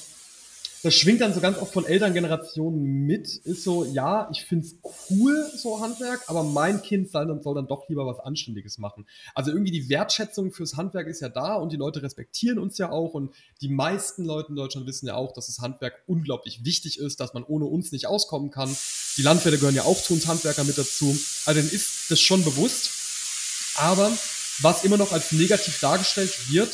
das 0.83 0.95
schwingt 0.95 1.21
dann 1.21 1.33
so 1.33 1.41
ganz 1.41 1.59
oft 1.59 1.73
von 1.73 1.85
Elterngenerationen 1.85 2.81
mit, 2.81 3.27
ist 3.27 3.63
so, 3.63 3.85
ja, 3.85 4.29
ich 4.31 4.45
find's 4.45 4.77
cool, 5.09 5.45
so 5.55 5.79
Handwerk, 5.79 6.23
aber 6.27 6.43
mein 6.43 6.81
Kind 6.81 7.11
soll 7.11 7.27
dann, 7.27 7.41
soll 7.43 7.53
dann 7.53 7.67
doch 7.67 7.87
lieber 7.87 8.05
was 8.07 8.19
Anständiges 8.19 8.79
machen. 8.79 9.05
Also 9.35 9.51
irgendwie 9.51 9.71
die 9.71 9.89
Wertschätzung 9.89 10.51
fürs 10.51 10.77
Handwerk 10.77 11.07
ist 11.07 11.21
ja 11.21 11.29
da 11.29 11.55
und 11.55 11.71
die 11.71 11.77
Leute 11.77 12.01
respektieren 12.01 12.57
uns 12.57 12.79
ja 12.79 12.89
auch 12.89 13.13
und 13.13 13.31
die 13.61 13.69
meisten 13.69 14.25
Leute 14.25 14.49
in 14.49 14.55
Deutschland 14.55 14.87
wissen 14.87 15.07
ja 15.07 15.15
auch, 15.15 15.33
dass 15.33 15.47
das 15.47 15.59
Handwerk 15.59 16.01
unglaublich 16.07 16.65
wichtig 16.65 16.99
ist, 16.99 17.19
dass 17.19 17.33
man 17.33 17.43
ohne 17.43 17.65
uns 17.65 17.91
nicht 17.91 18.07
auskommen 18.07 18.49
kann. 18.49 18.75
Die 19.17 19.21
Landwirte 19.21 19.59
gehören 19.59 19.75
ja 19.75 19.83
auch 19.83 20.01
zu 20.01 20.13
uns 20.13 20.27
Handwerker 20.27 20.63
mit 20.63 20.77
dazu. 20.77 21.05
Also 21.45 21.59
denen 21.59 21.71
ist 21.71 22.09
das 22.09 22.19
schon 22.19 22.43
bewusst. 22.43 22.89
Aber 23.75 24.11
was 24.61 24.83
immer 24.83 24.97
noch 24.97 25.11
als 25.11 25.31
negativ 25.31 25.79
dargestellt 25.79 26.51
wird, 26.51 26.71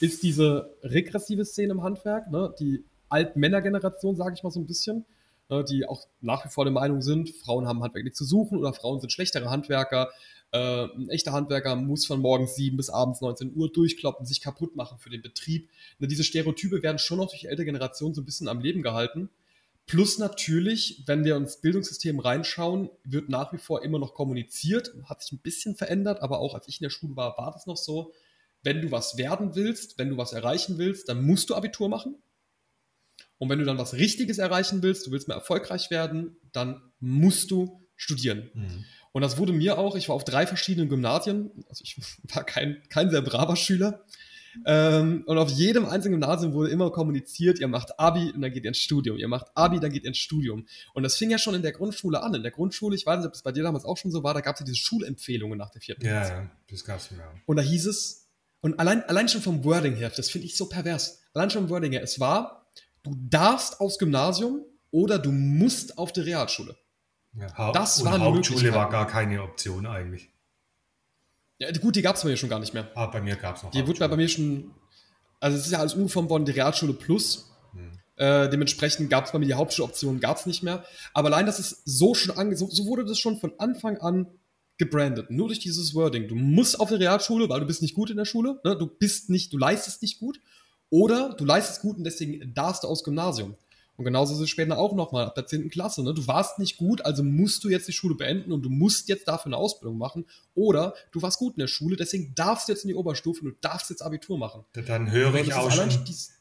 ist 0.00 0.22
diese 0.22 0.74
regressive 0.82 1.44
Szene 1.44 1.72
im 1.72 1.82
Handwerk, 1.82 2.30
ne? 2.30 2.54
die 2.58 2.84
Altmännergeneration, 3.08 4.16
sage 4.16 4.34
ich 4.34 4.42
mal 4.42 4.50
so 4.50 4.60
ein 4.60 4.66
bisschen, 4.66 5.04
ne, 5.48 5.64
die 5.64 5.86
auch 5.86 6.06
nach 6.20 6.44
wie 6.44 6.48
vor 6.48 6.64
der 6.64 6.72
Meinung 6.72 7.02
sind, 7.02 7.30
Frauen 7.30 7.66
haben 7.66 7.82
Handwerk 7.82 8.04
nicht 8.04 8.16
zu 8.16 8.24
suchen 8.24 8.58
oder 8.58 8.72
Frauen 8.72 9.00
sind 9.00 9.10
schlechtere 9.10 9.50
Handwerker. 9.50 10.10
Äh, 10.50 10.84
ein 10.84 11.08
echter 11.10 11.32
Handwerker 11.32 11.76
muss 11.76 12.06
von 12.06 12.20
morgens 12.20 12.56
7 12.56 12.76
bis 12.76 12.90
abends 12.90 13.20
19 13.20 13.54
Uhr 13.54 13.70
durchkloppen, 13.70 14.24
sich 14.24 14.40
kaputt 14.40 14.76
machen 14.76 14.98
für 14.98 15.10
den 15.10 15.22
Betrieb. 15.22 15.68
Ne, 15.98 16.08
diese 16.08 16.24
Stereotype 16.24 16.82
werden 16.82 16.98
schon 16.98 17.18
noch 17.18 17.28
durch 17.28 17.40
die 17.40 17.48
ältere 17.48 17.66
Generation 17.66 18.14
so 18.14 18.22
ein 18.22 18.26
bisschen 18.26 18.48
am 18.48 18.60
Leben 18.60 18.82
gehalten. 18.82 19.30
Plus 19.88 20.18
natürlich, 20.18 21.02
wenn 21.06 21.24
wir 21.24 21.34
ins 21.36 21.62
Bildungssystem 21.62 22.18
reinschauen, 22.20 22.90
wird 23.04 23.30
nach 23.30 23.54
wie 23.54 23.58
vor 23.58 23.82
immer 23.82 23.98
noch 23.98 24.12
kommuniziert, 24.12 24.92
hat 25.04 25.22
sich 25.22 25.32
ein 25.32 25.38
bisschen 25.38 25.76
verändert, 25.76 26.20
aber 26.20 26.40
auch 26.40 26.54
als 26.54 26.68
ich 26.68 26.80
in 26.80 26.84
der 26.84 26.90
Schule 26.90 27.16
war, 27.16 27.38
war 27.38 27.52
das 27.52 27.66
noch 27.66 27.78
so. 27.78 28.12
Wenn 28.62 28.82
du 28.82 28.90
was 28.90 29.16
werden 29.16 29.54
willst, 29.54 29.98
wenn 29.98 30.10
du 30.10 30.18
was 30.18 30.34
erreichen 30.34 30.76
willst, 30.76 31.08
dann 31.08 31.24
musst 31.24 31.48
du 31.48 31.54
Abitur 31.54 31.88
machen. 31.88 32.16
Und 33.38 33.48
wenn 33.48 33.58
du 33.58 33.64
dann 33.64 33.78
was 33.78 33.94
Richtiges 33.94 34.38
erreichen 34.38 34.82
willst, 34.82 35.06
du 35.06 35.10
willst 35.10 35.28
mehr 35.28 35.36
erfolgreich 35.36 35.90
werden, 35.90 36.36
dann 36.52 36.82
musst 37.00 37.50
du 37.50 37.86
studieren. 37.96 38.50
Mhm. 38.54 38.84
Und 39.12 39.22
das 39.22 39.38
wurde 39.38 39.52
mir 39.52 39.78
auch, 39.78 39.96
ich 39.96 40.08
war 40.08 40.16
auf 40.16 40.24
drei 40.24 40.46
verschiedenen 40.46 40.88
Gymnasien, 40.88 41.50
also 41.68 41.82
ich 41.82 41.96
war 42.34 42.44
kein, 42.44 42.82
kein 42.88 43.10
sehr 43.10 43.22
braver 43.22 43.56
Schüler, 43.56 44.04
ähm, 44.66 45.24
und 45.26 45.38
auf 45.38 45.50
jedem 45.50 45.86
einzelnen 45.86 46.20
Gymnasium 46.20 46.52
wurde 46.52 46.70
immer 46.70 46.90
kommuniziert, 46.90 47.58
ihr 47.58 47.68
macht 47.68 47.98
Abi 47.98 48.32
und 48.32 48.40
dann 48.40 48.52
geht 48.52 48.64
ihr 48.64 48.68
ins 48.68 48.78
Studium. 48.78 49.16
Ihr 49.16 49.28
macht 49.28 49.46
Abi, 49.54 49.80
dann 49.80 49.92
geht 49.92 50.04
ihr 50.04 50.08
ins 50.08 50.18
Studium. 50.18 50.66
Und 50.94 51.02
das 51.02 51.16
fing 51.16 51.30
ja 51.30 51.38
schon 51.38 51.54
in 51.54 51.62
der 51.62 51.72
Grundschule 51.72 52.22
an. 52.22 52.34
In 52.34 52.42
der 52.42 52.50
Grundschule, 52.50 52.96
ich 52.96 53.06
weiß 53.06 53.18
nicht, 53.18 53.26
ob 53.26 53.34
es 53.34 53.42
bei 53.42 53.52
dir 53.52 53.62
damals 53.62 53.84
auch 53.84 53.96
schon 53.96 54.10
so 54.10 54.22
war, 54.22 54.34
da 54.34 54.40
gab 54.40 54.56
es 54.56 54.60
ja 54.60 54.66
diese 54.66 54.78
Schulempfehlungen 54.78 55.58
nach 55.58 55.70
der 55.70 55.80
vierten 55.80 56.04
ja, 56.04 56.12
Klasse. 56.12 56.32
Ja, 56.32 56.50
das 56.70 56.84
gab 56.84 56.98
es 56.98 57.10
ja. 57.10 57.32
Und 57.46 57.56
da 57.56 57.62
hieß 57.62 57.86
es, 57.86 58.28
und 58.60 58.80
allein, 58.80 59.04
allein 59.04 59.28
schon 59.28 59.40
vom 59.40 59.64
Wording 59.64 59.94
her, 59.94 60.10
das 60.14 60.30
finde 60.30 60.46
ich 60.46 60.56
so 60.56 60.68
pervers, 60.68 61.20
allein 61.32 61.50
schon 61.50 61.62
vom 61.62 61.70
Wording 61.70 61.92
her, 61.92 62.02
es 62.02 62.18
war, 62.18 62.67
du 63.02 63.14
darfst 63.16 63.80
aufs 63.80 63.98
Gymnasium 63.98 64.62
oder 64.90 65.18
du 65.18 65.30
musst 65.32 65.98
auf 65.98 66.12
die 66.12 66.20
Realschule. 66.20 66.76
Ja, 67.34 67.72
das 67.72 68.04
war 68.04 68.18
Hauptschule 68.18 68.74
war 68.74 68.88
gar 68.90 69.06
keine 69.06 69.42
Option 69.42 69.86
eigentlich. 69.86 70.30
Ja, 71.58 71.70
gut, 71.72 71.96
die 71.96 72.02
gab 72.02 72.16
es 72.16 72.22
bei 72.22 72.28
mir 72.28 72.36
schon 72.36 72.48
gar 72.48 72.60
nicht 72.60 72.72
mehr. 72.72 72.90
Ah, 72.94 73.06
bei 73.06 73.20
mir 73.20 73.36
gab 73.36 73.56
es 73.56 73.62
noch. 73.62 73.70
Die 73.70 73.86
wurde 73.86 74.08
bei 74.08 74.16
mir 74.16 74.28
schon. 74.28 74.70
Also, 75.40 75.58
es 75.58 75.66
ist 75.66 75.72
ja 75.72 75.78
alles 75.78 75.94
umgeformt 75.94 76.30
worden, 76.30 76.44
die 76.44 76.52
Realschule 76.52 76.92
Plus. 76.92 77.50
Hm. 77.72 77.98
Äh, 78.16 78.48
dementsprechend 78.48 79.10
gab 79.10 79.26
es 79.26 79.32
bei 79.32 79.38
mir 79.38 79.46
die 79.46 79.54
Hauptschuloption, 79.54 80.20
gab 80.20 80.36
es 80.36 80.46
nicht 80.46 80.62
mehr. 80.62 80.84
Aber 81.14 81.28
allein, 81.28 81.46
dass 81.46 81.58
es 81.58 81.82
so 81.84 82.14
schon 82.14 82.36
ange 82.36 82.56
so, 82.56 82.68
so, 82.68 82.86
wurde 82.86 83.04
das 83.04 83.18
schon 83.18 83.38
von 83.38 83.52
Anfang 83.58 83.98
an 83.98 84.26
gebrandet. 84.78 85.30
Nur 85.30 85.48
durch 85.48 85.58
dieses 85.58 85.94
Wording. 85.94 86.28
Du 86.28 86.36
musst 86.36 86.78
auf 86.78 86.88
die 86.88 86.94
Realschule, 86.94 87.48
weil 87.48 87.60
du 87.60 87.66
bist 87.66 87.82
nicht 87.82 87.94
gut 87.94 88.10
in 88.10 88.16
der 88.16 88.24
Schule. 88.24 88.60
Ne? 88.64 88.76
Du 88.76 88.86
bist 88.86 89.28
nicht, 89.28 89.52
du 89.52 89.58
leistest 89.58 90.02
nicht 90.02 90.20
gut. 90.20 90.40
Oder 90.90 91.34
du 91.34 91.44
leistest 91.44 91.82
gut 91.82 91.98
und 91.98 92.04
deswegen 92.04 92.52
darfst 92.54 92.84
du 92.84 92.88
aus 92.88 93.04
Gymnasium. 93.04 93.56
Und 93.98 94.04
genauso 94.04 94.32
ist 94.34 94.40
es 94.40 94.48
später 94.48 94.78
auch 94.78 94.94
nochmal 94.94 95.26
ab 95.26 95.34
der 95.34 95.44
10. 95.44 95.70
Klasse. 95.70 96.04
Ne? 96.04 96.14
Du 96.14 96.28
warst 96.28 96.60
nicht 96.60 96.76
gut, 96.76 97.04
also 97.04 97.24
musst 97.24 97.64
du 97.64 97.68
jetzt 97.68 97.88
die 97.88 97.92
Schule 97.92 98.14
beenden 98.14 98.52
und 98.52 98.62
du 98.62 98.70
musst 98.70 99.08
jetzt 99.08 99.26
dafür 99.26 99.46
eine 99.46 99.56
Ausbildung 99.56 99.98
machen. 99.98 100.24
Oder 100.54 100.94
du 101.10 101.20
warst 101.20 101.40
gut 101.40 101.54
in 101.54 101.60
der 101.60 101.66
Schule, 101.66 101.96
deswegen 101.96 102.32
darfst 102.36 102.68
du 102.68 102.72
jetzt 102.72 102.84
in 102.84 102.88
die 102.88 102.94
Oberstufe 102.94 103.44
und 103.44 103.50
du 103.50 103.56
darfst 103.60 103.90
jetzt 103.90 104.02
Abitur 104.02 104.38
machen. 104.38 104.64
Dann 104.72 105.10
höre 105.10 105.34
ich, 105.34 105.52
auch 105.52 105.72
schon, 105.72 105.90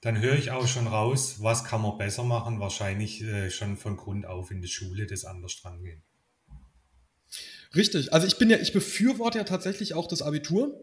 dann 0.02 0.22
höre 0.22 0.36
ich 0.36 0.52
auch 0.52 0.68
schon 0.68 0.86
raus, 0.86 1.38
was 1.39 1.64
kann 1.64 1.82
man 1.82 1.98
besser 1.98 2.24
machen. 2.24 2.60
Wahrscheinlich 2.60 3.24
äh, 3.24 3.50
schon 3.50 3.76
von 3.76 3.98
Grund 3.98 4.28
auf 4.28 4.52
in 4.52 4.62
die 4.62 4.68
Schule 4.68 5.08
das 5.08 5.26
anders 5.26 5.60
dran 5.60 5.84
gehen. 5.84 6.04
Richtig. 7.76 8.14
Also 8.14 8.28
ich 8.28 8.38
bin 8.38 8.52
ja, 8.52 8.58
ich 8.58 8.72
befürworte 8.72 9.39
ja 9.39 9.43
tatsächlich 9.45 9.95
auch 9.95 10.08
das 10.08 10.22
Abitur 10.22 10.80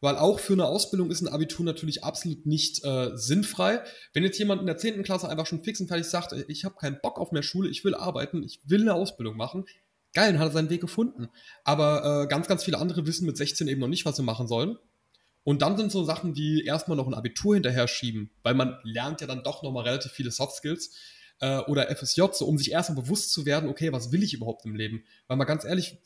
weil 0.00 0.16
auch 0.16 0.38
für 0.38 0.52
eine 0.52 0.66
Ausbildung 0.66 1.10
ist 1.10 1.22
ein 1.22 1.28
Abitur 1.28 1.64
natürlich 1.64 2.04
absolut 2.04 2.46
nicht 2.46 2.84
äh, 2.84 3.10
sinnfrei. 3.14 3.82
Wenn 4.12 4.24
jetzt 4.24 4.38
jemand 4.38 4.60
in 4.60 4.66
der 4.66 4.76
10. 4.76 5.02
Klasse 5.02 5.28
einfach 5.28 5.46
schon 5.46 5.62
fix 5.64 5.80
und 5.80 5.88
fertig 5.88 6.06
sagt, 6.06 6.32
ich 6.48 6.64
habe 6.64 6.76
keinen 6.76 7.00
Bock 7.02 7.18
auf 7.18 7.32
mehr 7.32 7.42
Schule, 7.42 7.68
ich 7.68 7.84
will 7.84 7.94
arbeiten, 7.94 8.42
ich 8.42 8.60
will 8.66 8.82
eine 8.82 8.94
Ausbildung 8.94 9.36
machen, 9.36 9.64
geil, 10.12 10.32
dann 10.32 10.40
hat 10.40 10.48
er 10.48 10.52
seinen 10.52 10.70
Weg 10.70 10.80
gefunden. 10.80 11.28
Aber 11.64 12.24
äh, 12.24 12.26
ganz, 12.26 12.46
ganz 12.48 12.64
viele 12.64 12.78
andere 12.78 13.06
wissen 13.06 13.26
mit 13.26 13.36
16 13.36 13.68
eben 13.68 13.80
noch 13.80 13.88
nicht, 13.88 14.04
was 14.04 14.16
sie 14.16 14.22
machen 14.22 14.48
sollen. 14.48 14.76
Und 15.44 15.62
dann 15.62 15.76
sind 15.76 15.92
so 15.92 16.02
Sachen 16.02 16.34
wie 16.34 16.64
erstmal 16.64 16.96
noch 16.96 17.06
ein 17.06 17.14
Abitur 17.14 17.54
hinterher 17.54 17.86
schieben, 17.86 18.30
weil 18.42 18.54
man 18.54 18.78
lernt 18.82 19.20
ja 19.20 19.28
dann 19.28 19.44
doch 19.44 19.62
nochmal 19.62 19.84
relativ 19.84 20.10
viele 20.10 20.32
Soft 20.32 20.56
Skills 20.56 20.96
äh, 21.40 21.58
oder 21.58 21.94
FSJ, 21.94 22.22
so 22.32 22.46
um 22.46 22.58
sich 22.58 22.72
erstmal 22.72 23.02
bewusst 23.02 23.32
zu 23.32 23.46
werden, 23.46 23.68
okay, 23.68 23.92
was 23.92 24.10
will 24.10 24.24
ich 24.24 24.34
überhaupt 24.34 24.64
im 24.64 24.74
Leben? 24.74 25.04
Weil 25.28 25.36
mal 25.36 25.44
ganz 25.44 25.64
ehrlich, 25.64 25.98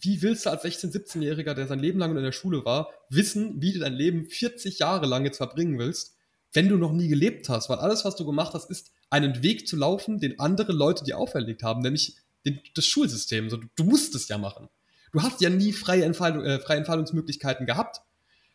wie 0.00 0.22
willst 0.22 0.46
du 0.46 0.50
als 0.50 0.64
16-, 0.64 0.92
17-Jähriger, 0.92 1.54
der 1.54 1.66
sein 1.66 1.78
Leben 1.78 1.98
lang 1.98 2.16
in 2.16 2.22
der 2.22 2.32
Schule 2.32 2.64
war, 2.64 2.90
wissen, 3.08 3.60
wie 3.60 3.72
du 3.72 3.80
dein 3.80 3.94
Leben 3.94 4.26
40 4.26 4.78
Jahre 4.78 5.06
lang 5.06 5.24
jetzt 5.24 5.36
verbringen 5.38 5.78
willst, 5.78 6.16
wenn 6.52 6.68
du 6.68 6.76
noch 6.76 6.92
nie 6.92 7.08
gelebt 7.08 7.48
hast? 7.48 7.68
Weil 7.68 7.78
alles, 7.78 8.04
was 8.04 8.16
du 8.16 8.24
gemacht 8.24 8.54
hast, 8.54 8.70
ist, 8.70 8.92
einen 9.10 9.42
Weg 9.42 9.68
zu 9.68 9.76
laufen, 9.76 10.20
den 10.20 10.38
andere 10.38 10.72
Leute 10.72 11.04
dir 11.04 11.18
auferlegt 11.18 11.62
haben, 11.62 11.82
nämlich 11.82 12.16
den, 12.46 12.60
das 12.74 12.86
Schulsystem. 12.86 13.50
So, 13.50 13.56
du, 13.56 13.66
du 13.76 13.84
musst 13.84 14.14
es 14.14 14.28
ja 14.28 14.38
machen. 14.38 14.68
Du 15.12 15.22
hast 15.22 15.40
ja 15.40 15.50
nie 15.50 15.72
freie, 15.72 16.04
Entfaltung, 16.04 16.44
äh, 16.44 16.60
freie 16.60 16.78
Entfaltungsmöglichkeiten 16.78 17.66
gehabt. 17.66 18.00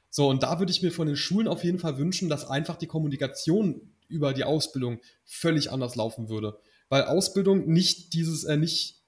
So, 0.09 0.29
und 0.29 0.43
da 0.43 0.59
würde 0.59 0.71
ich 0.71 0.81
mir 0.81 0.91
von 0.91 1.07
den 1.07 1.17
Schulen 1.17 1.47
auf 1.47 1.63
jeden 1.63 1.79
Fall 1.79 1.97
wünschen, 1.97 2.29
dass 2.29 2.47
einfach 2.47 2.77
die 2.77 2.87
Kommunikation 2.87 3.93
über 4.07 4.33
die 4.33 4.45
Ausbildung 4.45 4.99
völlig 5.25 5.71
anders 5.71 5.95
laufen 5.95 6.29
würde. 6.29 6.57
Weil 6.87 7.03
Ausbildung 7.03 7.67
nicht 7.67 8.13
dieses, 8.13 8.45
äh, 8.45 8.55
nicht 8.55 9.03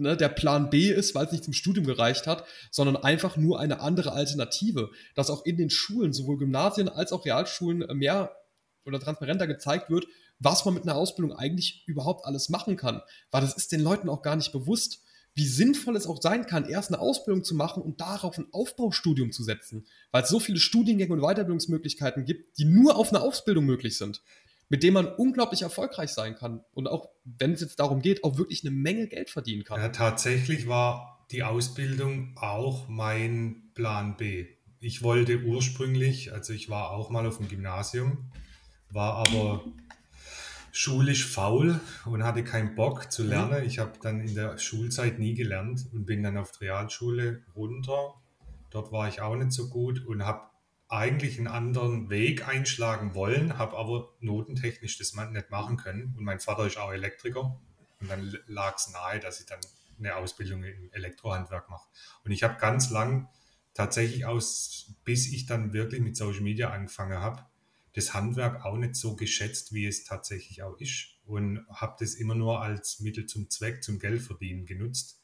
ne, 0.00 0.16
der 0.16 0.28
Plan 0.28 0.70
B 0.70 0.90
ist, 0.90 1.14
weil 1.14 1.26
es 1.26 1.32
nicht 1.32 1.44
zum 1.44 1.52
Studium 1.52 1.86
gereicht 1.86 2.26
hat, 2.26 2.44
sondern 2.70 2.96
einfach 2.96 3.36
nur 3.36 3.60
eine 3.60 3.80
andere 3.80 4.12
Alternative, 4.12 4.90
dass 5.14 5.30
auch 5.30 5.44
in 5.44 5.56
den 5.56 5.70
Schulen, 5.70 6.12
sowohl 6.12 6.38
Gymnasien 6.38 6.88
als 6.88 7.12
auch 7.12 7.24
Realschulen, 7.24 7.82
äh, 7.82 7.94
mehr 7.94 8.36
oder 8.84 8.98
transparenter 8.98 9.46
gezeigt 9.46 9.90
wird, 9.90 10.06
was 10.38 10.64
man 10.64 10.74
mit 10.74 10.84
einer 10.84 10.96
Ausbildung 10.96 11.36
eigentlich 11.36 11.84
überhaupt 11.86 12.24
alles 12.24 12.48
machen 12.48 12.76
kann. 12.76 13.02
Weil 13.30 13.42
das 13.42 13.56
ist 13.56 13.72
den 13.72 13.80
Leuten 13.80 14.08
auch 14.08 14.22
gar 14.22 14.36
nicht 14.36 14.52
bewusst, 14.52 15.02
wie 15.34 15.46
sinnvoll 15.46 15.96
es 15.96 16.06
auch 16.06 16.20
sein 16.20 16.46
kann, 16.46 16.68
erst 16.68 16.90
eine 16.90 16.98
Ausbildung 16.98 17.44
zu 17.44 17.54
machen 17.54 17.82
und 17.82 18.00
darauf 18.00 18.36
ein 18.36 18.48
Aufbaustudium 18.50 19.30
zu 19.30 19.44
setzen. 19.44 19.86
Weil 20.10 20.24
es 20.24 20.28
so 20.28 20.40
viele 20.40 20.58
Studiengänge 20.58 21.12
und 21.12 21.20
Weiterbildungsmöglichkeiten 21.20 22.24
gibt, 22.24 22.58
die 22.58 22.64
nur 22.64 22.96
auf 22.96 23.10
eine 23.10 23.22
Ausbildung 23.22 23.64
möglich 23.64 23.96
sind 23.96 24.22
mit 24.70 24.84
dem 24.84 24.94
man 24.94 25.06
unglaublich 25.06 25.62
erfolgreich 25.62 26.10
sein 26.10 26.36
kann 26.36 26.64
und 26.72 26.86
auch, 26.86 27.10
wenn 27.24 27.52
es 27.52 27.60
jetzt 27.60 27.80
darum 27.80 28.00
geht, 28.00 28.24
auch 28.24 28.38
wirklich 28.38 28.64
eine 28.64 28.70
Menge 28.70 29.08
Geld 29.08 29.28
verdienen 29.28 29.64
kann. 29.64 29.80
Ja, 29.80 29.88
tatsächlich 29.88 30.68
war 30.68 31.26
die 31.32 31.42
Ausbildung 31.42 32.36
auch 32.36 32.88
mein 32.88 33.70
Plan 33.74 34.16
B. 34.16 34.46
Ich 34.78 35.02
wollte 35.02 35.42
ursprünglich, 35.42 36.32
also 36.32 36.52
ich 36.52 36.70
war 36.70 36.90
auch 36.92 37.10
mal 37.10 37.26
auf 37.26 37.38
dem 37.38 37.48
Gymnasium, 37.48 38.30
war 38.90 39.14
aber 39.16 39.64
schulisch 40.72 41.26
faul 41.26 41.80
und 42.04 42.22
hatte 42.22 42.44
keinen 42.44 42.76
Bock 42.76 43.10
zu 43.10 43.24
mhm. 43.24 43.28
lernen. 43.28 43.64
Ich 43.64 43.80
habe 43.80 43.92
dann 44.00 44.20
in 44.20 44.36
der 44.36 44.56
Schulzeit 44.58 45.18
nie 45.18 45.34
gelernt 45.34 45.84
und 45.92 46.06
bin 46.06 46.22
dann 46.22 46.36
auf 46.36 46.52
die 46.52 46.66
Realschule 46.66 47.42
runter. 47.56 48.14
Dort 48.70 48.92
war 48.92 49.08
ich 49.08 49.20
auch 49.20 49.34
nicht 49.34 49.50
so 49.50 49.68
gut 49.68 50.06
und 50.06 50.24
habe 50.24 50.49
eigentlich 50.90 51.38
einen 51.38 51.46
anderen 51.46 52.10
Weg 52.10 52.46
einschlagen 52.48 53.14
wollen, 53.14 53.58
habe 53.58 53.78
aber 53.78 54.12
notentechnisch 54.18 54.98
das 54.98 55.14
nicht 55.14 55.50
machen 55.50 55.76
können. 55.76 56.14
Und 56.18 56.24
mein 56.24 56.40
Vater 56.40 56.66
ist 56.66 56.78
auch 56.78 56.92
Elektriker. 56.92 57.60
Und 58.00 58.10
dann 58.10 58.36
lag 58.46 58.76
es 58.76 58.90
nahe, 58.90 59.20
dass 59.20 59.38
ich 59.40 59.46
dann 59.46 59.60
eine 59.98 60.16
Ausbildung 60.16 60.64
im 60.64 60.90
Elektrohandwerk 60.92 61.70
mache. 61.70 61.88
Und 62.24 62.32
ich 62.32 62.42
habe 62.42 62.58
ganz 62.58 62.90
lang 62.90 63.28
tatsächlich 63.72 64.26
aus, 64.26 64.92
bis 65.04 65.32
ich 65.32 65.46
dann 65.46 65.72
wirklich 65.72 66.00
mit 66.00 66.16
Social 66.16 66.40
Media 66.40 66.70
angefangen 66.70 67.18
habe, 67.18 67.46
das 67.94 68.12
Handwerk 68.12 68.64
auch 68.64 68.76
nicht 68.76 68.96
so 68.96 69.14
geschätzt, 69.14 69.72
wie 69.72 69.86
es 69.86 70.04
tatsächlich 70.04 70.62
auch 70.64 70.76
ist. 70.80 71.18
Und 71.24 71.64
habe 71.68 71.96
das 72.00 72.14
immer 72.14 72.34
nur 72.34 72.62
als 72.62 72.98
Mittel 72.98 73.26
zum 73.26 73.48
Zweck, 73.48 73.84
zum 73.84 74.00
Geldverdienen 74.00 74.66
genutzt 74.66 75.19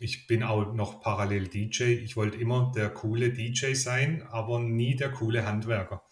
ich 0.00 0.26
bin 0.26 0.42
auch 0.42 0.72
noch 0.72 1.02
parallel 1.02 1.48
DJ. 1.48 1.84
Ich 1.84 2.16
wollte 2.16 2.38
immer 2.38 2.72
der 2.74 2.88
coole 2.88 3.32
DJ 3.32 3.74
sein, 3.74 4.22
aber 4.22 4.58
nie 4.58 4.96
der 4.96 5.12
coole 5.12 5.44
Handwerker. 5.44 6.02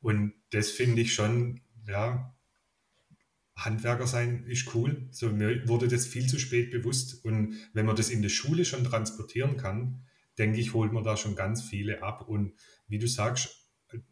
Und 0.00 0.34
das 0.50 0.70
finde 0.70 1.02
ich 1.02 1.14
schon, 1.14 1.60
ja, 1.86 2.36
Handwerker 3.54 4.08
sein 4.08 4.44
ist 4.46 4.74
cool. 4.74 5.08
So, 5.12 5.30
mir 5.30 5.66
wurde 5.68 5.86
das 5.86 6.06
viel 6.06 6.26
zu 6.26 6.40
spät 6.40 6.72
bewusst. 6.72 7.24
Und 7.24 7.54
wenn 7.72 7.86
man 7.86 7.94
das 7.94 8.10
in 8.10 8.20
der 8.20 8.30
Schule 8.30 8.64
schon 8.64 8.82
transportieren 8.82 9.56
kann, 9.56 10.04
denke 10.38 10.58
ich, 10.58 10.74
holt 10.74 10.92
man 10.92 11.04
da 11.04 11.16
schon 11.16 11.36
ganz 11.36 11.62
viele 11.62 12.02
ab. 12.02 12.28
Und 12.28 12.52
wie 12.88 12.98
du 12.98 13.06
sagst, 13.06 13.70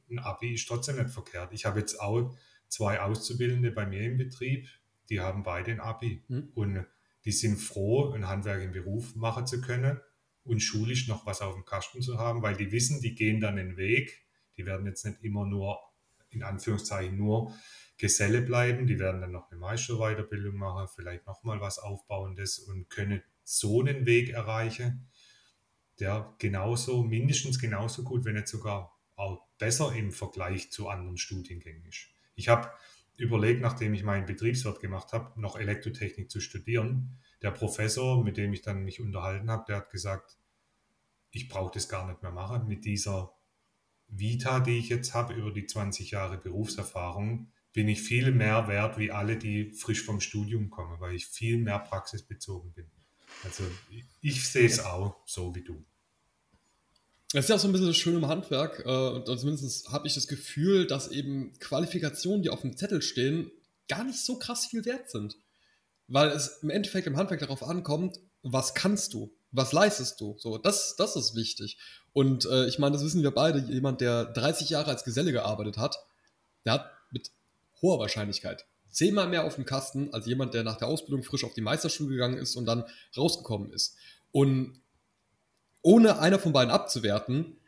ein 0.09 0.21
Abi 0.21 0.55
ist 0.55 0.69
trotzdem 0.69 0.97
nicht 0.97 1.11
verkehrt. 1.11 1.53
Ich 1.53 1.65
habe 1.65 1.81
jetzt 1.81 2.01
auch 2.01 2.37
zwei 2.69 3.01
Auszubildende 3.01 3.73
bei 3.73 3.85
mir 3.85 4.03
im 4.03 4.17
Betrieb, 4.17 4.69
die 5.11 5.19
haben 5.19 5.43
beide 5.43 5.73
ein 5.73 5.81
Abi. 5.81 6.23
Mhm. 6.29 6.53
Und 6.55 6.87
die 7.25 7.33
sind 7.33 7.57
froh, 7.57 8.13
einen 8.13 8.29
Handwerk 8.29 8.63
im 8.63 8.73
Beruf 8.73 9.15
machen 9.15 9.47
zu 9.47 9.61
können 9.61 10.01
und 10.43 10.61
schulisch 10.61 11.09
noch 11.09 11.27
was 11.27 11.41
auf 11.41 11.55
dem 11.55 11.65
Kasten 11.65 12.03
zu 12.03 12.19
haben, 12.19 12.43
weil 12.43 12.57
die 12.57 12.71
wissen, 12.71 13.01
die 13.01 13.15
gehen 13.15 13.41
dann 13.41 13.57
den 13.57 13.77
Weg. 13.77 14.27
Die 14.57 14.67
werden 14.67 14.87
jetzt 14.87 15.05
nicht 15.05 15.23
immer 15.23 15.47
nur, 15.47 15.79
in 16.31 16.43
Anführungszeichen, 16.43 17.17
nur 17.17 17.55
Geselle 17.97 18.43
bleiben. 18.43 18.87
Die 18.87 18.99
werden 18.99 19.21
dann 19.21 19.33
noch 19.33 19.51
eine 19.51 19.59
Meisterweiterbildung 19.59 20.57
machen, 20.57 20.89
vielleicht 20.95 21.27
nochmal 21.27 21.61
was 21.61 21.79
Aufbauendes 21.79 22.59
und 22.59 22.91
können 22.91 23.23
so 23.43 23.81
einen 23.81 24.07
Weg 24.07 24.31
erreichen, 24.31 25.09
der 26.01 26.35
genauso, 26.39 27.03
mindestens 27.03 27.59
genauso 27.59 28.03
gut, 28.03 28.25
wenn 28.25 28.35
nicht 28.35 28.49
sogar 28.49 28.99
auch 29.17 29.47
besser 29.59 29.95
im 29.95 30.13
Vergleich 30.13 30.71
zu 30.73 30.89
anderen 30.89 31.17
Studiengängen 31.17 31.85
ist. 31.87 32.09
Ich 32.35 32.49
habe 32.49 32.71
überlegt, 33.17 33.61
nachdem 33.61 33.95
ich 33.95 34.03
meinen 34.03 34.27
Betriebswirt 34.27 34.81
gemacht 34.81 35.13
habe, 35.13 35.41
noch 35.41 35.57
Elektrotechnik 35.57 36.31
zu 36.31 36.41
studieren. 36.41 37.19
Der 37.43 37.51
Professor, 37.51 38.23
mit 38.25 38.37
dem 38.37 38.53
ich 38.53 38.63
dann 38.63 38.85
mich 38.85 39.01
unterhalten 39.01 39.51
habe, 39.51 39.65
der 39.69 39.77
hat 39.77 39.91
gesagt, 39.91 40.39
ich 41.31 41.49
brauche 41.49 41.73
das 41.75 41.89
gar 41.89 42.09
nicht 42.09 42.23
mehr 42.23 42.33
machen. 42.33 42.67
Mit 42.67 42.85
dieser 42.85 43.35
Vita, 44.09 44.61
die 44.61 44.79
ich 44.79 44.89
jetzt 44.89 45.15
habe, 45.15 45.35
über 45.35 45.53
die 45.53 45.67
20 45.67 46.11
Jahre 46.11 46.39
Berufserfahrung, 46.39 47.53
bin 47.73 47.89
ich 47.89 48.03
viel 48.03 48.31
mehr 48.31 48.69
wert 48.69 48.99
wie 48.99 49.11
alle, 49.11 49.37
die 49.37 49.73
frisch 49.73 50.05
vom 50.05 50.21
Studium 50.21 50.71
kommen, 50.71 51.01
weil 51.01 51.15
ich 51.15 51.27
viel 51.27 51.59
mehr 51.59 51.81
praxisbezogen 51.81 52.73
bin. 52.73 52.91
Also 53.43 53.65
ich 54.21 54.49
sehe 54.49 54.67
es 54.67 54.81
auch 54.81 55.17
so 55.27 55.55
wie 55.55 55.65
du. 55.65 55.85
Das 57.35 57.47
ist 57.47 57.49
ja 57.49 57.57
auch 57.57 57.61
so 57.61 57.67
ein 57.67 57.73
bisschen 57.73 57.89
das 57.89 57.97
Schöne 57.97 58.19
im 58.19 58.29
Handwerk. 58.29 58.79
Äh, 58.87 59.25
zumindest 59.25 59.91
habe 59.91 60.07
ich 60.07 60.15
das 60.15 60.29
Gefühl, 60.29 60.87
dass 60.87 61.09
eben 61.09 61.53
Qualifikationen, 61.59 62.45
die 62.45 62.51
auf 62.51 62.61
dem 62.61 62.77
Zettel 62.77 63.03
stehen, 63.03 63.51
gar 63.89 64.05
nicht 64.05 64.21
so 64.21 64.39
krass 64.39 64.67
viel 64.67 64.85
wert 64.85 65.11
sind. 65.11 65.37
Weil 66.07 66.29
es 66.29 66.59
im 66.63 66.71
Endeffekt 66.71 67.09
im 67.09 67.17
Handwerk 67.17 67.41
darauf 67.41 67.65
ankommt, 67.65 68.21
was 68.43 68.75
kannst 68.75 69.15
du? 69.15 69.35
Was 69.51 69.73
leistest 69.73 70.21
du? 70.21 70.37
So, 70.39 70.59
das, 70.59 70.95
das 70.95 71.17
ist 71.17 71.35
wichtig. 71.35 71.77
Und 72.13 72.45
äh, 72.47 72.67
ich 72.67 72.79
meine, 72.79 72.93
das 72.93 73.05
wissen 73.05 73.25
wir 73.25 73.33
beide. 73.33 73.59
Jemand, 73.59 74.01
der 74.01 74.27
30 74.27 74.71
Jahre 74.71 74.93
als 74.93 75.03
Geselle 75.03 75.33
gearbeitet 75.33 75.77
hat, 75.77 75.99
der 76.65 76.75
hat 76.75 76.91
mit 77.11 77.33
hoher 77.83 77.99
Wahrscheinlichkeit 77.99 78.65
zehnmal 78.91 79.29
mehr 79.29 79.43
auf 79.43 79.57
dem 79.57 79.65
Kasten 79.65 80.15
als 80.15 80.27
jemand, 80.27 80.55
der 80.55 80.63
nach 80.63 80.77
der 80.77 80.87
Ausbildung 80.87 81.25
frisch 81.25 81.43
auf 81.43 81.55
die 81.55 81.63
Meisterschule 81.63 82.11
gegangen 82.11 82.39
ist 82.39 82.55
und 82.55 82.67
dann 82.67 82.85
rausgekommen 83.17 83.73
ist. 83.73 83.97
Und 84.31 84.81
ohne 85.85 86.19
einer 86.19 86.39
von 86.39 86.53
beiden 86.53 86.73
abzuwerten, 86.73 87.59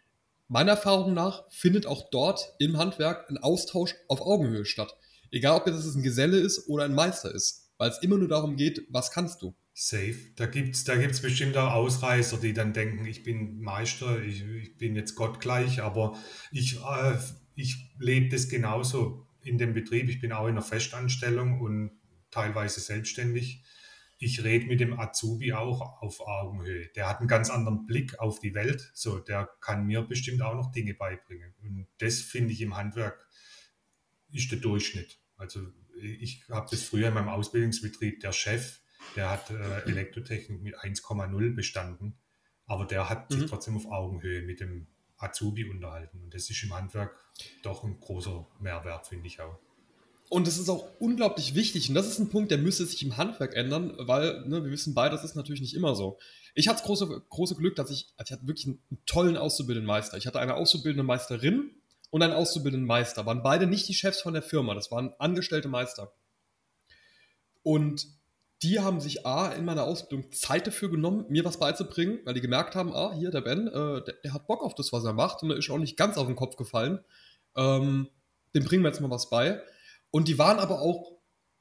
meiner 0.48 0.72
Erfahrung 0.72 1.12
nach 1.14 1.44
findet 1.50 1.86
auch 1.86 2.10
dort 2.10 2.54
im 2.58 2.78
Handwerk 2.78 3.28
ein 3.30 3.38
Austausch 3.38 3.94
auf 4.08 4.22
Augenhöhe 4.22 4.64
statt. 4.64 4.96
Egal, 5.30 5.56
ob 5.56 5.66
das 5.66 5.94
ein 5.94 6.02
Geselle 6.02 6.38
ist 6.38 6.68
oder 6.68 6.84
ein 6.84 6.94
Meister 6.94 7.32
ist, 7.32 7.70
weil 7.78 7.90
es 7.90 7.98
immer 7.98 8.16
nur 8.16 8.28
darum 8.28 8.56
geht, 8.56 8.86
was 8.88 9.10
kannst 9.10 9.42
du. 9.42 9.54
Safe. 9.74 10.16
Da 10.36 10.46
gibt 10.46 10.74
es 10.74 10.84
da 10.84 10.96
gibt's 10.96 11.20
bestimmt 11.20 11.56
auch 11.58 11.72
Ausreißer, 11.72 12.38
die 12.38 12.54
dann 12.54 12.72
denken, 12.72 13.04
ich 13.04 13.22
bin 13.22 13.60
Meister, 13.60 14.22
ich, 14.22 14.42
ich 14.42 14.78
bin 14.78 14.96
jetzt 14.96 15.14
gottgleich, 15.14 15.82
aber 15.82 16.16
ich, 16.50 16.76
äh, 16.76 17.18
ich 17.54 17.76
lebe 17.98 18.30
das 18.30 18.48
genauso 18.48 19.26
in 19.42 19.58
dem 19.58 19.74
Betrieb. 19.74 20.08
Ich 20.08 20.20
bin 20.20 20.32
auch 20.32 20.46
in 20.46 20.52
einer 20.52 20.62
Festanstellung 20.62 21.60
und 21.60 21.90
teilweise 22.30 22.80
selbstständig 22.80 23.62
ich 24.18 24.42
rede 24.42 24.66
mit 24.66 24.80
dem 24.80 24.98
Azubi 24.98 25.52
auch 25.52 26.02
auf 26.02 26.20
Augenhöhe. 26.20 26.88
Der 26.96 27.08
hat 27.08 27.18
einen 27.18 27.28
ganz 27.28 27.50
anderen 27.50 27.86
Blick 27.86 28.18
auf 28.18 28.40
die 28.40 28.54
Welt. 28.54 28.90
So, 28.94 29.18
der 29.18 29.48
kann 29.60 29.86
mir 29.86 30.02
bestimmt 30.02 30.42
auch 30.42 30.54
noch 30.54 30.72
Dinge 30.72 30.94
beibringen. 30.94 31.54
Und 31.62 31.86
das 31.98 32.20
finde 32.20 32.52
ich 32.52 32.62
im 32.62 32.76
Handwerk 32.76 33.26
ist 34.32 34.50
der 34.50 34.58
Durchschnitt. 34.58 35.18
Also 35.36 35.60
ich 36.00 36.44
habe 36.50 36.66
das 36.70 36.82
früher 36.82 37.08
in 37.08 37.14
meinem 37.14 37.28
Ausbildungsbetrieb, 37.28 38.20
der 38.20 38.32
Chef, 38.32 38.80
der 39.14 39.30
hat 39.30 39.50
äh, 39.50 39.82
Elektrotechnik 39.82 40.62
mit 40.62 40.78
1,0 40.78 41.54
bestanden, 41.54 42.18
aber 42.66 42.84
der 42.86 43.08
hat 43.08 43.30
mhm. 43.30 43.40
sich 43.40 43.50
trotzdem 43.50 43.76
auf 43.76 43.86
Augenhöhe 43.86 44.42
mit 44.42 44.60
dem 44.60 44.88
Azubi 45.16 45.64
unterhalten. 45.64 46.22
Und 46.22 46.34
das 46.34 46.50
ist 46.50 46.62
im 46.62 46.74
Handwerk 46.74 47.16
doch 47.62 47.84
ein 47.84 47.98
großer 48.00 48.46
Mehrwert, 48.60 49.06
finde 49.06 49.26
ich 49.26 49.40
auch. 49.40 49.58
Und 50.28 50.46
das 50.46 50.58
ist 50.58 50.68
auch 50.68 50.88
unglaublich 50.98 51.54
wichtig. 51.54 51.88
Und 51.88 51.94
das 51.94 52.08
ist 52.08 52.18
ein 52.18 52.30
Punkt, 52.30 52.50
der 52.50 52.58
müsste 52.58 52.84
sich 52.84 53.02
im 53.04 53.16
Handwerk 53.16 53.54
ändern, 53.54 53.94
weil 53.96 54.46
ne, 54.46 54.64
wir 54.64 54.70
wissen 54.70 54.94
beide, 54.94 55.14
das 55.14 55.24
ist 55.24 55.36
natürlich 55.36 55.60
nicht 55.60 55.74
immer 55.74 55.94
so. 55.94 56.18
Ich 56.54 56.68
hatte 56.68 56.78
das 56.78 56.86
große, 56.86 57.22
große 57.28 57.54
Glück, 57.54 57.76
dass 57.76 57.90
ich, 57.90 58.08
also 58.16 58.30
ich 58.30 58.32
hatte 58.32 58.48
wirklich 58.48 58.66
einen, 58.66 58.82
einen 58.90 58.98
tollen 59.06 59.36
auszubildenden 59.36 59.86
Meister. 59.86 60.16
Ich 60.16 60.26
hatte 60.26 60.40
eine 60.40 60.54
auszubildende 60.54 61.04
Meisterin 61.04 61.70
und 62.10 62.22
einen 62.22 62.32
auszubildenden 62.32 62.86
Meister. 62.86 63.24
Waren 63.26 63.42
beide 63.42 63.66
nicht 63.66 63.88
die 63.88 63.94
Chefs 63.94 64.20
von 64.20 64.32
der 64.32 64.42
Firma, 64.42 64.74
das 64.74 64.90
waren 64.90 65.14
angestellte 65.18 65.68
Meister. 65.68 66.12
Und 67.62 68.06
die 68.62 68.80
haben 68.80 69.00
sich 69.00 69.26
A, 69.26 69.52
in 69.52 69.64
meiner 69.64 69.84
Ausbildung 69.84 70.32
Zeit 70.32 70.66
dafür 70.66 70.90
genommen, 70.90 71.26
mir 71.28 71.44
was 71.44 71.58
beizubringen, 71.58 72.20
weil 72.24 72.34
die 72.34 72.40
gemerkt 72.40 72.74
haben, 72.74 72.94
ah, 72.94 73.12
hier, 73.12 73.30
der 73.30 73.42
Ben, 73.42 73.68
äh, 73.68 74.02
der, 74.02 74.14
der, 74.24 74.32
hat 74.32 74.46
Bock 74.46 74.62
auf 74.62 74.74
das, 74.74 74.92
was 74.92 75.04
er 75.04 75.12
macht 75.12 75.42
und 75.42 75.50
er 75.50 75.56
ist 75.56 75.68
auch 75.68 75.78
nicht 75.78 75.96
ganz 75.96 76.16
auf 76.16 76.26
den 76.26 76.36
Kopf 76.36 76.56
gefallen. 76.56 77.00
Ähm, 77.54 78.08
dem 78.54 78.64
bringen 78.64 78.82
wir 78.82 78.88
jetzt 78.88 79.00
mal 79.00 79.10
was 79.10 79.28
bei. 79.28 79.60
Und 80.16 80.28
die 80.28 80.38
waren 80.38 80.60
aber 80.60 80.80
auch 80.80 81.12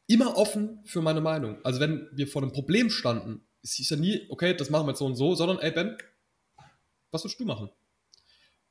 immer 0.08 0.38
offen 0.38 0.80
für 0.86 1.02
meine 1.02 1.20
Meinung. 1.20 1.58
Also 1.66 1.82
wenn 1.82 2.08
wir 2.14 2.26
vor 2.26 2.42
einem 2.42 2.54
Problem 2.54 2.90
standen, 2.90 3.46
es 3.62 3.74
hieß 3.74 3.90
ja 3.90 3.98
nie, 3.98 4.28
okay, 4.30 4.56
das 4.56 4.70
machen 4.70 4.88
wir 4.88 4.92
jetzt 4.92 5.00
so 5.00 5.06
und 5.06 5.18
so, 5.18 5.36
sondern 5.36 5.60
ey 5.60 5.72
Ben, 5.72 5.98
was 7.12 7.26
willst 7.26 7.38
du 7.38 7.44
machen? 7.44 7.70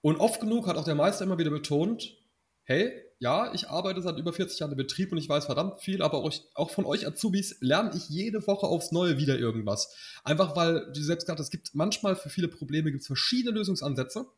Und 0.01 0.17
oft 0.17 0.41
genug 0.41 0.69
hat 0.69 0.79
auch 0.79 0.87
der 0.87 0.95
Meister 0.95 1.27
immer 1.27 1.37
wieder 1.37 1.51
betont, 1.51 2.17
hey, 2.63 2.95
ja, 3.19 3.53
ich 3.53 3.69
arbeite 3.69 4.01
seit 4.01 4.17
über 4.17 4.33
40 4.33 4.59
Jahren 4.59 4.71
im 4.71 4.79
Betrieb 4.79 5.13
und 5.13 5.19
ich 5.19 5.29
weiß 5.29 5.45
verdammt 5.45 5.83
viel, 5.83 6.01
aber 6.01 6.25
euch, 6.25 6.45
auch 6.55 6.71
von 6.71 6.87
euch 6.87 7.07
Azubis 7.07 7.59
lerne 7.61 7.95
ich 7.95 8.09
jede 8.09 8.47
Woche 8.47 8.67
aufs 8.67 8.91
Neue 8.91 9.19
wieder 9.19 9.39
irgendwas. 9.39 9.95
Einfach 10.25 10.57
weil, 10.57 10.91
du 10.95 11.03
selbst 11.03 11.27
gesagt 11.27 11.41
hast, 11.41 11.49
es 11.49 11.51
gibt 11.51 11.75
manchmal 11.75 12.17
für 12.17 12.31
viele 12.31 12.49
Probleme 12.49 12.91
gibt 12.91 13.05
verschiedene 13.05 13.55
Lösungsansätze. 13.59 14.29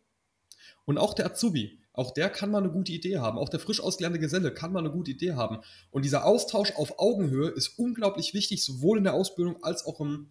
Und 0.86 0.98
auch 0.98 1.14
der 1.14 1.26
Azubi, 1.26 1.80
auch 1.96 2.12
der 2.12 2.28
kann 2.28 2.50
mal 2.50 2.58
eine 2.58 2.70
gute 2.70 2.92
Idee 2.92 3.18
haben. 3.18 3.38
Auch 3.38 3.48
der 3.48 3.58
frisch 3.58 3.80
ausgelernte 3.80 4.20
Geselle 4.20 4.52
kann 4.52 4.72
mal 4.72 4.80
eine 4.80 4.90
gute 4.90 5.10
Idee 5.10 5.32
haben. 5.32 5.60
Und 5.90 6.04
dieser 6.04 6.24
Austausch 6.26 6.72
auf 6.76 6.98
Augenhöhe 6.98 7.48
ist 7.48 7.78
unglaublich 7.78 8.34
wichtig, 8.34 8.62
sowohl 8.62 8.98
in 8.98 9.04
der 9.04 9.14
Ausbildung 9.14 9.62
als 9.64 9.84
auch 9.86 9.98
im 10.00 10.28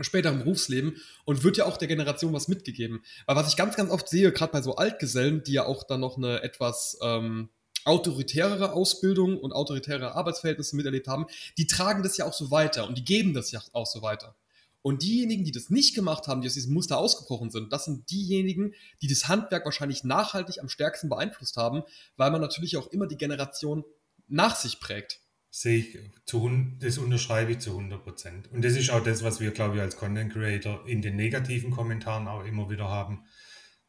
späteren 0.00 0.38
Berufsleben 0.38 0.96
und 1.24 1.44
wird 1.44 1.58
ja 1.58 1.66
auch 1.66 1.76
der 1.76 1.88
Generation 1.88 2.32
was 2.32 2.48
mitgegeben. 2.48 3.04
Weil 3.26 3.36
was 3.36 3.48
ich 3.48 3.56
ganz, 3.56 3.76
ganz 3.76 3.90
oft 3.90 4.08
sehe, 4.08 4.32
gerade 4.32 4.52
bei 4.52 4.62
so 4.62 4.76
Altgesellen, 4.76 5.44
die 5.44 5.52
ja 5.52 5.66
auch 5.66 5.84
dann 5.84 6.00
noch 6.00 6.16
eine 6.16 6.42
etwas 6.42 6.98
ähm, 7.02 7.50
autoritärere 7.84 8.72
Ausbildung 8.72 9.38
und 9.38 9.52
autoritäre 9.52 10.14
Arbeitsverhältnisse 10.14 10.74
miterlebt 10.74 11.06
haben, 11.06 11.26
die 11.58 11.66
tragen 11.66 12.02
das 12.02 12.16
ja 12.16 12.24
auch 12.24 12.32
so 12.32 12.50
weiter 12.50 12.88
und 12.88 12.96
die 12.96 13.04
geben 13.04 13.34
das 13.34 13.52
ja 13.52 13.62
auch 13.72 13.86
so 13.86 14.02
weiter. 14.02 14.34
Und 14.86 15.02
diejenigen, 15.02 15.44
die 15.44 15.50
das 15.50 15.70
nicht 15.70 15.94
gemacht 15.94 16.28
haben, 16.28 16.42
die 16.42 16.46
aus 16.46 16.52
diesem 16.52 16.74
Muster 16.74 16.98
ausgebrochen 16.98 17.50
sind, 17.50 17.72
das 17.72 17.86
sind 17.86 18.10
diejenigen, 18.10 18.74
die 19.00 19.06
das 19.06 19.28
Handwerk 19.28 19.64
wahrscheinlich 19.64 20.04
nachhaltig 20.04 20.60
am 20.60 20.68
stärksten 20.68 21.08
beeinflusst 21.08 21.56
haben, 21.56 21.84
weil 22.18 22.30
man 22.30 22.42
natürlich 22.42 22.76
auch 22.76 22.88
immer 22.88 23.06
die 23.06 23.16
Generation 23.16 23.82
nach 24.28 24.56
sich 24.56 24.80
prägt. 24.80 25.20
Sehe 25.48 25.78
ich, 25.78 25.98
zu, 26.26 26.50
das 26.80 26.98
unterschreibe 26.98 27.52
ich 27.52 27.60
zu 27.60 27.70
100 27.70 28.02
Prozent. 28.04 28.52
Und 28.52 28.62
das 28.62 28.76
ist 28.76 28.90
auch 28.90 29.02
das, 29.02 29.22
was 29.22 29.40
wir, 29.40 29.52
glaube 29.52 29.76
ich, 29.76 29.80
als 29.80 29.96
Content 29.96 30.34
Creator 30.34 30.86
in 30.86 31.00
den 31.00 31.16
negativen 31.16 31.70
Kommentaren 31.70 32.28
auch 32.28 32.44
immer 32.44 32.68
wieder 32.68 32.90
haben, 32.90 33.24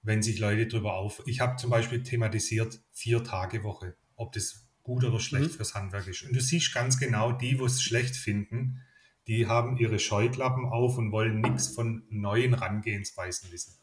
wenn 0.01 0.23
sich 0.23 0.39
Leute 0.39 0.65
darüber 0.65 0.93
auf. 0.93 1.21
Ich 1.25 1.41
habe 1.41 1.57
zum 1.57 1.71
Beispiel 1.71 2.03
thematisiert 2.03 2.79
vier 2.93 3.21
Tage 3.21 3.65
Woche, 3.65 3.97
ob 4.15 4.31
das 4.31 4.65
gut 4.81 5.03
oder 5.03 5.19
schlecht 5.19 5.51
mhm. 5.51 5.55
fürs 5.57 5.75
Handwerk 5.75 6.07
ist. 6.07 6.23
Und 6.23 6.33
du 6.33 6.39
siehst 6.39 6.73
ganz 6.73 6.97
genau, 6.97 7.33
die, 7.33 7.59
wo 7.59 7.65
es 7.65 7.81
schlecht 7.81 8.15
finden, 8.15 8.79
die 9.27 9.47
haben 9.47 9.77
ihre 9.77 9.99
Scheuklappen 9.99 10.65
auf 10.65 10.97
und 10.97 11.11
wollen 11.11 11.41
nichts 11.41 11.67
von 11.67 12.03
neuen 12.09 12.53
Rangehensweisen 12.53 13.51
wissen. 13.51 13.73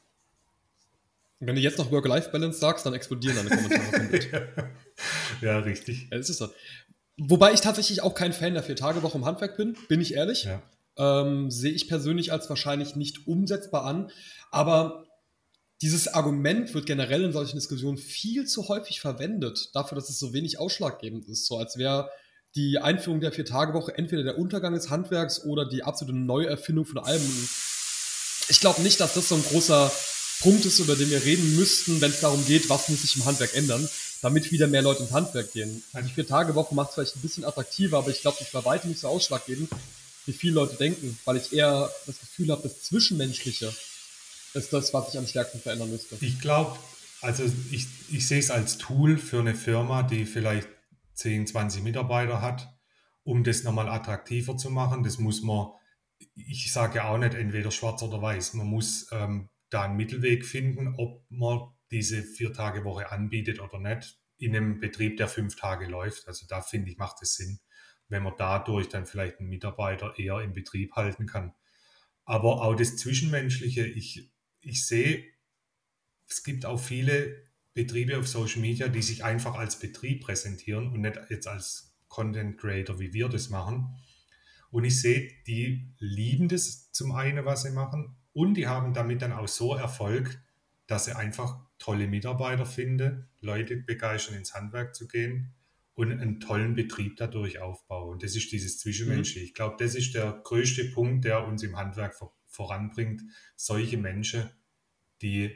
wenn 1.41 1.57
du 1.57 1.61
jetzt 1.61 1.79
noch 1.79 1.91
Work-Life-Balance 1.91 2.59
sagst, 2.59 2.87
dann 2.87 2.95
explodieren 2.95 3.37
deine 3.37 3.51
Kommentare 3.51 4.69
ja, 5.41 5.59
richtig. 5.59 6.09
Ja, 6.11 6.19
das 6.19 6.31
ist 6.31 6.39
so. 6.39 6.49
Wobei 7.19 7.53
ich 7.53 7.61
tatsächlich 7.61 8.03
auch 8.03 8.15
kein 8.15 8.33
Fan 8.33 8.55
der 8.55 8.63
Vier-Tage-Woche 8.63 9.19
im 9.19 9.25
Handwerk 9.25 9.57
bin, 9.57 9.77
bin 9.89 10.01
ich 10.01 10.15
ehrlich. 10.15 10.45
Ja. 10.45 10.63
Ähm, 10.97 11.51
sehe 11.51 11.73
ich 11.73 11.89
persönlich 11.89 12.33
als 12.33 12.49
wahrscheinlich 12.49 12.97
nicht 12.97 13.27
umsetzbar 13.27 13.85
an. 13.85 14.11
Aber 14.51 15.07
dieses 15.83 16.07
Argument 16.07 16.73
wird 16.75 16.87
generell 16.87 17.25
in 17.25 17.33
solchen 17.33 17.57
Diskussionen 17.57 17.99
viel 17.99 18.47
zu 18.47 18.69
häufig 18.69 19.01
verwendet, 19.01 19.71
dafür, 19.75 19.97
dass 19.97 20.09
es 20.09 20.19
so 20.19 20.33
wenig 20.33 20.61
ausschlaggebend 20.61 21.27
ist. 21.29 21.47
So 21.47 21.59
als 21.59 21.77
wäre 21.77 22.09
die 22.55 22.79
Einführung 22.79 23.21
der 23.21 23.33
Vier-Tage-Woche 23.33 23.97
entweder 23.97 24.23
der 24.23 24.39
Untergang 24.39 24.75
des 24.75 24.91
Handwerks 24.91 25.45
oder 25.45 25.65
die 25.65 25.83
absolute 25.83 26.17
Neuerfindung 26.17 26.85
von 26.85 26.99
allem. 26.99 27.49
Ich 28.49 28.61
glaube 28.61 28.83
nicht, 28.83 29.01
dass 29.01 29.15
das 29.15 29.29
so 29.29 29.37
ein 29.37 29.45
großer 29.45 29.91
Punkt 30.41 30.65
ist, 30.65 30.79
über 30.79 30.97
den 30.97 31.11
wir 31.11 31.25
reden 31.25 31.57
müssten, 31.57 32.01
wenn 32.01 32.11
es 32.11 32.21
darum 32.21 32.45
geht, 32.47 32.69
was 32.69 32.89
muss 32.89 33.03
sich 33.03 33.17
im 33.17 33.25
Handwerk 33.25 33.55
ändern, 33.55 33.89
damit 34.21 34.51
wieder 34.51 34.67
mehr 34.67 34.83
Leute 34.83 35.03
ins 35.03 35.13
Handwerk 35.13 35.53
gehen. 35.53 35.83
Die 35.95 36.13
Vier-Tage-Woche 36.13 36.75
macht 36.75 36.91
es 36.91 36.95
vielleicht 36.95 37.17
ein 37.17 37.23
bisschen 37.23 37.45
attraktiver, 37.45 37.99
aber 37.99 38.11
ich 38.11 38.21
glaube, 38.21 38.39
das 38.41 38.53
war 38.53 38.65
weitem 38.65 38.91
nicht 38.91 39.01
so 39.01 39.09
ausschlaggebend, 39.09 39.71
wie 40.27 40.33
viele 40.33 40.55
Leute 40.55 40.77
denken, 40.77 41.19
weil 41.25 41.37
ich 41.37 41.53
eher 41.53 41.91
das 42.07 42.19
Gefühl 42.21 42.51
habe, 42.51 42.63
das 42.63 42.83
Zwischenmenschliche 42.83 43.73
ist 44.55 44.73
das, 44.73 44.93
was 44.93 45.07
sich 45.07 45.19
am 45.19 45.27
stärksten 45.27 45.61
verändern 45.61 45.91
müsste. 45.91 46.17
Ich 46.21 46.41
glaube, 46.41 46.77
also 47.23 47.45
ich, 47.71 47.87
ich 48.11 48.27
sehe 48.27 48.41
es 48.41 48.51
als 48.51 48.79
Tool 48.79 49.17
für 49.17 49.39
eine 49.39 49.55
Firma, 49.55 50.03
die 50.03 50.27
vielleicht 50.27 50.69
10, 51.23 51.47
20 51.47 51.83
Mitarbeiter 51.83 52.43
hat, 52.43 52.77
um 53.23 53.45
das 53.45 53.63
nochmal 53.63 53.89
attraktiver 53.89 54.57
zu 54.57 54.71
machen. 54.71 55.05
Das 55.05 55.19
muss 55.19 55.43
man, 55.43 55.69
ich 56.35 56.73
sage 56.73 56.97
ja 56.97 57.09
auch 57.09 57.19
nicht 57.19 57.35
entweder 57.35 57.71
schwarz 57.71 58.03
oder 58.03 58.21
weiß, 58.21 58.55
man 58.55 58.67
muss 58.67 59.09
ähm, 59.13 59.49
da 59.71 59.83
einen 59.85 59.97
Mittelweg 59.97 60.45
finden, 60.45 60.95
ob 60.99 61.25
man 61.31 61.73
diese 61.91 62.23
Vier-Tage-Woche 62.23 63.13
anbietet 63.13 63.61
oder 63.61 63.79
nicht, 63.79 64.19
in 64.37 64.57
einem 64.57 64.81
Betrieb, 64.81 65.17
der 65.17 65.29
fünf 65.29 65.57
Tage 65.57 65.87
läuft. 65.87 66.27
Also 66.27 66.47
da 66.49 66.61
finde 66.61 66.91
ich, 66.91 66.99
macht 66.99 67.23
es 67.23 67.37
Sinn, 67.37 67.61
wenn 68.09 68.25
man 68.25 68.35
dadurch 68.37 68.89
dann 68.89 69.07
vielleicht 69.07 69.39
einen 69.39 69.49
Mitarbeiter 69.49 70.19
eher 70.19 70.41
im 70.41 70.53
Betrieb 70.53 70.93
halten 70.93 71.27
kann. 71.27 71.55
Aber 72.25 72.63
auch 72.63 72.75
das 72.75 72.97
Zwischenmenschliche, 72.97 73.87
ich, 73.87 74.31
ich 74.61 74.87
sehe, 74.87 75.25
es 76.29 76.43
gibt 76.43 76.67
auch 76.67 76.79
viele 76.79 77.52
Betriebe 77.75 78.19
auf 78.19 78.29
Social 78.29 78.61
Media, 78.61 78.89
die 78.89 79.03
sich 79.03 79.25
einfach 79.25 79.55
als 79.55 79.79
Betrieb 79.79 80.25
präsentieren 80.25 80.89
und 80.89 81.01
nicht 81.01 81.19
jetzt 81.31 81.47
als 81.47 81.97
Content 82.09 82.59
Creator, 82.59 83.01
wie 83.01 83.13
wir 83.13 83.29
das 83.29 83.49
machen. 83.49 83.97
Und 84.71 84.85
ich 84.85 85.01
sehe, 85.01 85.31
die 85.47 85.95
lieben 85.99 86.49
das 86.49 86.93
zum 86.93 87.13
einen, 87.13 87.45
was 87.45 87.63
sie 87.63 87.71
machen, 87.71 88.17
und 88.33 88.55
die 88.55 88.67
haben 88.67 88.95
damit 88.95 89.23
dann 89.23 89.33
auch 89.33 89.49
so 89.49 89.75
Erfolg, 89.75 90.43
dass 90.87 91.05
sie 91.05 91.17
einfach 91.17 91.61
tolle 91.79 92.07
Mitarbeiter 92.07 92.67
finden, 92.67 93.29
Leute 93.41 93.77
begeistern, 93.77 94.37
ins 94.37 94.55
Handwerk 94.55 94.95
zu 94.95 95.07
gehen 95.07 95.55
und 95.95 96.11
einen 96.11 96.41
tollen 96.41 96.75
Betrieb 96.75 97.17
dadurch 97.17 97.59
aufbauen. 97.61 98.15
Und 98.15 98.23
das 98.23 98.35
ist 98.35 98.51
dieses 98.53 98.79
Zwischenmenschliche. 98.79 99.41
Mhm. 99.41 99.47
Ich 99.47 99.55
glaube, 99.55 99.77
das 99.79 99.95
ist 99.95 100.15
der 100.15 100.41
größte 100.45 100.87
Punkt, 100.87 101.25
der 101.25 101.47
uns 101.47 101.63
im 101.63 101.77
Handwerk 101.77 102.15
voranbringt. 102.47 103.23
Solche 103.57 103.99
Menschen, 103.99 104.51
die 105.21 105.55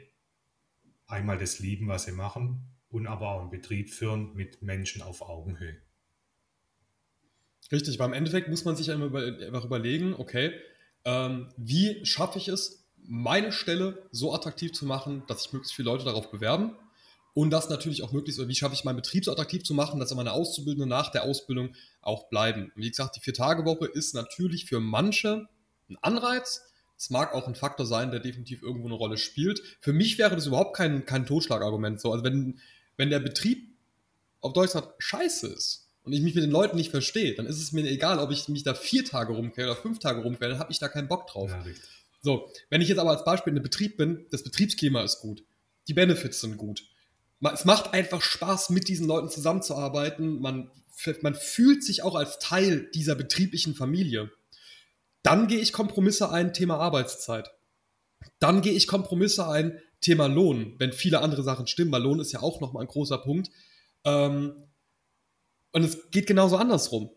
einmal 1.07 1.37
das 1.37 1.59
lieben, 1.59 1.87
was 1.87 2.05
sie 2.05 2.11
machen 2.11 2.67
und 2.89 3.07
aber 3.07 3.29
auch 3.29 3.41
einen 3.41 3.49
Betrieb 3.49 3.89
führen 3.89 4.33
mit 4.33 4.61
Menschen 4.61 5.01
auf 5.01 5.21
Augenhöhe. 5.21 5.77
Richtig, 7.71 7.99
weil 7.99 8.07
im 8.07 8.13
Endeffekt 8.13 8.49
muss 8.49 8.65
man 8.65 8.75
sich 8.75 8.91
einfach 8.91 9.65
überlegen, 9.65 10.13
okay, 10.13 10.53
ähm, 11.03 11.49
wie 11.57 12.05
schaffe 12.05 12.37
ich 12.37 12.47
es, 12.47 12.85
meine 12.95 13.51
Stelle 13.51 14.07
so 14.11 14.33
attraktiv 14.33 14.73
zu 14.73 14.85
machen, 14.85 15.23
dass 15.27 15.43
sich 15.43 15.53
möglichst 15.53 15.75
viele 15.75 15.89
Leute 15.89 16.05
darauf 16.05 16.31
bewerben 16.31 16.75
und 17.33 17.51
das 17.51 17.69
natürlich 17.69 18.03
auch 18.03 18.11
möglichst, 18.11 18.45
wie 18.45 18.55
schaffe 18.55 18.73
ich 18.73 18.83
meinen 18.83 18.95
Betrieb 18.95 19.23
so 19.23 19.31
attraktiv 19.31 19.63
zu 19.63 19.73
machen, 19.73 19.99
dass 19.99 20.13
meine 20.15 20.31
Auszubildenden 20.31 20.89
nach 20.89 21.11
der 21.11 21.23
Ausbildung 21.23 21.75
auch 22.01 22.29
bleiben. 22.29 22.71
Und 22.75 22.81
wie 22.81 22.89
gesagt, 22.89 23.15
die 23.15 23.19
Vier-Tage-Woche 23.19 23.85
ist 23.85 24.15
natürlich 24.15 24.65
für 24.65 24.79
manche 24.79 25.47
ein 25.89 25.97
Anreiz. 26.01 26.66
Es 26.97 27.09
mag 27.09 27.33
auch 27.33 27.47
ein 27.47 27.55
Faktor 27.55 27.85
sein, 27.85 28.11
der 28.11 28.19
definitiv 28.19 28.63
irgendwo 28.63 28.87
eine 28.87 28.95
Rolle 28.95 29.17
spielt. 29.17 29.61
Für 29.79 29.93
mich 29.93 30.17
wäre 30.17 30.35
das 30.35 30.47
überhaupt 30.47 30.75
kein, 30.75 31.05
kein 31.05 31.25
Totschlagargument. 31.25 32.01
So, 32.01 32.11
also 32.11 32.23
wenn, 32.23 32.59
wenn 32.95 33.09
der 33.09 33.19
Betrieb 33.19 33.75
auf 34.41 34.53
Deutsch 34.53 34.71
sagt, 34.71 35.01
scheiße 35.01 35.47
ist, 35.47 35.87
und 36.07 36.13
ich 36.13 36.21
mich 36.21 36.35
mit 36.35 36.43
den 36.45 36.51
Leuten 36.51 36.77
nicht 36.77 36.89
verstehe, 36.89 37.35
dann 37.35 37.45
ist 37.45 37.61
es 37.61 37.73
mir 37.73 37.83
egal, 37.83 38.19
ob 38.19 38.31
ich 38.31 38.47
mich 38.47 38.63
da 38.63 38.73
vier 38.73 39.03
Tage 39.03 39.33
rumquere 39.33 39.71
oder 39.71 39.75
fünf 39.75 39.99
Tage 39.99 40.23
rumquere, 40.23 40.51
dann 40.51 40.59
habe 40.59 40.71
ich 40.71 40.79
da 40.79 40.87
keinen 40.87 41.09
Bock 41.09 41.27
drauf. 41.27 41.51
Ja, 41.51 41.65
so, 42.21 42.49
wenn 42.69 42.81
ich 42.81 42.87
jetzt 42.87 42.99
aber 42.99 43.11
als 43.11 43.25
Beispiel 43.25 43.51
in 43.51 43.57
einem 43.57 43.63
Betrieb 43.63 43.97
bin, 43.97 44.25
das 44.31 44.41
Betriebsklima 44.41 45.03
ist 45.03 45.19
gut, 45.19 45.43
die 45.89 45.93
Benefits 45.93 46.39
sind 46.39 46.55
gut. 46.55 46.83
Es 47.53 47.65
macht 47.65 47.93
einfach 47.93 48.21
Spaß, 48.21 48.69
mit 48.69 48.87
diesen 48.87 49.05
Leuten 49.05 49.29
zusammenzuarbeiten. 49.29 50.39
Man, 50.39 50.71
man 51.21 51.35
fühlt 51.35 51.83
sich 51.83 52.03
auch 52.03 52.15
als 52.15 52.39
Teil 52.39 52.89
dieser 52.95 53.15
betrieblichen 53.15 53.75
Familie. 53.75 54.31
Dann 55.27 55.47
gehe 55.47 55.59
ich 55.59 55.73
Kompromisse 55.73 56.31
ein, 56.31 56.53
Thema 56.53 56.79
Arbeitszeit. 56.79 57.51
Dann 58.39 58.61
gehe 58.61 58.71
ich 58.71 58.87
Kompromisse 58.87 59.45
ein, 59.45 59.77
Thema 59.99 60.27
Lohn, 60.27 60.75
wenn 60.77 60.93
viele 60.93 61.19
andere 61.19 61.43
Sachen 61.43 61.67
stimmen, 61.67 61.91
weil 61.91 62.01
Lohn 62.01 62.21
ist 62.21 62.31
ja 62.31 62.41
auch 62.41 62.61
nochmal 62.61 62.83
ein 62.83 62.87
großer 62.87 63.17
Punkt. 63.17 63.49
Ähm, 64.05 64.55
und 65.73 65.83
es 65.83 66.09
geht 66.11 66.27
genauso 66.27 66.55
andersrum. 66.55 67.09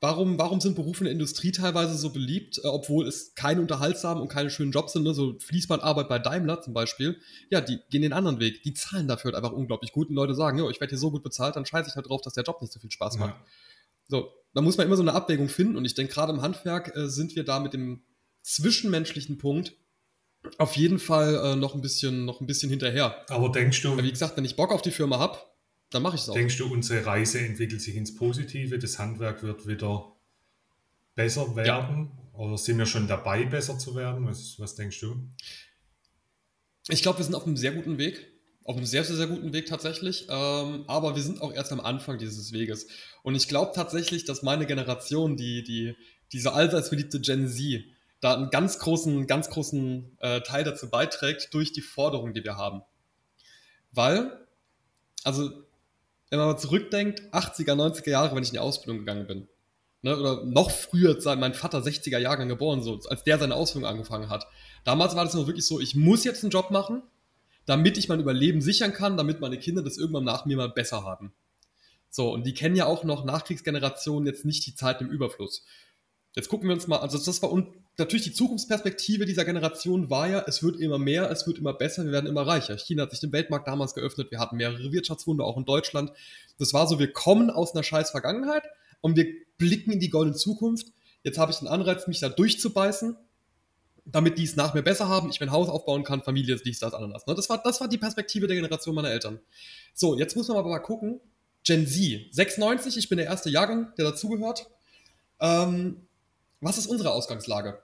Warum, 0.00 0.38
warum 0.38 0.60
sind 0.60 0.76
Berufe 0.76 1.00
in 1.00 1.04
der 1.06 1.12
Industrie 1.12 1.50
teilweise 1.50 1.96
so 1.96 2.10
beliebt, 2.10 2.58
äh, 2.62 2.68
obwohl 2.68 3.08
es 3.08 3.34
keine 3.34 3.62
unterhaltsamen 3.62 4.22
und 4.22 4.28
keine 4.28 4.50
schönen 4.50 4.70
Jobs 4.70 4.92
sind, 4.92 5.02
ne? 5.02 5.12
so 5.12 5.36
Fließbandarbeit 5.40 6.08
bei 6.08 6.20
Daimler 6.20 6.60
zum 6.60 6.72
Beispiel, 6.72 7.18
ja, 7.50 7.60
die 7.60 7.80
gehen 7.90 8.02
den 8.02 8.12
anderen 8.12 8.38
Weg. 8.38 8.62
Die 8.62 8.74
zahlen 8.74 9.08
dafür 9.08 9.32
halt 9.32 9.42
einfach 9.42 9.56
unglaublich 9.56 9.90
gut 9.90 10.08
und 10.08 10.14
Leute 10.14 10.36
sagen, 10.36 10.58
ja, 10.58 10.70
ich 10.70 10.80
werde 10.80 10.90
hier 10.90 10.98
so 10.98 11.10
gut 11.10 11.24
bezahlt, 11.24 11.56
dann 11.56 11.66
scheiße 11.66 11.90
ich 11.90 11.96
halt 11.96 12.08
drauf, 12.08 12.20
dass 12.20 12.34
der 12.34 12.44
Job 12.44 12.60
nicht 12.60 12.72
so 12.72 12.78
viel 12.78 12.92
Spaß 12.92 13.18
macht. 13.18 13.34
Ja. 13.34 13.46
So, 14.08 14.30
da 14.56 14.62
muss 14.62 14.78
man 14.78 14.86
immer 14.86 14.96
so 14.96 15.02
eine 15.02 15.12
Abwägung 15.12 15.50
finden 15.50 15.76
und 15.76 15.84
ich 15.84 15.92
denke, 15.92 16.14
gerade 16.14 16.32
im 16.32 16.40
Handwerk 16.40 16.96
äh, 16.96 17.10
sind 17.10 17.36
wir 17.36 17.44
da 17.44 17.60
mit 17.60 17.74
dem 17.74 18.00
zwischenmenschlichen 18.40 19.36
Punkt 19.36 19.74
auf 20.56 20.76
jeden 20.76 20.98
Fall 20.98 21.34
äh, 21.34 21.56
noch, 21.56 21.74
ein 21.74 21.82
bisschen, 21.82 22.24
noch 22.24 22.40
ein 22.40 22.46
bisschen 22.46 22.70
hinterher. 22.70 23.22
Aber 23.28 23.50
denkst 23.50 23.82
du. 23.82 24.02
Wie 24.02 24.10
gesagt, 24.10 24.34
wenn 24.38 24.46
ich 24.46 24.56
Bock 24.56 24.72
auf 24.72 24.80
die 24.80 24.92
Firma 24.92 25.18
habe, 25.18 25.38
dann 25.90 26.02
mache 26.02 26.16
ich 26.16 26.22
es 26.22 26.30
auch. 26.30 26.34
Denkst 26.34 26.56
du, 26.56 26.72
unsere 26.72 27.04
Reise 27.04 27.40
entwickelt 27.40 27.82
sich 27.82 27.96
ins 27.96 28.14
Positive? 28.14 28.78
Das 28.78 28.98
Handwerk 28.98 29.42
wird 29.42 29.66
wieder 29.66 30.16
besser 31.14 31.54
werden? 31.54 32.12
Ja. 32.32 32.38
Oder 32.38 32.56
sind 32.56 32.78
wir 32.78 32.86
schon 32.86 33.06
dabei, 33.06 33.44
besser 33.44 33.78
zu 33.78 33.94
werden? 33.94 34.24
Was, 34.24 34.58
was 34.58 34.74
denkst 34.74 35.00
du? 35.00 35.16
Ich 36.88 37.02
glaube, 37.02 37.18
wir 37.18 37.26
sind 37.26 37.34
auf 37.34 37.46
einem 37.46 37.58
sehr 37.58 37.72
guten 37.72 37.98
Weg. 37.98 38.35
Auf 38.66 38.76
einem 38.76 38.86
sehr, 38.86 39.04
sehr, 39.04 39.16
sehr 39.16 39.28
guten 39.28 39.52
Weg 39.52 39.66
tatsächlich. 39.66 40.26
Ähm, 40.28 40.84
aber 40.88 41.14
wir 41.14 41.22
sind 41.22 41.40
auch 41.40 41.52
erst 41.52 41.72
am 41.72 41.80
Anfang 41.80 42.18
dieses 42.18 42.52
Weges. 42.52 42.88
Und 43.22 43.34
ich 43.34 43.48
glaube 43.48 43.72
tatsächlich, 43.74 44.24
dass 44.24 44.42
meine 44.42 44.66
Generation, 44.66 45.36
die, 45.36 45.62
die, 45.62 45.96
diese 46.32 46.52
allseits 46.52 46.90
beliebte 46.90 47.20
Gen 47.20 47.48
Z, 47.48 47.84
da 48.20 48.34
einen 48.34 48.50
ganz 48.50 48.78
großen, 48.78 49.26
ganz 49.26 49.50
großen 49.50 50.16
äh, 50.20 50.40
Teil 50.40 50.64
dazu 50.64 50.90
beiträgt 50.90 51.54
durch 51.54 51.72
die 51.72 51.80
Forderungen, 51.80 52.34
die 52.34 52.42
wir 52.42 52.56
haben. 52.56 52.82
Weil, 53.92 54.32
also 55.22 55.50
wenn 56.30 56.38
man 56.38 56.48
mal 56.48 56.58
zurückdenkt, 56.58 57.20
80er, 57.32 57.74
90er 57.74 58.10
Jahre, 58.10 58.34
wenn 58.34 58.42
ich 58.42 58.48
in 58.48 58.54
die 58.54 58.58
Ausbildung 58.58 58.98
gegangen 58.98 59.26
bin, 59.26 59.48
ne, 60.02 60.18
oder 60.18 60.44
noch 60.44 60.70
früher, 60.70 61.16
mein 61.36 61.54
Vater 61.54 61.78
60er 61.78 62.18
Jahrgang 62.18 62.48
geboren, 62.48 62.82
so, 62.82 62.98
als 63.08 63.22
der 63.24 63.38
seine 63.38 63.54
Ausbildung 63.54 63.88
angefangen 63.88 64.28
hat. 64.28 64.46
Damals 64.84 65.14
war 65.14 65.24
das 65.24 65.34
noch 65.34 65.46
wirklich 65.46 65.66
so, 65.66 65.80
ich 65.80 65.94
muss 65.94 66.24
jetzt 66.24 66.42
einen 66.42 66.50
Job 66.50 66.70
machen, 66.70 67.02
damit 67.66 67.98
ich 67.98 68.08
mein 68.08 68.20
Überleben 68.20 68.62
sichern 68.62 68.92
kann, 68.92 69.16
damit 69.16 69.40
meine 69.40 69.58
Kinder 69.58 69.82
das 69.82 69.98
irgendwann 69.98 70.24
nach 70.24 70.46
mir 70.46 70.56
mal 70.56 70.70
besser 70.70 71.04
haben. 71.04 71.32
So, 72.08 72.32
und 72.32 72.46
die 72.46 72.54
kennen 72.54 72.76
ja 72.76 72.86
auch 72.86 73.04
noch 73.04 73.24
Nachkriegsgenerationen 73.24 74.26
jetzt 74.26 74.44
nicht 74.44 74.66
die 74.66 74.74
Zeit 74.74 75.00
im 75.00 75.10
Überfluss. 75.10 75.64
Jetzt 76.34 76.48
gucken 76.48 76.68
wir 76.68 76.74
uns 76.74 76.86
mal, 76.86 76.98
also 76.98 77.18
das 77.18 77.42
war 77.42 77.50
und 77.50 77.68
natürlich 77.98 78.24
die 78.24 78.32
Zukunftsperspektive 78.32 79.24
dieser 79.24 79.44
Generation 79.44 80.10
war 80.10 80.28
ja, 80.28 80.44
es 80.46 80.62
wird 80.62 80.78
immer 80.78 80.98
mehr, 80.98 81.30
es 81.30 81.46
wird 81.46 81.58
immer 81.58 81.72
besser, 81.72 82.04
wir 82.04 82.12
werden 82.12 82.26
immer 82.26 82.46
reicher. 82.46 82.76
China 82.76 83.02
hat 83.02 83.10
sich 83.10 83.20
den 83.20 83.32
Weltmarkt 83.32 83.66
damals 83.66 83.94
geöffnet, 83.94 84.30
wir 84.30 84.38
hatten 84.38 84.56
mehrere 84.56 84.92
Wirtschaftswunder, 84.92 85.44
auch 85.44 85.56
in 85.56 85.64
Deutschland. 85.64 86.12
Das 86.58 86.72
war 86.74 86.86
so, 86.86 86.98
wir 86.98 87.12
kommen 87.12 87.50
aus 87.50 87.74
einer 87.74 87.82
scheiß 87.82 88.10
Vergangenheit 88.10 88.64
und 89.00 89.16
wir 89.16 89.26
blicken 89.58 89.92
in 89.92 90.00
die 90.00 90.10
goldene 90.10 90.36
Zukunft. 90.36 90.88
Jetzt 91.22 91.38
habe 91.38 91.52
ich 91.52 91.58
den 91.58 91.68
Anreiz, 91.68 92.06
mich 92.06 92.20
da 92.20 92.28
durchzubeißen, 92.28 93.16
damit 94.06 94.38
die 94.38 94.44
es 94.44 94.56
nach 94.56 94.72
mir 94.72 94.82
besser 94.82 95.08
haben, 95.08 95.30
ich 95.30 95.40
mein 95.40 95.50
Haus 95.50 95.68
aufbauen 95.68 96.04
kann, 96.04 96.22
Familie, 96.22 96.56
dies, 96.56 96.78
das, 96.78 96.94
anderes. 96.94 97.26
Ne? 97.26 97.34
Das 97.34 97.48
war, 97.50 97.62
das 97.62 97.80
war 97.80 97.88
die 97.88 97.98
Perspektive 97.98 98.46
der 98.46 98.56
Generation 98.56 98.94
meiner 98.94 99.10
Eltern. 99.10 99.40
So, 99.94 100.16
jetzt 100.16 100.36
muss 100.36 100.48
man 100.48 100.56
aber 100.56 100.68
mal 100.68 100.78
gucken, 100.78 101.20
Gen 101.64 101.86
Z, 101.86 102.28
96, 102.30 102.96
ich 102.96 103.08
bin 103.08 103.18
der 103.18 103.26
erste 103.26 103.50
Jahrgang, 103.50 103.92
der 103.98 104.04
dazugehört. 104.04 104.70
Ähm, 105.40 106.06
was 106.60 106.78
ist 106.78 106.86
unsere 106.86 107.10
Ausgangslage? 107.10 107.80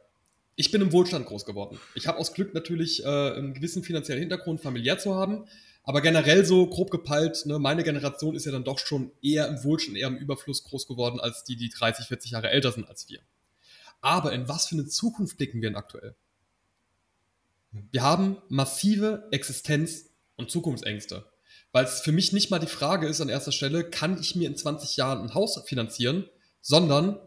Ich 0.54 0.70
bin 0.70 0.80
im 0.80 0.92
Wohlstand 0.92 1.26
groß 1.26 1.44
geworden. 1.44 1.80
Ich 1.96 2.06
habe 2.06 2.18
aus 2.18 2.32
Glück 2.32 2.54
natürlich 2.54 3.02
äh, 3.04 3.08
einen 3.08 3.54
gewissen 3.54 3.82
finanziellen 3.82 4.20
Hintergrund, 4.20 4.60
familiär 4.60 4.98
zu 4.98 5.16
haben. 5.16 5.46
Aber 5.82 6.00
generell 6.00 6.44
so 6.44 6.68
grob 6.68 6.92
gepeilt, 6.92 7.44
ne, 7.46 7.58
meine 7.58 7.82
Generation 7.82 8.36
ist 8.36 8.46
ja 8.46 8.52
dann 8.52 8.62
doch 8.62 8.78
schon 8.78 9.10
eher 9.20 9.48
im 9.48 9.64
Wohlstand, 9.64 9.96
eher 9.96 10.06
im 10.06 10.16
Überfluss 10.16 10.62
groß 10.62 10.86
geworden, 10.86 11.18
als 11.18 11.42
die, 11.42 11.56
die 11.56 11.70
30, 11.70 12.06
40 12.06 12.30
Jahre 12.30 12.50
älter 12.50 12.70
sind 12.70 12.88
als 12.88 13.08
wir. 13.08 13.18
Aber 14.02 14.32
in 14.32 14.48
was 14.48 14.66
für 14.66 14.74
eine 14.74 14.86
Zukunft 14.86 15.38
blicken 15.38 15.62
wir 15.62 15.70
denn 15.70 15.76
aktuell? 15.76 16.14
Wir 17.90 18.02
haben 18.02 18.36
massive 18.48 19.28
Existenz- 19.30 20.10
und 20.36 20.50
Zukunftsängste. 20.50 21.24
Weil 21.70 21.86
es 21.86 22.00
für 22.00 22.12
mich 22.12 22.32
nicht 22.32 22.50
mal 22.50 22.58
die 22.58 22.66
Frage 22.66 23.06
ist 23.06 23.22
an 23.22 23.30
erster 23.30 23.52
Stelle, 23.52 23.88
kann 23.88 24.20
ich 24.20 24.36
mir 24.36 24.48
in 24.48 24.56
20 24.56 24.96
Jahren 24.96 25.22
ein 25.22 25.34
Haus 25.34 25.58
finanzieren, 25.64 26.26
sondern 26.60 27.18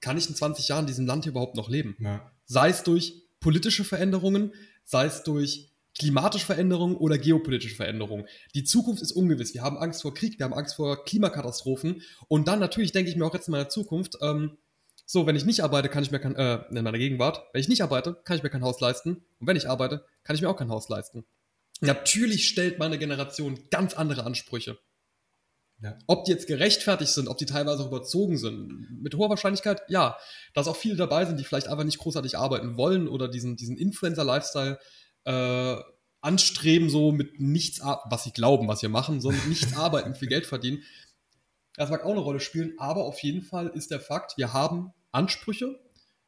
kann 0.00 0.16
ich 0.16 0.28
in 0.28 0.36
20 0.36 0.68
Jahren 0.68 0.82
in 0.82 0.88
diesem 0.88 1.06
Land 1.06 1.26
überhaupt 1.26 1.56
noch 1.56 1.68
leben? 1.68 1.96
Ja. 1.98 2.30
Sei 2.44 2.68
es 2.68 2.84
durch 2.84 3.24
politische 3.40 3.82
Veränderungen, 3.82 4.52
sei 4.84 5.06
es 5.06 5.24
durch 5.24 5.72
klimatische 5.96 6.46
Veränderungen 6.46 6.96
oder 6.96 7.18
geopolitische 7.18 7.76
Veränderungen. 7.76 8.26
Die 8.54 8.64
Zukunft 8.64 9.02
ist 9.02 9.12
ungewiss. 9.12 9.54
Wir 9.54 9.62
haben 9.62 9.78
Angst 9.78 10.02
vor 10.02 10.12
Krieg, 10.12 10.38
wir 10.38 10.44
haben 10.44 10.54
Angst 10.54 10.74
vor 10.74 11.04
Klimakatastrophen. 11.04 12.02
Und 12.28 12.48
dann 12.48 12.58
natürlich 12.58 12.92
denke 12.92 13.10
ich 13.10 13.16
mir 13.16 13.24
auch 13.24 13.34
jetzt 13.34 13.48
in 13.48 13.52
meiner 13.52 13.68
Zukunft, 13.68 14.18
ähm, 14.20 14.58
so, 15.06 15.26
wenn 15.26 15.36
ich 15.36 15.44
nicht 15.44 15.62
arbeite, 15.62 15.88
kann 15.88 16.02
ich 16.02 16.10
mir 16.10 16.18
kein, 16.18 16.34
äh, 16.36 16.64
in 16.70 16.82
meiner 16.82 16.98
Gegenwart, 16.98 17.42
wenn 17.52 17.60
ich 17.60 17.68
nicht 17.68 17.82
arbeite, 17.82 18.20
kann 18.24 18.36
ich 18.36 18.42
mir 18.42 18.50
kein 18.50 18.62
Haus 18.62 18.80
leisten. 18.80 19.24
Und 19.38 19.46
wenn 19.46 19.56
ich 19.56 19.68
arbeite, 19.68 20.04
kann 20.22 20.34
ich 20.34 20.42
mir 20.42 20.48
auch 20.48 20.56
kein 20.56 20.70
Haus 20.70 20.88
leisten. 20.88 21.24
Natürlich 21.80 22.48
stellt 22.48 22.78
meine 22.78 22.98
Generation 22.98 23.58
ganz 23.70 23.94
andere 23.94 24.24
Ansprüche. 24.24 24.78
Ja. 25.82 25.98
Ob 26.06 26.24
die 26.24 26.30
jetzt 26.30 26.46
gerechtfertigt 26.46 27.12
sind, 27.12 27.28
ob 27.28 27.36
die 27.36 27.46
teilweise 27.46 27.82
auch 27.82 27.88
überzogen 27.88 28.38
sind, 28.38 29.02
mit 29.02 29.14
hoher 29.16 29.28
Wahrscheinlichkeit, 29.28 29.82
ja. 29.88 30.16
Dass 30.54 30.68
auch 30.68 30.76
viele 30.76 30.96
dabei 30.96 31.26
sind, 31.26 31.38
die 31.38 31.44
vielleicht 31.44 31.68
einfach 31.68 31.84
nicht 31.84 31.98
großartig 31.98 32.38
arbeiten 32.38 32.76
wollen 32.76 33.06
oder 33.08 33.28
diesen, 33.28 33.56
diesen 33.56 33.76
Influencer-Lifestyle 33.76 34.78
äh, 35.24 35.76
anstreben, 36.22 36.88
so 36.88 37.12
mit 37.12 37.38
nichts, 37.38 37.80
was 37.80 38.24
sie 38.24 38.32
glauben, 38.32 38.66
was 38.66 38.80
sie 38.80 38.88
machen, 38.88 39.20
so 39.20 39.30
mit 39.30 39.46
nichts 39.46 39.76
arbeiten, 39.76 40.14
viel 40.14 40.28
Geld 40.28 40.46
verdienen. 40.46 40.82
Das 41.76 41.90
mag 41.90 42.04
auch 42.04 42.10
eine 42.10 42.20
Rolle 42.20 42.40
spielen, 42.40 42.74
aber 42.78 43.04
auf 43.04 43.20
jeden 43.20 43.42
Fall 43.42 43.68
ist 43.68 43.90
der 43.90 44.00
Fakt, 44.00 44.36
wir 44.36 44.52
haben 44.52 44.92
Ansprüche, 45.12 45.80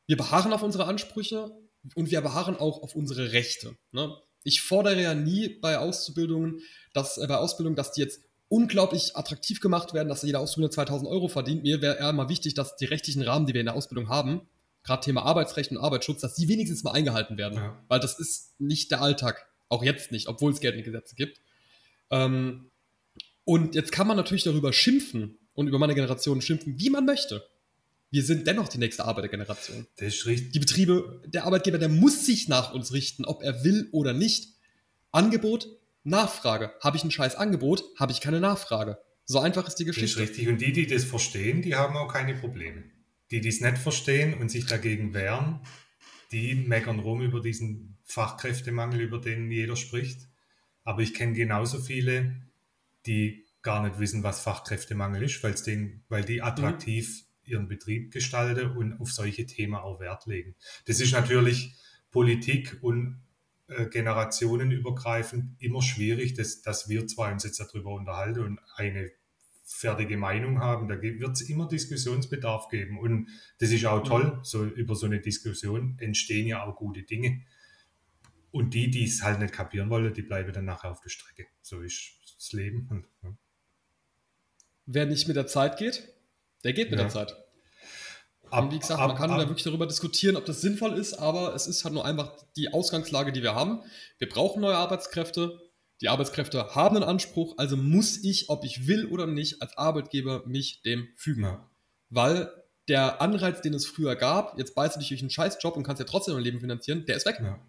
wir 0.07 0.16
beharren 0.16 0.53
auf 0.53 0.62
unsere 0.62 0.86
Ansprüche 0.86 1.51
und 1.94 2.11
wir 2.11 2.20
beharren 2.20 2.57
auch 2.57 2.82
auf 2.82 2.94
unsere 2.94 3.32
Rechte. 3.32 3.76
Ne? 3.92 4.16
Ich 4.42 4.62
fordere 4.62 5.01
ja 5.01 5.14
nie 5.14 5.49
bei 5.49 5.78
Auszubildungen, 5.78 6.61
dass, 6.92 7.18
äh, 7.18 7.26
bei 7.26 7.36
Ausbildung, 7.36 7.74
dass 7.74 7.92
die 7.92 8.01
jetzt 8.01 8.20
unglaublich 8.49 9.16
attraktiv 9.16 9.61
gemacht 9.61 9.92
werden, 9.92 10.09
dass 10.09 10.22
jeder 10.22 10.40
Auszubildende 10.40 10.74
2000 10.74 11.11
Euro 11.11 11.28
verdient. 11.28 11.62
Mir 11.62 11.82
wäre 11.82 11.99
eher 11.99 12.12
mal 12.12 12.28
wichtig, 12.28 12.55
dass 12.55 12.76
die 12.76 12.84
rechtlichen 12.84 13.22
Rahmen, 13.22 13.47
die 13.47 13.55
wir 13.55 13.61
in 13.61 13.66
der 13.66 13.74
Ausbildung 13.74 14.09
haben, 14.09 14.49
gerade 14.84 15.03
Thema 15.03 15.24
Arbeitsrecht 15.24 15.72
und 15.72 15.78
Arbeitsschutz, 15.78 16.20
dass 16.20 16.34
die 16.34 16.49
wenigstens 16.49 16.84
mal 16.84 16.92
eingehalten 16.92 17.36
werden. 17.36 17.59
Ja. 17.59 17.84
Weil 17.88 18.01
das 18.01 18.18
ist 18.18 18.59
nicht 18.61 18.90
der 18.90 19.03
Alltag. 19.03 19.49
Auch 19.68 19.82
jetzt 19.82 20.12
nicht, 20.12 20.28
obwohl 20.28 20.53
es 20.53 20.61
geltende 20.61 20.84
Gesetze 20.84 21.16
gibt. 21.16 21.40
Ähm, 22.11 22.70
und 23.47 23.74
jetzt 23.74 23.92
kann 23.92 24.07
man 24.07 24.18
natürlich 24.18 24.44
darüber 24.44 24.74
schimpfen, 24.74 25.38
und 25.57 25.66
über 25.66 25.78
meine 25.78 25.94
Generation 25.94 26.40
schimpfen, 26.40 26.78
wie 26.78 26.90
man 26.90 27.05
möchte. 27.05 27.44
Wir 28.11 28.22
sind 28.22 28.47
dennoch 28.47 28.68
die 28.68 28.78
nächste 28.78 29.05
Arbeitergeneration. 29.05 29.86
Das 29.97 30.14
ist 30.14 30.26
richtig. 30.26 30.53
Die 30.53 30.61
Betriebe, 30.61 31.22
der 31.26 31.44
Arbeitgeber, 31.44 31.78
der 31.78 31.88
muss 31.88 32.24
sich 32.24 32.47
nach 32.47 32.72
uns 32.72 32.92
richten, 32.92 33.24
ob 33.24 33.42
er 33.42 33.64
will 33.64 33.88
oder 33.90 34.12
nicht. 34.12 34.55
Angebot, 35.11 35.66
Nachfrage. 36.05 36.72
Habe 36.80 36.97
ich 36.97 37.05
ein 37.05 37.11
scheiß 37.11 37.34
Angebot, 37.34 37.82
habe 37.99 38.12
ich 38.12 38.20
keine 38.20 38.38
Nachfrage. 38.38 38.99
So 39.24 39.40
einfach 39.40 39.66
ist 39.66 39.76
die 39.76 39.86
Geschichte. 39.86 40.20
Das 40.20 40.30
ist 40.30 40.30
richtig. 40.30 40.49
Und 40.49 40.61
die, 40.61 40.72
die 40.72 40.86
das 40.86 41.05
verstehen, 41.05 41.62
die 41.62 41.74
haben 41.74 41.97
auch 41.97 42.12
keine 42.12 42.34
Probleme. 42.34 42.84
Die, 43.32 43.40
die 43.40 43.49
es 43.49 43.61
nicht 43.61 43.78
verstehen 43.78 44.34
und 44.34 44.51
sich 44.51 44.66
dagegen 44.66 45.12
wehren, 45.12 45.61
die 46.30 46.55
meckern 46.55 47.01
rum 47.01 47.22
über 47.22 47.40
diesen 47.40 47.99
Fachkräftemangel, 48.05 49.01
über 49.01 49.18
den 49.18 49.51
jeder 49.51 49.74
spricht. 49.74 50.28
Aber 50.84 51.03
ich 51.03 51.12
kenne 51.12 51.32
genauso 51.32 51.80
viele, 51.80 52.36
die 53.07 53.45
gar 53.63 53.83
nicht 53.87 53.99
wissen, 53.99 54.23
was 54.23 54.41
Fachkräftemangel 54.41 55.25
ist, 55.25 55.43
weil's 55.43 55.63
den, 55.63 56.05
weil 56.09 56.25
die 56.25 56.43
attraktiv 56.43 57.09
mhm. 57.09 57.51
ihren 57.51 57.69
Betrieb 57.69 58.13
gestalten 58.13 58.77
und 58.77 59.01
auf 59.01 59.13
solche 59.13 59.47
Themen 59.47 59.75
auch 59.75 60.01
Wert 60.01 60.27
legen. 60.27 60.55
Das 60.87 61.01
ist 61.01 61.13
natürlich 61.13 61.75
Politik 62.11 62.79
und 62.83 63.21
äh, 63.69 63.87
generationenübergreifend 63.87 65.61
immer 65.61 65.83
schwierig, 65.83 66.35
dass, 66.35 66.63
dass 66.63 66.89
wir 66.89 67.07
zwei 67.07 67.33
uns 67.33 67.45
jetzt 67.45 67.59
darüber 67.59 67.91
unterhalten 67.91 68.41
und 68.41 68.61
eine 68.77 69.11
fertige 69.65 70.17
Meinung 70.17 70.61
haben. 70.61 70.89
Da 70.89 71.03
wird 71.03 71.33
es 71.33 71.43
immer 71.43 71.67
Diskussionsbedarf 71.67 72.69
geben. 72.69 73.01
Und 73.01 73.29
das 73.59 73.73
ist 73.73 73.85
auch 73.85 74.03
toll. 74.05 74.37
Mhm. 74.37 74.45
So, 74.45 74.65
über 74.65 74.95
so 74.95 75.07
eine 75.07 75.21
Diskussion 75.21 75.97
entstehen 75.99 76.47
ja 76.47 76.63
auch 76.63 76.77
gute 76.77 77.03
Dinge. 77.03 77.43
Und 78.57 78.73
die, 78.73 78.91
die 78.91 79.05
es 79.05 79.23
halt 79.23 79.39
nicht 79.39 79.53
kapieren 79.53 79.91
wollen, 79.91 80.15
die 80.15 80.23
bleiben 80.23 80.51
dann 80.51 80.65
nachher 80.65 80.91
auf 80.91 81.03
der 81.03 81.11
Strecke. 81.11 81.47
So 81.61 81.83
ist 81.83 82.13
das 82.39 82.53
Leben. 82.53 82.89
Und, 82.91 83.07
ja. 83.23 83.37
Wer 84.87 85.05
nicht 85.05 85.29
mit 85.29 85.37
der 85.37 85.47
Zeit 85.47 85.77
geht, 85.77 86.09
der 86.65 86.73
geht 86.73 86.91
mit 86.91 86.99
ja. 86.99 87.05
der 87.05 87.13
Zeit. 87.13 87.37
Ab, 88.51 88.73
wie 88.73 88.79
gesagt, 88.79 88.99
ab, 88.99 89.09
man 89.09 89.17
kann 89.19 89.31
ab, 89.31 89.41
da 89.41 89.49
wirklich 89.49 89.65
darüber 89.65 89.87
diskutieren, 89.87 90.37
ob 90.37 90.47
das 90.47 90.63
sinnvoll 90.63 90.95
ist, 90.95 91.13
aber 91.13 91.55
es 91.55 91.67
ist 91.67 91.85
halt 91.85 91.93
nur 91.93 92.07
einfach 92.07 92.33
die 92.57 92.73
Ausgangslage, 92.73 93.31
die 93.31 93.43
wir 93.43 93.55
haben. 93.55 93.83
Wir 94.17 94.29
brauchen 94.31 94.63
neue 94.63 94.77
Arbeitskräfte. 94.77 95.61
Die 96.01 96.09
Arbeitskräfte 96.09 96.75
haben 96.75 96.97
einen 96.97 97.05
Anspruch, 97.05 97.59
also 97.59 97.77
muss 97.77 98.25
ich, 98.25 98.49
ob 98.49 98.65
ich 98.65 98.87
will 98.87 99.05
oder 99.05 99.27
nicht, 99.27 99.61
als 99.61 99.77
Arbeitgeber 99.77 100.47
mich 100.47 100.81
dem 100.81 101.09
fügen. 101.17 101.43
Ja. 101.43 101.71
Weil 102.09 102.51
der 102.89 103.21
Anreiz, 103.21 103.61
den 103.61 103.75
es 103.75 103.87
früher 103.87 104.17
gab, 104.17 104.57
jetzt 104.59 104.75
beißt 104.75 104.97
du 104.97 105.01
dich 105.01 105.09
durch 105.09 105.21
einen 105.21 105.29
Scheißjob 105.29 105.77
und 105.77 105.83
kannst 105.83 106.01
ja 106.01 106.07
trotzdem 106.07 106.33
dein 106.33 106.43
Leben 106.43 106.61
finanzieren, 106.61 107.05
der 107.05 107.17
ist 107.17 107.27
weg. 107.27 107.39
Ja. 107.43 107.61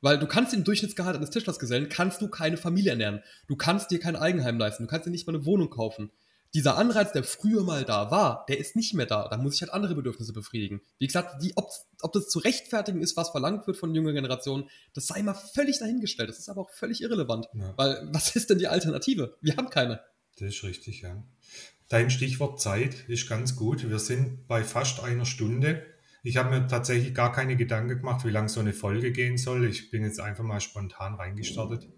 Weil 0.00 0.18
du 0.18 0.26
kannst 0.26 0.52
den 0.52 0.64
Durchschnittsgehalt 0.64 1.16
eines 1.16 1.30
Tischlersgesellen, 1.30 1.88
kannst 1.88 2.20
du 2.20 2.28
keine 2.28 2.56
Familie 2.56 2.90
ernähren. 2.92 3.22
Du 3.48 3.56
kannst 3.56 3.90
dir 3.90 3.98
kein 3.98 4.16
Eigenheim 4.16 4.58
leisten. 4.58 4.84
Du 4.84 4.90
kannst 4.90 5.06
dir 5.06 5.10
nicht 5.10 5.26
mal 5.26 5.34
eine 5.34 5.46
Wohnung 5.46 5.70
kaufen 5.70 6.10
dieser 6.56 6.78
Anreiz, 6.78 7.12
der 7.12 7.22
früher 7.22 7.64
mal 7.64 7.84
da 7.84 8.10
war, 8.10 8.46
der 8.48 8.58
ist 8.58 8.76
nicht 8.76 8.94
mehr 8.94 9.04
da. 9.04 9.28
Da 9.28 9.36
muss 9.36 9.54
ich 9.54 9.60
halt 9.60 9.72
andere 9.72 9.94
Bedürfnisse 9.94 10.32
befriedigen. 10.32 10.80
Wie 10.98 11.06
gesagt, 11.06 11.42
wie, 11.42 11.52
ob, 11.54 11.70
ob 12.00 12.12
das 12.14 12.28
zu 12.28 12.38
rechtfertigen 12.38 13.02
ist, 13.02 13.14
was 13.16 13.28
verlangt 13.28 13.66
wird 13.66 13.76
von 13.76 13.94
jünger 13.94 14.14
Generationen, 14.14 14.68
das 14.94 15.06
sei 15.06 15.22
mal 15.22 15.34
völlig 15.34 15.78
dahingestellt. 15.78 16.30
Das 16.30 16.38
ist 16.38 16.48
aber 16.48 16.62
auch 16.62 16.70
völlig 16.70 17.02
irrelevant. 17.02 17.46
Ja. 17.52 17.74
Weil, 17.76 18.08
was 18.12 18.34
ist 18.36 18.48
denn 18.48 18.58
die 18.58 18.68
Alternative? 18.68 19.36
Wir 19.42 19.56
haben 19.56 19.68
keine. 19.68 20.00
Das 20.38 20.48
ist 20.48 20.62
richtig, 20.62 21.02
ja. 21.02 21.22
Dein 21.88 22.10
Stichwort 22.10 22.58
Zeit 22.58 23.04
ist 23.06 23.28
ganz 23.28 23.54
gut. 23.54 23.88
Wir 23.88 23.98
sind 23.98 24.48
bei 24.48 24.64
fast 24.64 25.00
einer 25.00 25.26
Stunde. 25.26 25.84
Ich 26.26 26.38
habe 26.38 26.50
mir 26.50 26.66
tatsächlich 26.66 27.14
gar 27.14 27.30
keine 27.30 27.54
Gedanken 27.54 27.98
gemacht, 27.98 28.24
wie 28.24 28.30
lange 28.30 28.48
so 28.48 28.58
eine 28.58 28.72
Folge 28.72 29.12
gehen 29.12 29.38
soll. 29.38 29.64
Ich 29.64 29.92
bin 29.92 30.02
jetzt 30.02 30.18
einfach 30.18 30.42
mal 30.42 30.58
spontan 30.58 31.14
reingestartet. 31.14 31.88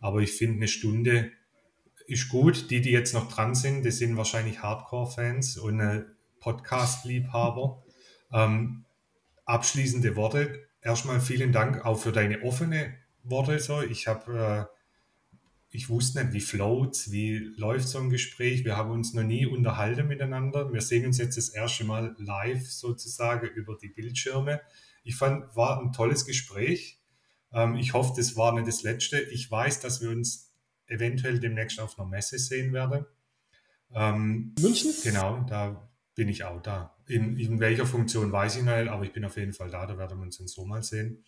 Aber 0.00 0.20
ich 0.20 0.32
finde, 0.32 0.56
eine 0.56 0.68
Stunde 0.68 1.30
ist 2.06 2.28
gut. 2.28 2.70
Die, 2.70 2.82
die 2.82 2.90
jetzt 2.90 3.14
noch 3.14 3.32
dran 3.32 3.54
sind, 3.54 3.82
die 3.82 3.90
sind 3.90 4.18
wahrscheinlich 4.18 4.62
Hardcore-Fans 4.62 5.56
und 5.56 5.80
äh, 5.80 6.04
Podcast-Liebhaber. 6.40 7.82
Ähm, 8.32 8.84
abschließende 9.44 10.14
Worte. 10.14 10.60
Erstmal 10.82 11.20
vielen 11.20 11.50
Dank 11.50 11.84
auch 11.84 11.98
für 11.98 12.12
deine 12.12 12.42
offene 12.42 12.94
Worte. 13.24 13.58
So, 13.58 13.82
ich 13.82 14.06
habe, 14.06 14.68
äh, 14.70 14.79
ich 15.72 15.88
wusste 15.88 16.22
nicht, 16.22 16.32
wie 16.32 16.40
float, 16.40 17.10
wie 17.10 17.38
läuft 17.56 17.88
so 17.88 17.98
ein 17.98 18.10
Gespräch. 18.10 18.64
Wir 18.64 18.76
haben 18.76 18.90
uns 18.90 19.14
noch 19.14 19.22
nie 19.22 19.46
unterhalten 19.46 20.08
miteinander. 20.08 20.72
Wir 20.72 20.80
sehen 20.80 21.06
uns 21.06 21.18
jetzt 21.18 21.36
das 21.36 21.48
erste 21.48 21.84
Mal 21.84 22.16
live 22.18 22.68
sozusagen 22.68 23.46
über 23.48 23.76
die 23.80 23.88
Bildschirme. 23.88 24.60
Ich 25.04 25.14
fand, 25.14 25.54
war 25.54 25.80
ein 25.80 25.92
tolles 25.92 26.26
Gespräch. 26.26 27.00
Ähm, 27.52 27.76
ich 27.76 27.94
hoffe, 27.94 28.14
das 28.16 28.36
war 28.36 28.52
nicht 28.52 28.66
das 28.66 28.82
letzte. 28.82 29.20
Ich 29.20 29.48
weiß, 29.48 29.80
dass 29.80 30.02
wir 30.02 30.10
uns 30.10 30.52
eventuell 30.86 31.38
demnächst 31.38 31.78
auf 31.78 31.98
einer 31.98 32.08
Messe 32.08 32.38
sehen 32.38 32.72
werde. 32.72 33.06
Ähm, 33.94 34.54
München? 34.60 34.92
Genau, 35.04 35.44
da 35.48 35.88
bin 36.16 36.28
ich 36.28 36.42
auch 36.42 36.60
da. 36.60 36.96
In, 37.06 37.38
in, 37.38 37.60
welcher 37.60 37.86
Funktion 37.86 38.32
weiß 38.32 38.56
ich 38.56 38.62
noch 38.64 38.76
nicht, 38.76 38.88
aber 38.88 39.04
ich 39.04 39.12
bin 39.12 39.24
auf 39.24 39.36
jeden 39.36 39.52
Fall 39.52 39.70
da, 39.70 39.86
da 39.86 39.96
werden 39.96 40.18
wir 40.18 40.24
uns 40.24 40.38
dann 40.38 40.48
so 40.48 40.66
mal 40.66 40.82
sehen. 40.82 41.24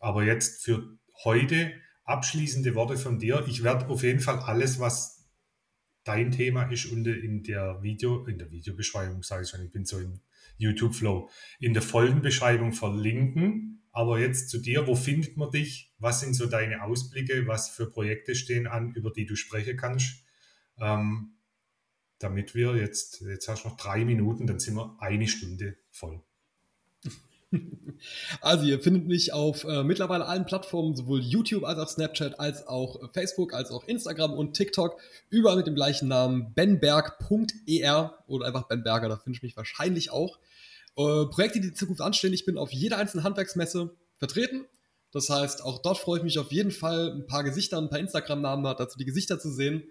Aber 0.00 0.24
jetzt 0.24 0.64
für 0.64 0.98
heute 1.24 1.72
abschließende 2.06 2.74
Worte 2.74 2.96
von 2.96 3.18
dir. 3.18 3.44
Ich 3.46 3.62
werde 3.62 3.88
auf 3.88 4.02
jeden 4.02 4.20
Fall 4.20 4.38
alles, 4.38 4.80
was 4.80 5.28
dein 6.04 6.30
Thema 6.30 6.70
ist, 6.70 6.86
unter 6.86 7.14
in 7.14 7.42
der 7.42 7.82
Video, 7.82 8.24
in 8.26 8.38
der 8.38 8.50
Videobeschreibung, 8.50 9.22
sage 9.22 9.42
ich 9.42 9.50
schon, 9.50 9.64
ich 9.64 9.72
bin 9.72 9.84
so 9.84 9.98
im 9.98 10.20
YouTube-Flow, 10.58 11.28
in 11.58 11.74
der 11.74 11.82
Folgenbeschreibung 11.82 12.72
verlinken. 12.72 13.82
Aber 13.90 14.20
jetzt 14.20 14.50
zu 14.50 14.58
dir, 14.58 14.86
wo 14.86 14.94
findet 14.94 15.36
man 15.36 15.50
dich? 15.50 15.94
Was 15.98 16.20
sind 16.20 16.34
so 16.34 16.46
deine 16.46 16.82
Ausblicke? 16.82 17.46
Was 17.46 17.70
für 17.70 17.90
Projekte 17.90 18.34
stehen 18.34 18.66
an, 18.66 18.92
über 18.94 19.10
die 19.10 19.26
du 19.26 19.36
sprechen 19.36 19.76
kannst? 19.76 20.24
Ähm, 20.78 21.38
damit 22.18 22.54
wir 22.54 22.76
jetzt, 22.76 23.20
jetzt 23.22 23.48
hast 23.48 23.64
du 23.64 23.68
noch 23.68 23.76
drei 23.76 24.04
Minuten, 24.04 24.46
dann 24.46 24.60
sind 24.60 24.76
wir 24.76 24.96
eine 25.00 25.26
Stunde 25.26 25.78
voll. 25.90 26.22
Also 28.40 28.66
ihr 28.66 28.80
findet 28.80 29.06
mich 29.06 29.32
auf 29.32 29.64
äh, 29.64 29.82
mittlerweile 29.82 30.26
allen 30.26 30.44
Plattformen, 30.44 30.94
sowohl 30.94 31.20
YouTube 31.20 31.64
als 31.64 31.78
auch 31.78 31.88
Snapchat, 31.88 32.38
als 32.38 32.66
auch 32.66 33.10
Facebook, 33.12 33.54
als 33.54 33.70
auch 33.70 33.84
Instagram 33.84 34.32
und 34.32 34.54
TikTok, 34.54 35.00
überall 35.30 35.56
mit 35.56 35.66
dem 35.66 35.74
gleichen 35.74 36.08
Namen 36.08 36.52
benberg.er 36.54 38.18
oder 38.26 38.46
einfach 38.46 38.68
benberger, 38.68 39.08
da 39.08 39.16
finde 39.16 39.36
ich 39.36 39.42
mich 39.42 39.56
wahrscheinlich 39.56 40.10
auch. 40.10 40.38
Äh, 40.96 41.26
Projekte, 41.26 41.60
die 41.60 41.68
in 41.68 41.74
Zukunft 41.74 42.00
anstehen. 42.00 42.32
Ich 42.32 42.44
bin 42.44 42.58
auf 42.58 42.72
jeder 42.72 42.98
einzelnen 42.98 43.24
Handwerksmesse 43.24 43.94
vertreten. 44.18 44.66
Das 45.12 45.28
heißt, 45.30 45.62
auch 45.62 45.80
dort 45.80 45.98
freue 45.98 46.18
ich 46.18 46.24
mich 46.24 46.38
auf 46.38 46.52
jeden 46.52 46.70
Fall, 46.70 47.12
ein 47.12 47.26
paar 47.26 47.44
Gesichter, 47.44 47.78
ein 47.78 47.90
paar 47.90 47.98
Instagram-Namen 47.98 48.64
dazu 48.76 48.98
die 48.98 49.04
Gesichter 49.04 49.38
zu 49.38 49.50
sehen. 49.50 49.84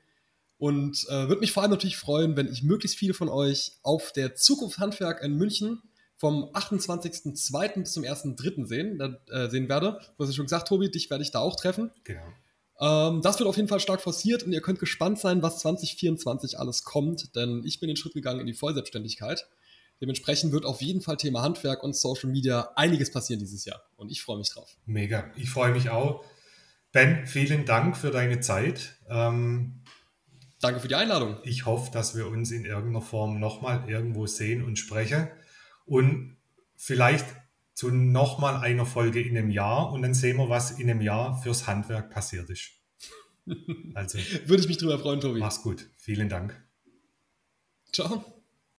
Und 0.58 1.06
äh, 1.10 1.28
würde 1.28 1.42
mich 1.42 1.52
vor 1.52 1.64
allem 1.64 1.72
natürlich 1.72 1.98
freuen, 1.98 2.38
wenn 2.38 2.48
ich 2.48 2.64
möglichst 2.64 2.98
viele 2.98 3.14
von 3.14 3.30
euch 3.30 3.74
auf 3.84 4.12
der 4.14 4.36
Zukunft 4.36 4.80
Handwerk 4.80 5.22
in 5.22 5.36
München 5.36 5.82
vom 6.18 6.46
28.02. 6.54 7.80
bis 7.82 7.92
zum 7.92 8.04
1.03. 8.04 8.66
sehen, 8.66 9.00
äh, 9.30 9.50
sehen 9.50 9.70
werde. 9.70 10.00
Du 10.18 10.24
hast 10.24 10.30
ja 10.30 10.36
schon 10.36 10.46
gesagt, 10.46 10.68
Tobi, 10.68 10.90
dich 10.90 11.10
werde 11.10 11.24
ich 11.24 11.32
da 11.32 11.40
auch 11.40 11.56
treffen. 11.56 11.92
Genau. 12.04 12.24
Ähm, 12.80 13.22
das 13.22 13.40
wird 13.40 13.48
auf 13.48 13.56
jeden 13.56 13.68
Fall 13.68 13.80
stark 13.80 14.02
forciert 14.02 14.44
und 14.44 14.52
ihr 14.52 14.62
könnt 14.62 14.80
gespannt 14.80 15.20
sein, 15.20 15.42
was 15.42 15.60
2024 15.60 16.60
alles 16.60 16.84
kommt, 16.84 17.36
denn 17.36 17.64
ich 17.66 17.80
bin 17.80 17.88
den 17.88 17.96
Schritt 17.96 18.14
gegangen 18.14 18.40
in 18.40 18.48
die 18.48 18.54
Vollselbstständigkeit. 18.54 19.48
Dementsprechend 20.02 20.52
wird 20.52 20.66
auf 20.66 20.82
jeden 20.82 21.02
Fall 21.02 21.16
Thema 21.16 21.42
Handwerk 21.42 21.82
und 21.84 21.96
Social 21.96 22.30
Media 22.30 22.70
einiges 22.76 23.12
passieren 23.12 23.40
dieses 23.40 23.64
Jahr. 23.64 23.82
Und 23.96 24.12
ich 24.12 24.22
freue 24.22 24.38
mich 24.38 24.50
drauf. 24.50 24.76
Mega. 24.86 25.32
Ich 25.38 25.50
freue 25.50 25.72
mich 25.72 25.90
auch. 25.90 26.26
Ben, 26.92 27.26
vielen 27.28 27.66
Dank 27.66 27.96
für 27.96 28.12
deine 28.12 28.42
Zeit. 28.42 28.98
Ähm, 29.10 29.82
Danke 30.60 30.80
für 30.80 30.88
die 30.88 30.96
Einladung. 30.96 31.38
Ich 31.44 31.66
hoffe, 31.66 31.92
dass 31.92 32.16
wir 32.16 32.28
uns 32.28 32.52
in 32.52 32.66
irgendeiner 32.66 33.02
Form 33.02 33.40
nochmal 33.40 33.88
irgendwo 33.88 34.26
sehen 34.26 34.64
und 34.64 34.80
sprechen. 34.80 35.28
Und 35.86 36.38
vielleicht 36.76 37.26
zu 37.74 37.92
nochmal 37.92 38.58
einer 38.58 38.86
Folge 38.86 39.22
in 39.22 39.38
einem 39.38 39.52
Jahr 39.52 39.92
und 39.92 40.02
dann 40.02 40.14
sehen 40.14 40.38
wir, 40.38 40.50
was 40.50 40.80
in 40.80 40.90
einem 40.90 41.02
Jahr 41.02 41.42
fürs 41.42 41.68
Handwerk 41.68 42.10
passiert 42.10 42.50
ist. 42.50 42.72
Also, 43.94 44.18
Würde 44.48 44.64
ich 44.64 44.68
mich 44.68 44.78
drüber 44.78 44.98
freuen, 44.98 45.22
Tobi. 45.22 45.40
Mach's 45.40 45.62
gut. 45.62 45.88
Vielen 45.98 46.30
Dank. 46.30 46.60
Ciao. 47.92 48.35